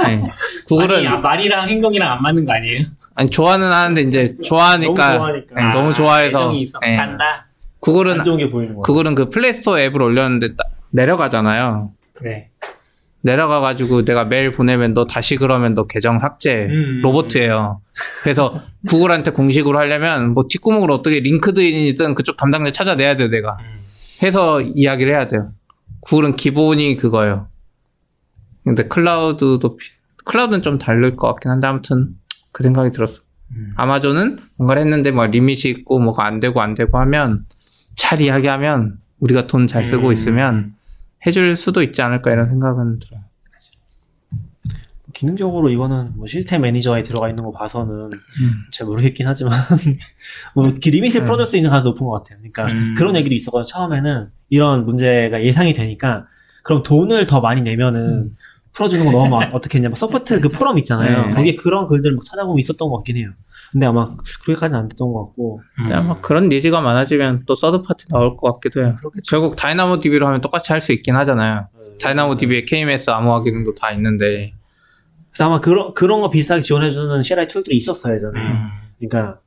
[0.04, 0.22] 네.
[0.68, 2.84] 구글은, 아니, 아, 말이랑 행동이랑 안 맞는 거 아니에요?
[3.16, 5.18] 아니, 좋아는 하는데, 이제, 좋아하니까.
[5.18, 5.60] 너무 좋아하니까.
[5.60, 6.38] 네, 너무 좋아해서.
[6.38, 6.78] 애정이 있어.
[6.80, 6.94] 네.
[6.94, 7.45] 간다.
[7.86, 8.22] 구글은.
[8.82, 11.92] 구글은 그 플레이스토어 앱을 올렸는데, 따- 내려가잖아요.
[12.22, 12.48] 네.
[13.22, 16.66] 내려가가지고 내가 메일 보내면 너 다시 그러면 너 계정 삭제.
[16.70, 17.00] 음.
[17.02, 17.80] 로봇이에요.
[18.22, 23.56] 그래서 구글한테 공식으로 하려면, 뭐, 뒷구멍으로 어떻게 링크드인이든 그쪽 담당자 찾아내야 돼요, 내가.
[23.60, 23.70] 음.
[24.22, 25.52] 해서 이야기를 해야 돼요.
[26.00, 27.48] 구글은 기본이 그거예요.
[28.64, 29.90] 근데 클라우드도 비-
[30.24, 32.10] 클라우드는 좀 다를 것 같긴 한데 아무튼
[32.52, 33.22] 그 생각이 들었어.
[33.52, 33.72] 음.
[33.76, 37.44] 아마존은 뭔가를 했는데 뭐 리밋이 있고 뭐가 안 되고 안 되고 하면
[37.96, 40.12] 잘 이야기하면 우리가 돈 잘 쓰고 음.
[40.12, 40.74] 있으면
[41.26, 43.20] 해줄 수도 있지 않을까 이런 생각은 들어요.
[45.12, 48.52] 기능적으로 이거는 뭐 시스템 매니저에 들어가 있는 거 봐서는 음.
[48.70, 49.58] 잘 모르겠긴 하지만
[50.54, 51.24] 뭐 리밋을 음.
[51.24, 52.38] 풀어줄 수 있는 가능성이 높은 것 같아요.
[52.38, 52.94] 그러니까 음.
[52.98, 53.62] 그런 얘기도 있었거든요.
[53.64, 56.26] 처음에는 이런 문제가 예상이 되니까
[56.62, 58.36] 그럼 돈을 더 많이 내면은 음.
[58.76, 61.28] 풀어주는 거 너무 막 어떻게 했냐면 support 그 포럼 있잖아요.
[61.28, 61.30] 네.
[61.34, 63.30] 거기에 그런 글들 막 찾아보면 있었던 것 같긴 해요.
[63.72, 64.14] 근데 아마
[64.44, 68.52] 그렇게까지는 안 됐던 것 같고 근데 아마 그런 needs가 많아지면 또 third party 나올 것
[68.52, 68.94] 같기도 해요.
[69.28, 71.68] 결국 DynamoDB로 하면 똑같이 할 수 있긴 하잖아요.
[72.00, 74.52] DynamoDB에 KMS 암호화 기능도 다 있는데
[75.32, 78.38] 그래서 아마 그런 그런 거 비슷하게 지원해주는 CLI 툴들이 있었어요 예전에.
[78.38, 78.68] 음.
[78.98, 79.40] 그러니까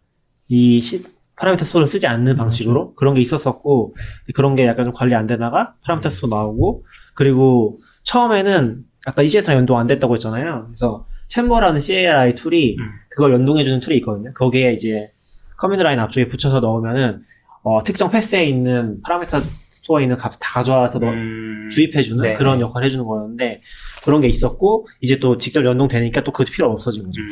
[0.48, 1.04] 이 시,
[1.36, 3.96] parameter store를 쓰지 않는 방식으로 그런 게 있었었고
[4.34, 9.78] 그런 게 약간 좀 관리 안 되다가 parameter store 나오고 그리고 처음에는 아까 ECS랑 연동
[9.78, 10.66] 안 됐다고 했잖아요.
[10.68, 12.84] 그래서 Chamber라는 CLI 툴이 음.
[13.10, 14.34] 그걸 연동해주는 툴이 있거든요.
[14.34, 15.12] 거기에 이제
[15.58, 17.24] command line 앞쪽에 붙여서 넣으면은
[17.64, 21.68] 어, 특정 패스에 있는 parameter store에 있는 값 다 가져와서 넣, 음.
[21.72, 22.34] 주입해주는 네.
[22.34, 23.62] 그런 역할을 해주는 거였는데
[24.04, 27.22] 그런 게 있었고 이제 또 직접 연동되니까 또 그것도 필요 없어진 거죠.
[27.22, 27.28] 음.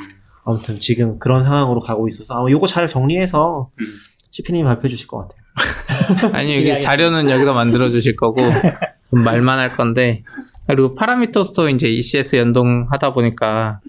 [0.46, 3.86] 아무튼 지금 그런 상황으로 가고 있어서 아마 요거 잘 정리해서 음.
[4.32, 6.34] CP님이 발표해 주실 것 같아요.
[6.34, 6.80] 아니 이게 이해하겠습니다.
[6.80, 8.42] 자료는 여기서 만들어 주실 거고
[9.12, 10.24] 말만 할 건데
[10.68, 13.80] 그리고 parameter store 이제 ECS 연동하다 보니까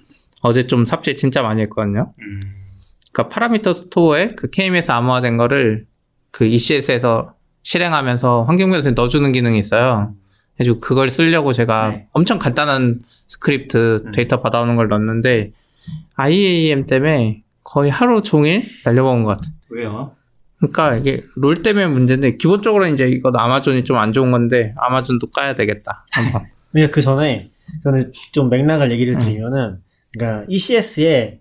[0.43, 2.13] 어제 좀 삽질 진짜 많이 했거든요.
[2.21, 2.41] 음.
[3.13, 5.87] 그러니까 parameter store에 그 KMS 암호화된 거를
[6.31, 10.15] 그 ECS에서 실행하면서 환경 변수에 넣어주는 기능이 있어요.
[10.57, 12.07] 그래서 그걸 쓰려고 제가 네.
[12.13, 14.11] 엄청 간단한 스크립트 음.
[14.13, 15.53] 데이터 받아오는 걸 넣었는데
[16.17, 19.53] IAM 때문에 거의 하루 종일 날려먹은 것 같아요.
[19.71, 20.13] 왜요?
[20.59, 25.55] 그러니까 이게 롤 때문에 문제인데 기본적으로 이제 이거 아마존이 좀 안 좋은 건데 아마존도 까야
[25.55, 26.47] 되겠다 한번.
[26.73, 27.49] 그러니까 그 전에
[27.85, 29.79] 저는 좀 맥락을 얘기를 드리면은
[30.13, 31.41] 그러니까 ECS에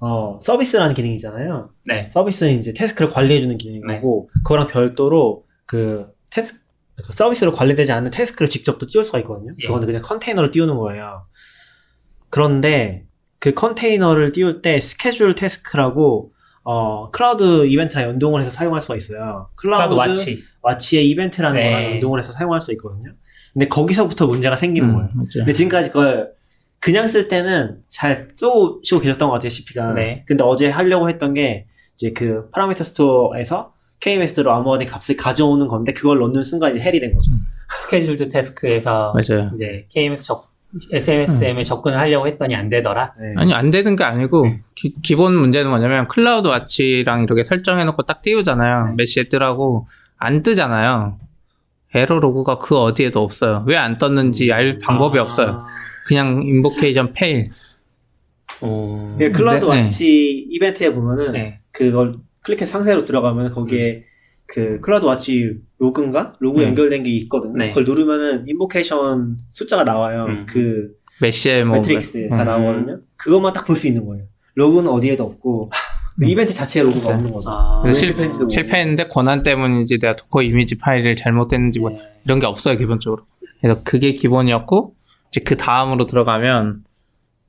[0.00, 1.70] 어, 서비스라는 기능이 있잖아요.
[1.84, 2.10] 네.
[2.14, 4.00] 서비스는 이제 태스크를 관리해주는 기능인 네.
[4.44, 6.54] 그거랑 별도로 그 태스
[6.96, 9.54] 그 서비스로 관리되지 않는 태스크를 직접 또 띄울 수가 있거든요.
[9.60, 9.66] 예.
[9.66, 11.26] 그거는 그냥 컨테이너를 띄우는 거예요.
[12.30, 13.04] 그런데
[13.38, 16.32] 그 컨테이너를 띄울 때 schedule task라고
[16.64, 19.48] 어, cloud event랑 연동을 해서 사용할 수가 있어요.
[19.56, 20.42] CloudWatch.
[20.62, 21.70] Watch의 event라는 네.
[21.70, 23.12] 거랑 연동을 해서 사용할 수 있거든요.
[23.52, 25.08] 근데 거기서부터 문제가 생기는 음, 거예요.
[25.14, 25.38] 맞죠.
[25.40, 26.32] 근데 지금까지 그걸
[26.80, 29.92] 그냥 쓸 때는 잘 쏘시고 계셨던 것 같아요, CP가.
[29.94, 30.24] 네.
[30.26, 36.18] 근데 어제 하려고 했던 게 이제 그 parameter store에서 KMS로 암호화된 값을 가져오는 건데 그걸
[36.20, 37.32] 넣는 순간 이제 hell이 된 거죠.
[37.82, 39.50] scheduled task에서 맞아요.
[39.54, 40.44] 이제 KMS 적
[40.92, 43.14] SSM에 접근을 하려고 했더니 안 되더라.
[43.18, 43.34] 네.
[43.38, 48.88] 아니 안 되는 게 아니고 기, 본 문제는 뭐냐면 CloudWatch랑 이렇게 설정해놓고 딱 띄우잖아요.
[48.88, 48.94] 네.
[48.96, 49.86] 몇 시에 뜨라고
[50.18, 51.18] 안 뜨잖아요.
[51.94, 53.64] 에러 로그가 그 어디에도 없어요.
[53.66, 55.22] 왜 안 떴는지 알 방법이 아.
[55.22, 55.58] 없어요.
[56.06, 57.50] 그냥 invocation fail.
[58.60, 59.08] 어...
[59.18, 59.82] 그 클라우드 네, 네.
[59.84, 61.60] Watch event에 보면은 네.
[61.70, 64.04] 그걸 클릭해서 상세로 들어가면 거기에
[64.48, 66.32] 그 CloudWatch 로그인가?
[66.40, 66.68] 로그 음.
[66.68, 67.54] 연결된 게 있거든요.
[67.56, 67.68] 네.
[67.68, 70.24] 그걸 누르면은 invocation 숫자가 나와요.
[70.26, 70.46] 음.
[70.48, 70.88] 그
[71.20, 72.44] 메시에 뭐 metrics가 음.
[72.46, 73.00] 나오거든요.
[73.16, 74.24] 그것만 딱 볼 수 있는 거예요.
[74.54, 75.70] 로그는 어디에도 없고
[76.18, 77.48] 그 이벤트 자체에 로그가 없는 거죠.
[77.50, 78.14] 아, 실.
[78.50, 82.00] 실패했는데 권한 때문인지 내가 Docker 이미지 파일을 잘못됐는지 뭐 네.
[82.24, 83.22] 이런 게 없어요 기본적으로.
[83.60, 84.94] 그래서 그게 기본이었고
[85.30, 86.84] 이제 그 다음으로 들어가면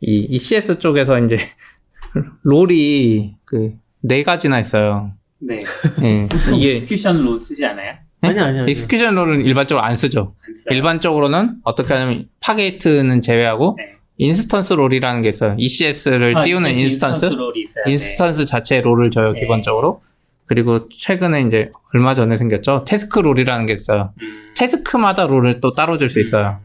[0.02, 1.38] 이 ECS 쪽에서 이제
[2.44, 5.12] role이 그 네 가지나 있어요.
[5.40, 5.62] 네.
[6.04, 6.28] 예.
[6.56, 7.94] 이게 execution role 쓰지 않아요?
[8.22, 8.72] 아니 아니 아니.
[8.72, 10.36] execution role은 일반적으로 안 쓰죠.
[10.48, 10.76] 안 써요?
[10.76, 13.86] 일반적으로는 어떻게 하냐면 Fargate는 제외하고 네.
[14.18, 15.56] instance role이라는 게 있어요.
[15.58, 17.84] ECS를 아, 띄우는 ECS 인스턴스, 롤이 있어요.
[17.88, 19.40] instance 자체의 role을 줘요 네.
[19.40, 20.02] 기본적으로.
[20.46, 22.84] 그리고 최근에 이제 얼마 전에 생겼죠.
[22.86, 24.12] task role이라는 게 있어요.
[24.20, 24.26] 네.
[24.28, 24.52] 음.
[24.58, 26.60] task마다 role을 또 따로 줄 수 있어요.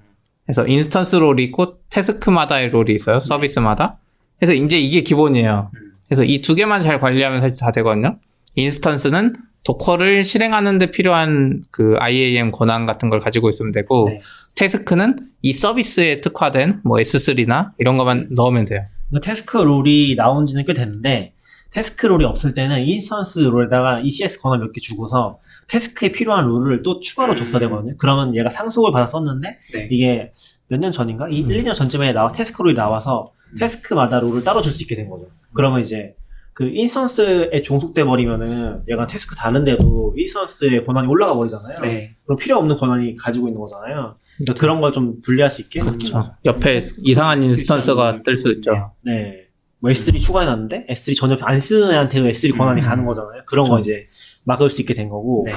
[0.47, 3.21] 그래서 instance role이 있고 task마다의 role이 있어요.
[3.21, 3.99] 서비스마다.
[4.41, 5.71] 그래서 이제 이게 기본이에요.
[5.75, 5.93] 음.
[6.09, 8.19] 그래서 이 두 개만 잘 관리하면 사실 다 되거든요.
[8.57, 9.35] instance는
[9.65, 14.19] Docker를 실행하는 데 필요한 그 IAM 권한 같은 걸 가지고 있으면 되고 네.
[14.57, 18.81] task는 이 서비스에 특화된 뭐 S3나 이런 것만 넣으면 돼요.
[19.09, 21.33] 그러니까 task role이 나온 지는 꽤 됐는데
[21.71, 27.01] task role이 없을 때는 instance role에다가 ECS 권한 몇 개 주고서 task에 필요한 role을 또
[27.01, 27.37] 추가로 음.
[27.37, 27.95] 줬어야 되거든요.
[27.99, 29.89] 그러면 얘가 상속을 받아 썼는데 네.
[29.91, 30.31] 이게
[30.69, 31.27] 몇 년 전인가?
[31.31, 35.09] 이 1, 2년 전쯤에 나와 task role이 나와서 task마다 role을 따로 줄 수 있게 된
[35.09, 35.25] 거죠.
[35.55, 36.15] 그러면 이제
[36.55, 41.81] 그 instance에 종속돼 버리면은 얘가 task 다른데도 instance의 권한이 올라가 버리잖아요.
[41.81, 42.15] 네.
[42.25, 44.15] 그럼 필요 없는 권한이 가지고 있는 거잖아요.
[44.39, 45.81] 그러니까 그런 걸 좀 분리할 수 있게.
[45.81, 46.23] 그렇죠.
[46.45, 48.93] 옆에 이상한 instance가 뜰 수 있죠.
[49.05, 49.47] 네.
[49.81, 52.87] 뭐 S3 추가해놨는데 S3 전혀 안 쓰는 애한테도 S3 권한이 음.
[52.87, 53.43] 가는 거잖아요.
[53.47, 53.91] 그런 거 그렇죠.
[53.91, 54.05] 이제
[54.45, 55.45] 막을 수 있게 된 거고.
[55.47, 55.53] 네.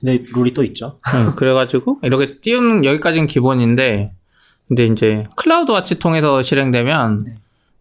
[0.00, 0.98] 근데 role이 또 있죠.
[1.14, 4.12] 응, 그래가지고 이렇게 띄우는 여기까지는 기본인데
[4.66, 7.34] 근데 이제 CloudWatch 통해서 실행되면 네.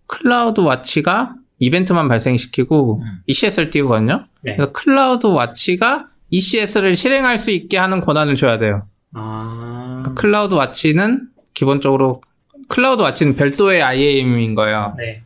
[0.05, 1.33] CloudWatch가
[1.65, 3.19] 이벤트만 발생시키고 음.
[3.27, 4.23] ECS를 띄우거든요.
[4.43, 4.55] 네.
[4.55, 8.87] 그래서 CloudWatch가 ECS를 실행할 수 있게 하는 권한을 줘야 돼요.
[9.13, 9.99] 아.
[10.01, 12.21] 그러니까 CloudWatch는 기본적으로
[12.67, 14.95] CloudWatch는 별도의 IAM인 거예요.
[14.97, 15.21] 네.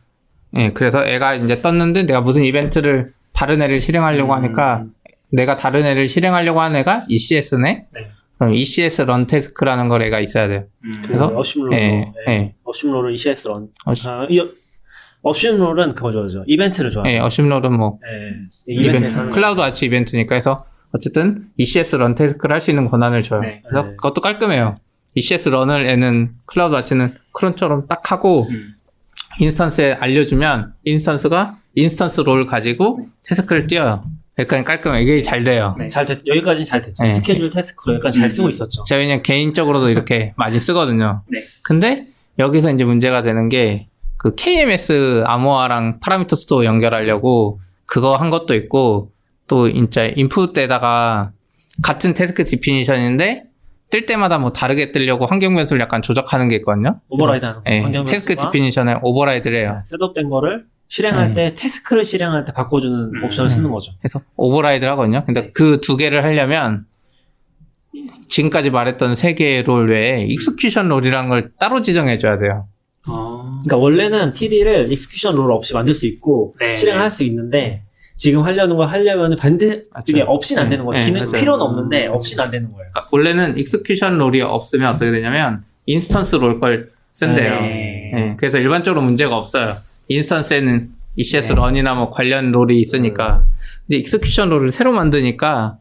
[0.56, 4.36] 예, 그래서 애가 이제 떴는데 내가 무슨 이벤트를 다른 애를 실행하려고 음.
[4.36, 4.84] 하니까
[5.32, 7.86] 내가 다른 애를 실행하려고 하는 애가 ECS네.
[7.94, 8.00] 네.
[8.38, 10.64] 그럼 ECS run task라는 걸 애가 있어야 돼요.
[10.84, 10.90] 음.
[11.02, 11.74] 그래서 assume role로.
[11.74, 12.54] 예, 예.
[12.64, 13.68] 어심롤을 ECS 런.
[13.86, 14.38] 어시- 아, 이
[15.22, 16.28] assume role은 그거죠.
[16.28, 17.16] 죠 이벤트를 좋아해요.
[17.16, 18.72] 예, assume role은 뭐 예.
[18.72, 20.62] 이벤트, Cloud Watch 이벤트니까 해서
[20.92, 23.40] 어쨌든 ECS run task를 할 수 있는 권한을 줘요.
[23.40, 23.62] 네.
[23.66, 23.90] 그래서 네.
[23.96, 24.76] 그것도 깔끔해요.
[25.14, 28.68] ECS run을 애는 CloudWatch는 cron처럼 딱 하고 음.
[29.40, 34.04] instance에 알려주면 instance가 instance role 가지고 task를 띄워요.
[34.38, 35.02] 약간 깔끔해.
[35.02, 35.74] 이게 잘 돼요.
[35.78, 35.88] 네.
[35.88, 37.02] 잘 됐, 여기까지 잘 됐죠.
[37.02, 37.14] 네.
[37.14, 38.34] schedule task 여기까지 잘 음.
[38.34, 38.82] 쓰고 있었죠.
[38.84, 41.22] 제가 그냥 개인적으로도 이렇게 많이 쓰거든요.
[41.30, 41.42] 네.
[41.62, 42.06] 근데
[42.38, 43.88] 여기서 이제 문제가 되는 게
[44.18, 49.12] 그 KMS 암호화랑 Parameter Store 연결하려고 그거 한 것도 있고
[49.46, 51.32] 또 진짜 인풋 때다가
[51.82, 53.44] 같은 task definition인데
[53.90, 57.00] 뜰 때마다 뭐 다르게 뜨려고 환경 변수를 약간 조작하는 게 있거든요.
[57.08, 57.70] override 하는 거.
[57.70, 59.82] 예, 환경 task definition에 override를 해요.
[59.86, 61.34] setup된 거를 실행할 네.
[61.50, 63.24] 때 task를 실행할 때 바꿔주는 음.
[63.24, 63.92] 옵션을 쓰는 거죠.
[64.04, 65.24] 해서 override를 하거든요.
[65.24, 65.50] 근데 네.
[65.52, 66.86] 그두 개를 하려면
[68.28, 72.66] 지금까지 말했던 세 개의 role 외에 execution role이라는 걸 따로 지정해줘야 돼요.
[73.56, 73.62] 어.
[73.64, 76.76] 그러니까 원래는 TD를 execution role 없이 만들 수 있고 네.
[76.76, 77.82] 실행할 수 있는데
[78.14, 81.00] 지금 하려는 걸 하려면 반드시 이게 없이는 안 되는 거예요.
[81.02, 81.32] 네, 기능 맞아요.
[81.32, 82.90] 필요는 없는데 없이는 안 되는 거예요.
[82.90, 87.60] 그러니까 원래는 execution role이 없으면 어떻게 되냐면 instance role 걸 쓴대요.
[87.60, 88.10] 네.
[88.14, 89.74] 네, 그래서 일반적으로 문제가 없어요.
[90.08, 91.54] instance에는 ECS 네.
[91.54, 93.44] run이나 뭐 관련 role이 있으니까.
[93.86, 95.78] 근데 execution role을 새로 만드니까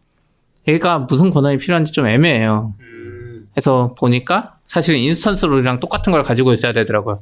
[0.68, 2.74] 얘가 무슨 권한이 필요한지 좀 애매해요.
[2.80, 3.48] 음.
[3.54, 7.22] 그래서 보니까 사실 instance role이랑 똑같은 걸 가지고 있어야 되더라고요.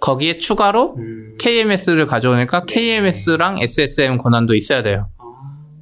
[0.00, 1.36] 거기에 추가로 음.
[1.38, 5.08] KMS를 가져오니까 KMS랑 SSM 권한도 있어야 돼요.
[5.18, 5.24] 어.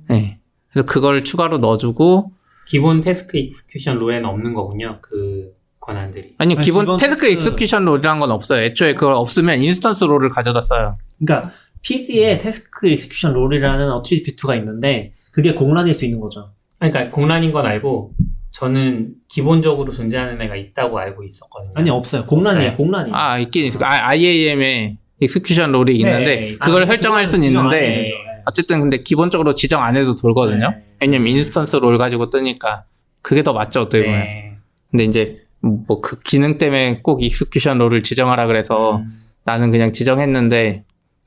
[0.08, 0.38] 네.
[0.72, 2.32] 그래서 그걸 추가로 넣어주고
[2.66, 4.98] 기본 task execution role에는 없는 거군요.
[5.00, 6.34] 그 권한들이.
[6.38, 8.62] 아니 아니, 기본 기본 task task- execution role이라는 건 없어요.
[8.62, 10.98] 애초에 그걸 없으면 instance role을 가져다 써요.
[11.18, 11.52] 그러니까
[11.82, 16.50] TD에 task execution role이라는 attribute가 있는데 그게 공란일 수 있는 거죠.
[16.78, 18.12] 그러니까 공란인 건 알고
[18.58, 21.70] 저는 기본적으로 존재하는 애가 있다고 알고 있었거든요.
[21.76, 22.26] 아니 없어요.
[22.26, 22.74] 공란이에요.
[22.74, 23.10] 공란이.
[23.14, 23.78] 아 있긴 있어.
[23.84, 28.10] 아, IAM에 execution role이 있는데 네, 그걸 아, 설정할 수는 있는데.
[28.46, 30.70] 어쨌든 근데 기본적으로 지정 안 해도 돌거든요.
[30.70, 30.82] 네.
[31.00, 32.84] 왜냐면 instance role 가지고 뜨니까
[33.22, 34.20] 그게 더 맞죠 어떻게 보면.
[34.20, 34.54] 네.
[34.90, 39.08] 근데 이제 뭐 그 기능 때문에 꼭 execution role을 지정하라 그래서 음.
[39.44, 40.84] 나는 그냥 지정했는데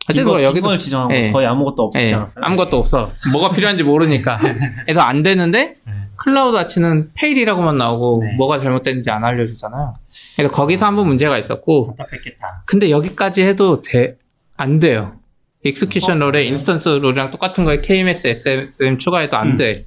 [0.10, 1.32] 어쨌든 이거, 뭐 여기도 거 예.
[1.32, 2.44] 거의 아무것도 없지 예, 않았어요?
[2.44, 3.10] 아무것도 없어.
[3.32, 4.38] 뭐가 필요한지 모르니까.
[4.86, 5.76] 그래서 안 되는데
[6.24, 8.34] CloudWatch는 fail이라고만 나오고 네.
[8.38, 9.96] 뭐가 잘못됐는지 안 알려주잖아요.
[10.36, 12.64] 그래서 거기서 한번 문제가 있었고 답답했겠다.
[12.68, 14.18] 근데 여기까지 해도 돼,
[14.56, 15.16] 안 돼요.
[15.64, 16.46] execution 어, role에?
[16.46, 19.58] instance role이랑 똑같은 거에 KMS, SSM 추가해도 안 음.
[19.58, 19.86] 돼.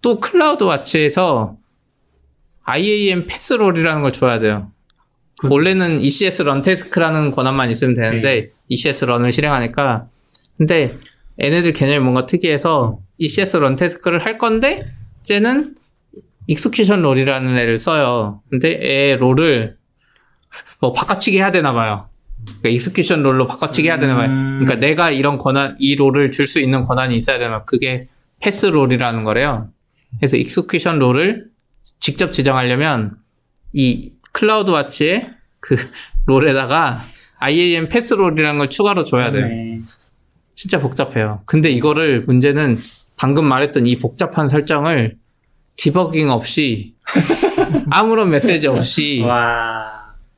[0.00, 1.56] 또 클라우드 와치에서
[2.64, 4.70] IAM 패스 롤이라는 걸 줘야 돼요.
[5.40, 10.06] 그- 원래는 ECS run task라는 권한만 있으면 되는데 ECS run을 실행하니까
[10.56, 10.96] 근데
[11.42, 14.82] 얘네들 개념이 뭔가 특이해서 ECS run task를 할 건데
[15.24, 15.74] 쟤는
[16.46, 18.42] execution role이라는 애를 써요.
[18.50, 19.76] 근데 애 role을
[20.80, 22.08] 뭐 바꿔치기 해야 되나 봐요.
[22.44, 24.28] 그러니까 execution role로 바꿔치기 해야 되나 봐요.
[24.28, 24.60] 음.
[24.62, 27.62] 그러니까 내가 이런 권한, 이 role을 줄 수 있는 권한이 있어야 되나 봐요.
[27.66, 28.08] 그게
[28.40, 29.70] pass role이라는 거래요.
[30.18, 31.46] 그래서 execution role을
[31.98, 33.16] 직접 지정하려면
[33.72, 35.76] 이 클라우드 와치의 그
[36.26, 37.00] 롤에다가
[37.38, 39.46] IAM 패스 롤이라는 걸 추가로 줘야 돼요.
[39.46, 39.78] 네.
[40.54, 41.42] 진짜 복잡해요.
[41.46, 42.76] 근데 이거를 문제는
[43.18, 45.16] 방금 말했던 이 복잡한 설정을
[45.76, 46.94] 디버깅 없이
[47.90, 49.80] 아무런 메시지 없이 와.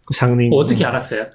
[0.05, 0.89] 그 장르인 어떻게 거.
[0.89, 1.27] 알았어요?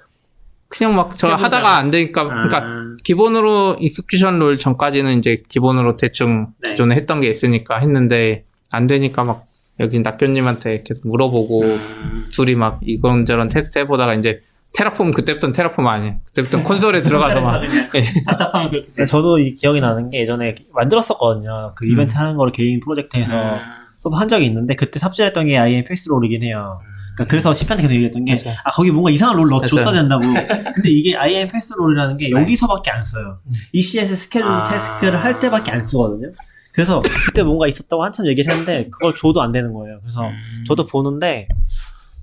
[0.68, 1.28] 그냥 막 저.
[1.28, 6.70] 하다가 안 되니까 그러니까 아, 기본으로 execution role 전까지는 이제 기본으로 대충 네.
[6.70, 9.42] 기존에 했던 게 있으니까 했는데 안 되니까 막
[9.80, 12.24] 여기 낙교님한테 계속 물어보고 음.
[12.32, 14.40] 둘이 막 이런저런 테스트 해보다가 이제
[14.74, 16.16] Terraform 그때부터는 Terraform 아니에요.
[16.26, 17.60] 그때부터 콘솔에 들어가서 막
[17.90, 18.22] 그냥 예.
[18.24, 21.72] 답답하면 그렇게 근데 저도 이 기억이 나는 게 예전에 만들었었거든요.
[21.76, 23.58] 그 이벤트 하는 거를 개인 프로젝트에서 음.
[24.02, 26.80] 저도 한 적이 있는데 그때 삽질했던 게 IM 패스 롤이긴 해요.
[27.14, 28.56] 그러니까 그래서 시간에 계속 얘기했던 게 맞아요.
[28.64, 29.92] 아 거기 뭔가 이상한 role 넣어줬어야.
[29.92, 30.22] 된다고.
[30.74, 33.38] 근데 이게 IM 패스 롤이라는 게 여기서밖에 안 써요.
[33.72, 34.68] ECS 스케줄 아.
[34.70, 36.30] task를 할 때밖에 안 쓰거든요.
[36.72, 39.98] 그래서 그때 뭔가 있었다고 한참 얘기를 했는데 그걸 줘도 안 되는 거예요.
[40.00, 40.64] 그래서 음.
[40.66, 41.46] 저도 보는데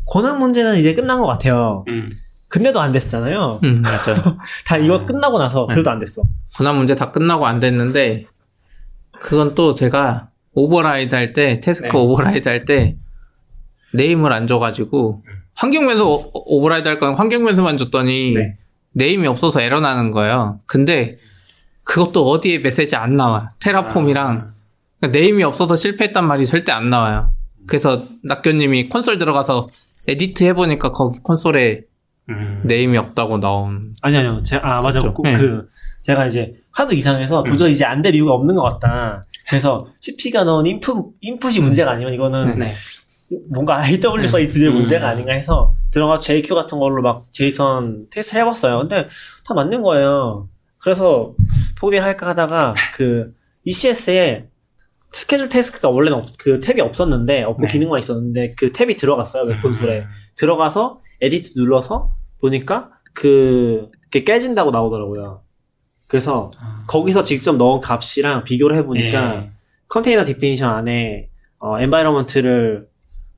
[0.08, 1.86] 권한 문제는 이제 끝난 것 같아요.
[1.88, 2.10] 음.
[2.50, 3.60] 근데도 안 됐잖아요.
[3.64, 4.38] 음, 맞아요.
[4.66, 5.06] 다 이거 음.
[5.06, 5.76] 끝나고 나서 네.
[5.76, 6.24] 그래도 안 됐어.
[6.58, 8.26] 권한 문제 다 끝나고 안 됐는데
[9.20, 11.98] 그건 또 제가 override 할 때 task 네.
[11.98, 12.98] override 할 때
[13.94, 15.32] name을 안 줘가지고 음.
[15.56, 18.56] 환경 변수 오- override 할 건 환경 변수만 줬더니 네.
[18.94, 20.60] name이 없어서 에러 나는 거예요.
[20.66, 21.18] 근데
[21.84, 23.48] 그것도 어디에 메시지 안 나와.
[23.60, 24.48] Terraform이랑 아.
[25.00, 27.32] 그러니까 name이 없어서 실패했단 말이 절대 안 나와요.
[27.68, 29.68] 그래서 낙교님이 콘솔 들어가서
[30.08, 31.82] edit 해보니까 거기 콘솔에
[32.30, 32.62] 음.
[32.64, 33.82] name이 없다고 나온.
[34.02, 34.42] 아니 아니요.
[34.44, 35.00] 제, 아 맞아.
[35.00, 35.14] 그렇죠.
[35.14, 35.34] 그, 네.
[35.34, 35.68] 그
[36.02, 37.44] 제가 이제 하도 이상해서 음.
[37.46, 39.22] 도저히 이제 안 될 이유가 없는 것 같다.
[39.50, 42.72] 그래서 CP가 넣은 인풋 인풋이 문제가 아니면 이거는 네.
[43.52, 44.76] 뭔가 AWS side의 음.
[44.76, 48.80] 문제가 아닌가 해서 들어가 jq 같은 걸로 막 JSON 테스트 해봤어요.
[48.80, 49.08] 근데
[49.46, 50.48] 다 맞는 거예요.
[50.80, 51.34] 그래서
[51.80, 53.34] 포기를 할까 하다가 그
[53.66, 54.46] ECS에
[55.12, 57.68] schedule task가 원래는 없- 그 탭이 없었는데 없고 네.
[57.68, 60.06] 기능만 있었는데 그 탭이 들어갔어요 웹 콘솔에
[60.38, 65.42] 들어가서 edit 눌러서 보니까 그 그게 깨진다고 나오더라고요.
[66.08, 66.84] 그래서 아.
[66.88, 69.52] 거기서 직접 넣은 값이랑 비교를 해보니까 네.
[69.88, 71.30] container definition 안에
[71.60, 72.88] 어, environment를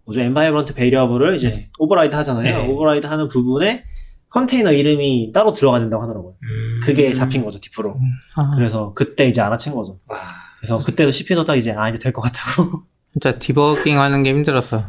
[0.05, 0.21] 뭐죠?
[0.21, 1.69] environment variable을 이제 네.
[1.79, 2.43] override 하잖아요.
[2.63, 2.67] 네.
[2.67, 3.83] override 하는 부분에
[4.29, 6.35] 컨테이너 이름이 따로 들어가 된다고 하더라고요.
[6.41, 6.79] 음.
[6.83, 7.97] 그게 잡힌 거죠, 디프로.
[8.37, 9.97] 아, 그래서 그때 이제 알아챈 거죠.
[10.07, 10.17] 와.
[10.59, 12.83] 그래서 그때도 CPU 넣다가 이제 아, 이제 될 것 같다고.
[13.11, 14.81] 진짜 디버깅 하는 게 힘들었어.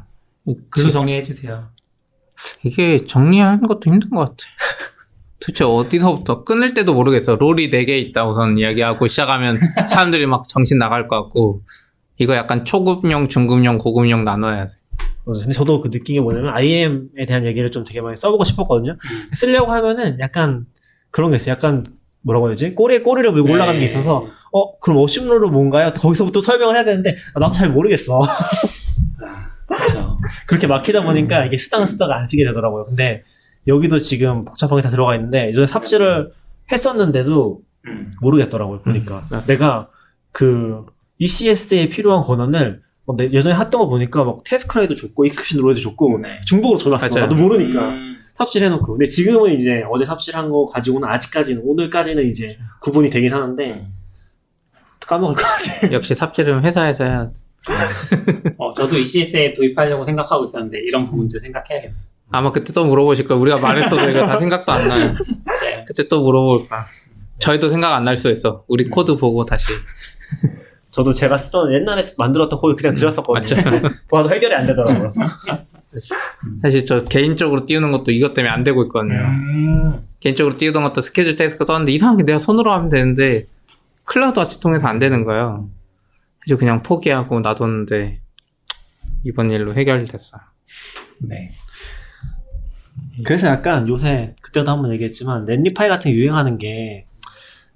[0.70, 1.70] 글로 정리해 주세요.
[2.62, 4.36] 이게 정리하는 것도 힘든 것 같아.
[5.40, 7.36] 도대체 어디서부터 끊을 때도 모르겠어.
[7.36, 9.58] 롤이 4개 있다 우선 이야기하고 시작하면
[9.88, 11.62] 사람들이 막 정신 나갈 것 같고
[12.18, 14.74] 이거 약간 초급용, 중급용, 고급용 나눠야 돼.
[15.24, 18.96] 근데 저도 그 느낀 게 뭐냐면 IAM에 대한 얘기를 좀 되게 많이 써보고 싶었거든요.
[19.32, 20.66] 쓰려고 하면은 약간
[21.10, 21.52] 그런 게 있어요.
[21.52, 21.84] 약간
[22.22, 22.74] 뭐라고 해야 되지?
[22.74, 25.92] 꼬리에 꼬리를 물고 올라가는 게 있어서 어 그럼 어심롤은 뭔가요?
[25.92, 28.20] 거기서부터 설명을 해야 되는데 아, 나도 잘 모르겠어.
[29.76, 30.18] 그렇죠.
[30.46, 32.84] 그렇게 막히다 보니까 이게 쓰다가 쓰다가 안 쓰게 되더라고요.
[32.84, 33.22] 근데
[33.66, 36.32] 여기도 지금 복잡하게 다 들어가 있는데 예전에 삽질을
[36.70, 38.14] 했었는데도 음.
[38.20, 38.80] 모르겠더라고요.
[38.82, 39.88] 보니까 내가
[40.32, 40.86] 그
[41.18, 42.82] ECS에 필요한 권한을
[43.32, 46.40] 예전에 했던 거 보니까 막 task role도 줬고 execution role도 줬고 네.
[46.46, 47.08] 중복으로 적었어.
[47.08, 47.26] 맞아요.
[47.26, 48.16] 나도 모르니까 음.
[48.34, 48.92] 삽질해놓고.
[48.92, 53.86] 근데 지금은 이제 어제 삽질한 거 가지고는 아직까지는 오늘까지는 이제 구분이 되긴 하는데
[55.00, 55.92] 까먹을 것 같아요.
[55.92, 57.32] 역시 삽질은 회사에서 해야 돼.
[58.58, 61.96] 어, 저도 ECS에 도입하려고 생각하고 있었는데 이런 부분도 생각해야겠네요.
[62.30, 63.38] 아마 그때 또 물어보실 거야.
[63.38, 65.14] 우리가 말했어도 이거 다 생각도 안 나요.
[65.44, 65.84] 맞아요.
[65.86, 66.80] 그때 또 물어볼 거야.
[67.38, 68.64] 저희도 생각 안 날 수 있어.
[68.68, 69.68] 우리 코드 보고 다시.
[70.90, 73.82] 저도 제가 쓰던 옛날에 만들었던 코드 그냥 들였었거든요.
[74.10, 75.12] 봐도 해결이 안 되더라고요.
[76.62, 79.14] 사실 저 개인적으로 띄우는 것도 이것 때문에 안 되고 있거든요.
[79.14, 80.06] 음.
[80.20, 83.44] 개인적으로 띄우던 것도 schedule task 썼는데 이상하게 내가 손으로 하면 되는데
[84.06, 85.68] CloudWatch 통해서 안 되는 거예요.
[86.42, 88.20] 그래서 그냥 포기하고 놔뒀는데
[89.24, 90.38] 이번 일로 해결됐어.
[91.18, 91.52] 네.
[93.24, 97.06] 그래서 약간 요새 그때도 한번 얘기했지만 Netlify 같은 게 유행하는 게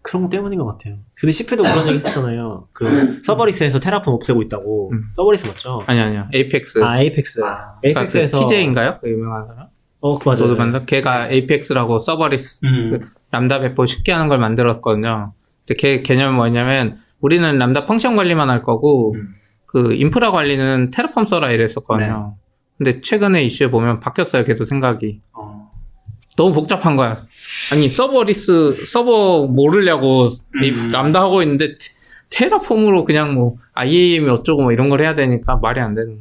[0.02, 0.98] 그런 거 때문인 것 같아요.
[1.14, 2.68] 근데 CP도 그런 얘기 했었잖아요.
[2.72, 4.90] 그 serverless에서 Terraform 없애고 있다고.
[4.92, 5.04] 음.
[5.16, 5.82] serverless 맞죠?
[5.86, 6.28] 아니 아니요.
[6.32, 6.82] Apex.
[6.84, 7.40] 아 Apex.
[7.44, 8.98] 아, 그러니까 그 Apex에서 TJ인가요?
[9.00, 9.64] 그 유명한 사람?
[10.00, 10.36] 어, 그 맞아요.
[10.36, 13.00] 저도 만든 걔가 Apex라고 serverless 음.
[13.32, 15.32] 람다 배포 쉽게 하는 걸 만들었거든요.
[15.66, 19.28] 근데 걔 개념이 뭐냐면 우리는 Lambda function 관리만 할 거고 음.
[19.66, 22.36] 그 인프라 관리는 Terraform 써라 이랬었거든요.
[22.78, 24.44] 근데 최근에 이슈에 보면 바뀌었어요.
[24.44, 25.20] 걔도 생각이.
[25.34, 25.70] 어.
[26.36, 27.16] 너무 복잡한 거야.
[27.72, 30.26] 아니 서버리스 서버 모르려고
[30.62, 30.90] 이 음.
[30.92, 31.76] 람다 하고 있는데 테-
[32.28, 36.18] Terraform으로 그냥 뭐 IAM이 어쩌고 뭐 이런 걸 해야 되니까 말이 안 되는.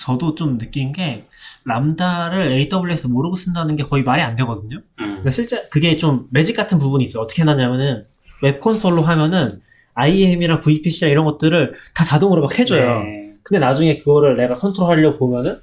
[0.00, 1.22] 저도 좀 느낀 게
[1.64, 4.76] Lambda를 AWS 모르고 쓴다는 게 거의 말이 안 되거든요.
[4.78, 4.82] 음.
[4.98, 7.22] 그러니까 실제 그게 좀 매직 같은 부분이 있어요.
[7.22, 8.04] 어떻게 해놨냐면은
[8.44, 9.48] 웹 콘솔로 하면은
[9.94, 13.00] IAM이랑 VPC랑 이런 것들을 다 자동으로 막 해줘요.
[13.02, 13.32] 네.
[13.42, 15.56] 근데 나중에 그거를 내가 컨트롤하려고 보면은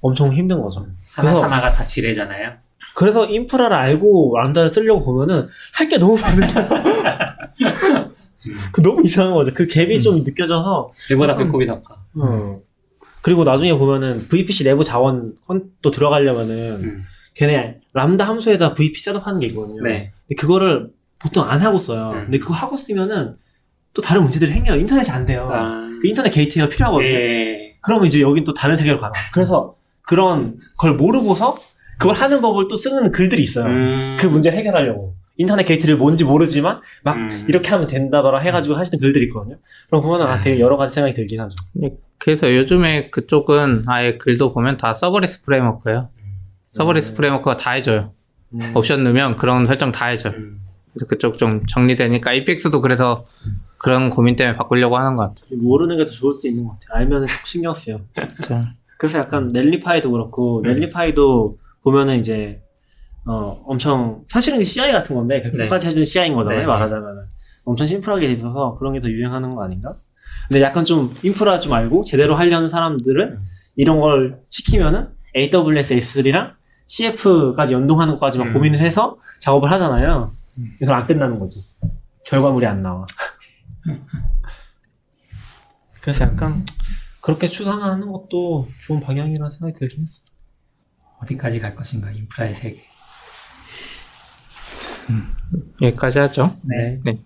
[0.00, 0.86] 엄청 힘든 거죠.
[1.16, 2.52] 그래서- 하나하나가 다 지뢰잖아요.
[2.94, 6.46] 그래서 인프라를 알고 Lambda를 쓰려고 보면은 할 게 너무 많은데
[8.72, 9.52] 그 너무 이상한 거죠.
[9.52, 11.66] 그 갭이 좀 느껴져서 배보다 배꼽이.
[11.68, 12.56] 어.
[13.22, 17.02] 그리고 나중에 보면은 VPC 내부 자원 컨- 또 들어가려면은 음.
[17.34, 19.82] 걔네 람다 함수에다 VPC 셋업하는 게 있거든요.
[19.82, 20.12] 네.
[20.28, 22.12] 근데 그거를 보통 안 하고 써요.
[22.14, 22.24] 음.
[22.24, 23.36] 근데 그거 하고 쓰면은
[23.94, 24.78] 또 다른 문제들이 생겨요.
[24.78, 25.48] 인터넷이 안 돼요.
[25.50, 25.86] 아.
[26.00, 27.08] 그 internet gateway가 필요하거든요.
[27.08, 27.76] 예.
[27.80, 29.12] 그러면 이제 여긴 또 다른 세계로 가요.
[29.32, 31.56] 그래서 그런 걸 모르고서
[31.98, 33.66] 그걸 하는 법을 또 쓰는 글들이 있어요.
[33.66, 34.16] 음.
[34.18, 35.16] 그 문제를 해결하려고.
[35.38, 37.44] internet gateway를 뭔지 모르지만 막 음.
[37.48, 39.58] 이렇게 하면 된다더라 해가지고 하시는 글들이 있거든요.
[39.86, 41.56] 그럼 보면은 아, 되게 여러 가지 생각이 들긴 하죠.
[42.18, 46.10] 그래서 요즘에 그쪽은 아예 글도 보면 다 serverless framework예요.
[46.72, 48.12] serverless framework가 다 해줘요.
[48.54, 48.72] 음.
[48.74, 50.34] 옵션 넣으면 그런 설정 다 해줘요.
[50.96, 50.98] 음.
[50.98, 53.24] 그래서 그쪽 좀 정리되니까 Apex도 그래서
[53.78, 55.60] 그런 고민 때문에 바꾸려고 하는 것 같아요.
[55.62, 57.00] 모르는 게 더 좋을 수 있는 것 같아요.
[57.02, 58.00] 알면은 자꾸 신경 쓰여.
[58.98, 62.62] 그래서 약간 Netlify도 그렇고 Netlify도 보면은 이제
[63.26, 65.50] 어 엄청 사실은 CI 같은 건데 네.
[65.64, 66.66] 백까지 해주는 CI인 거잖아요 네.
[66.66, 67.22] 말하자면은
[67.64, 69.90] 엄청 심플하게 돼 있어서 그런 게 더 유행하는 거 아닌가?
[70.48, 73.38] 근데 약간 좀 인프라 좀 알고 제대로 하려는 사람들은 음.
[73.74, 76.52] 이런 걸 시키면은 AWS S3랑
[76.86, 78.52] CF까지 연동하는 것까지 막 음.
[78.54, 80.28] 고민을 해서 작업을 하잖아요.
[80.78, 81.60] 그래서 안 끝나는 거지.
[82.24, 83.06] 결과물이 안 나와.
[86.00, 86.64] 그래서 약간
[87.20, 90.22] 그렇게 추상화하는 것도 좋은 방향이라는 생각이 들긴 했어.
[91.22, 92.84] 어디까지 갈 것인가 인프라의 세계.
[95.80, 96.56] 여기까지 하죠.
[96.62, 97.00] 네.
[97.04, 97.18] 네.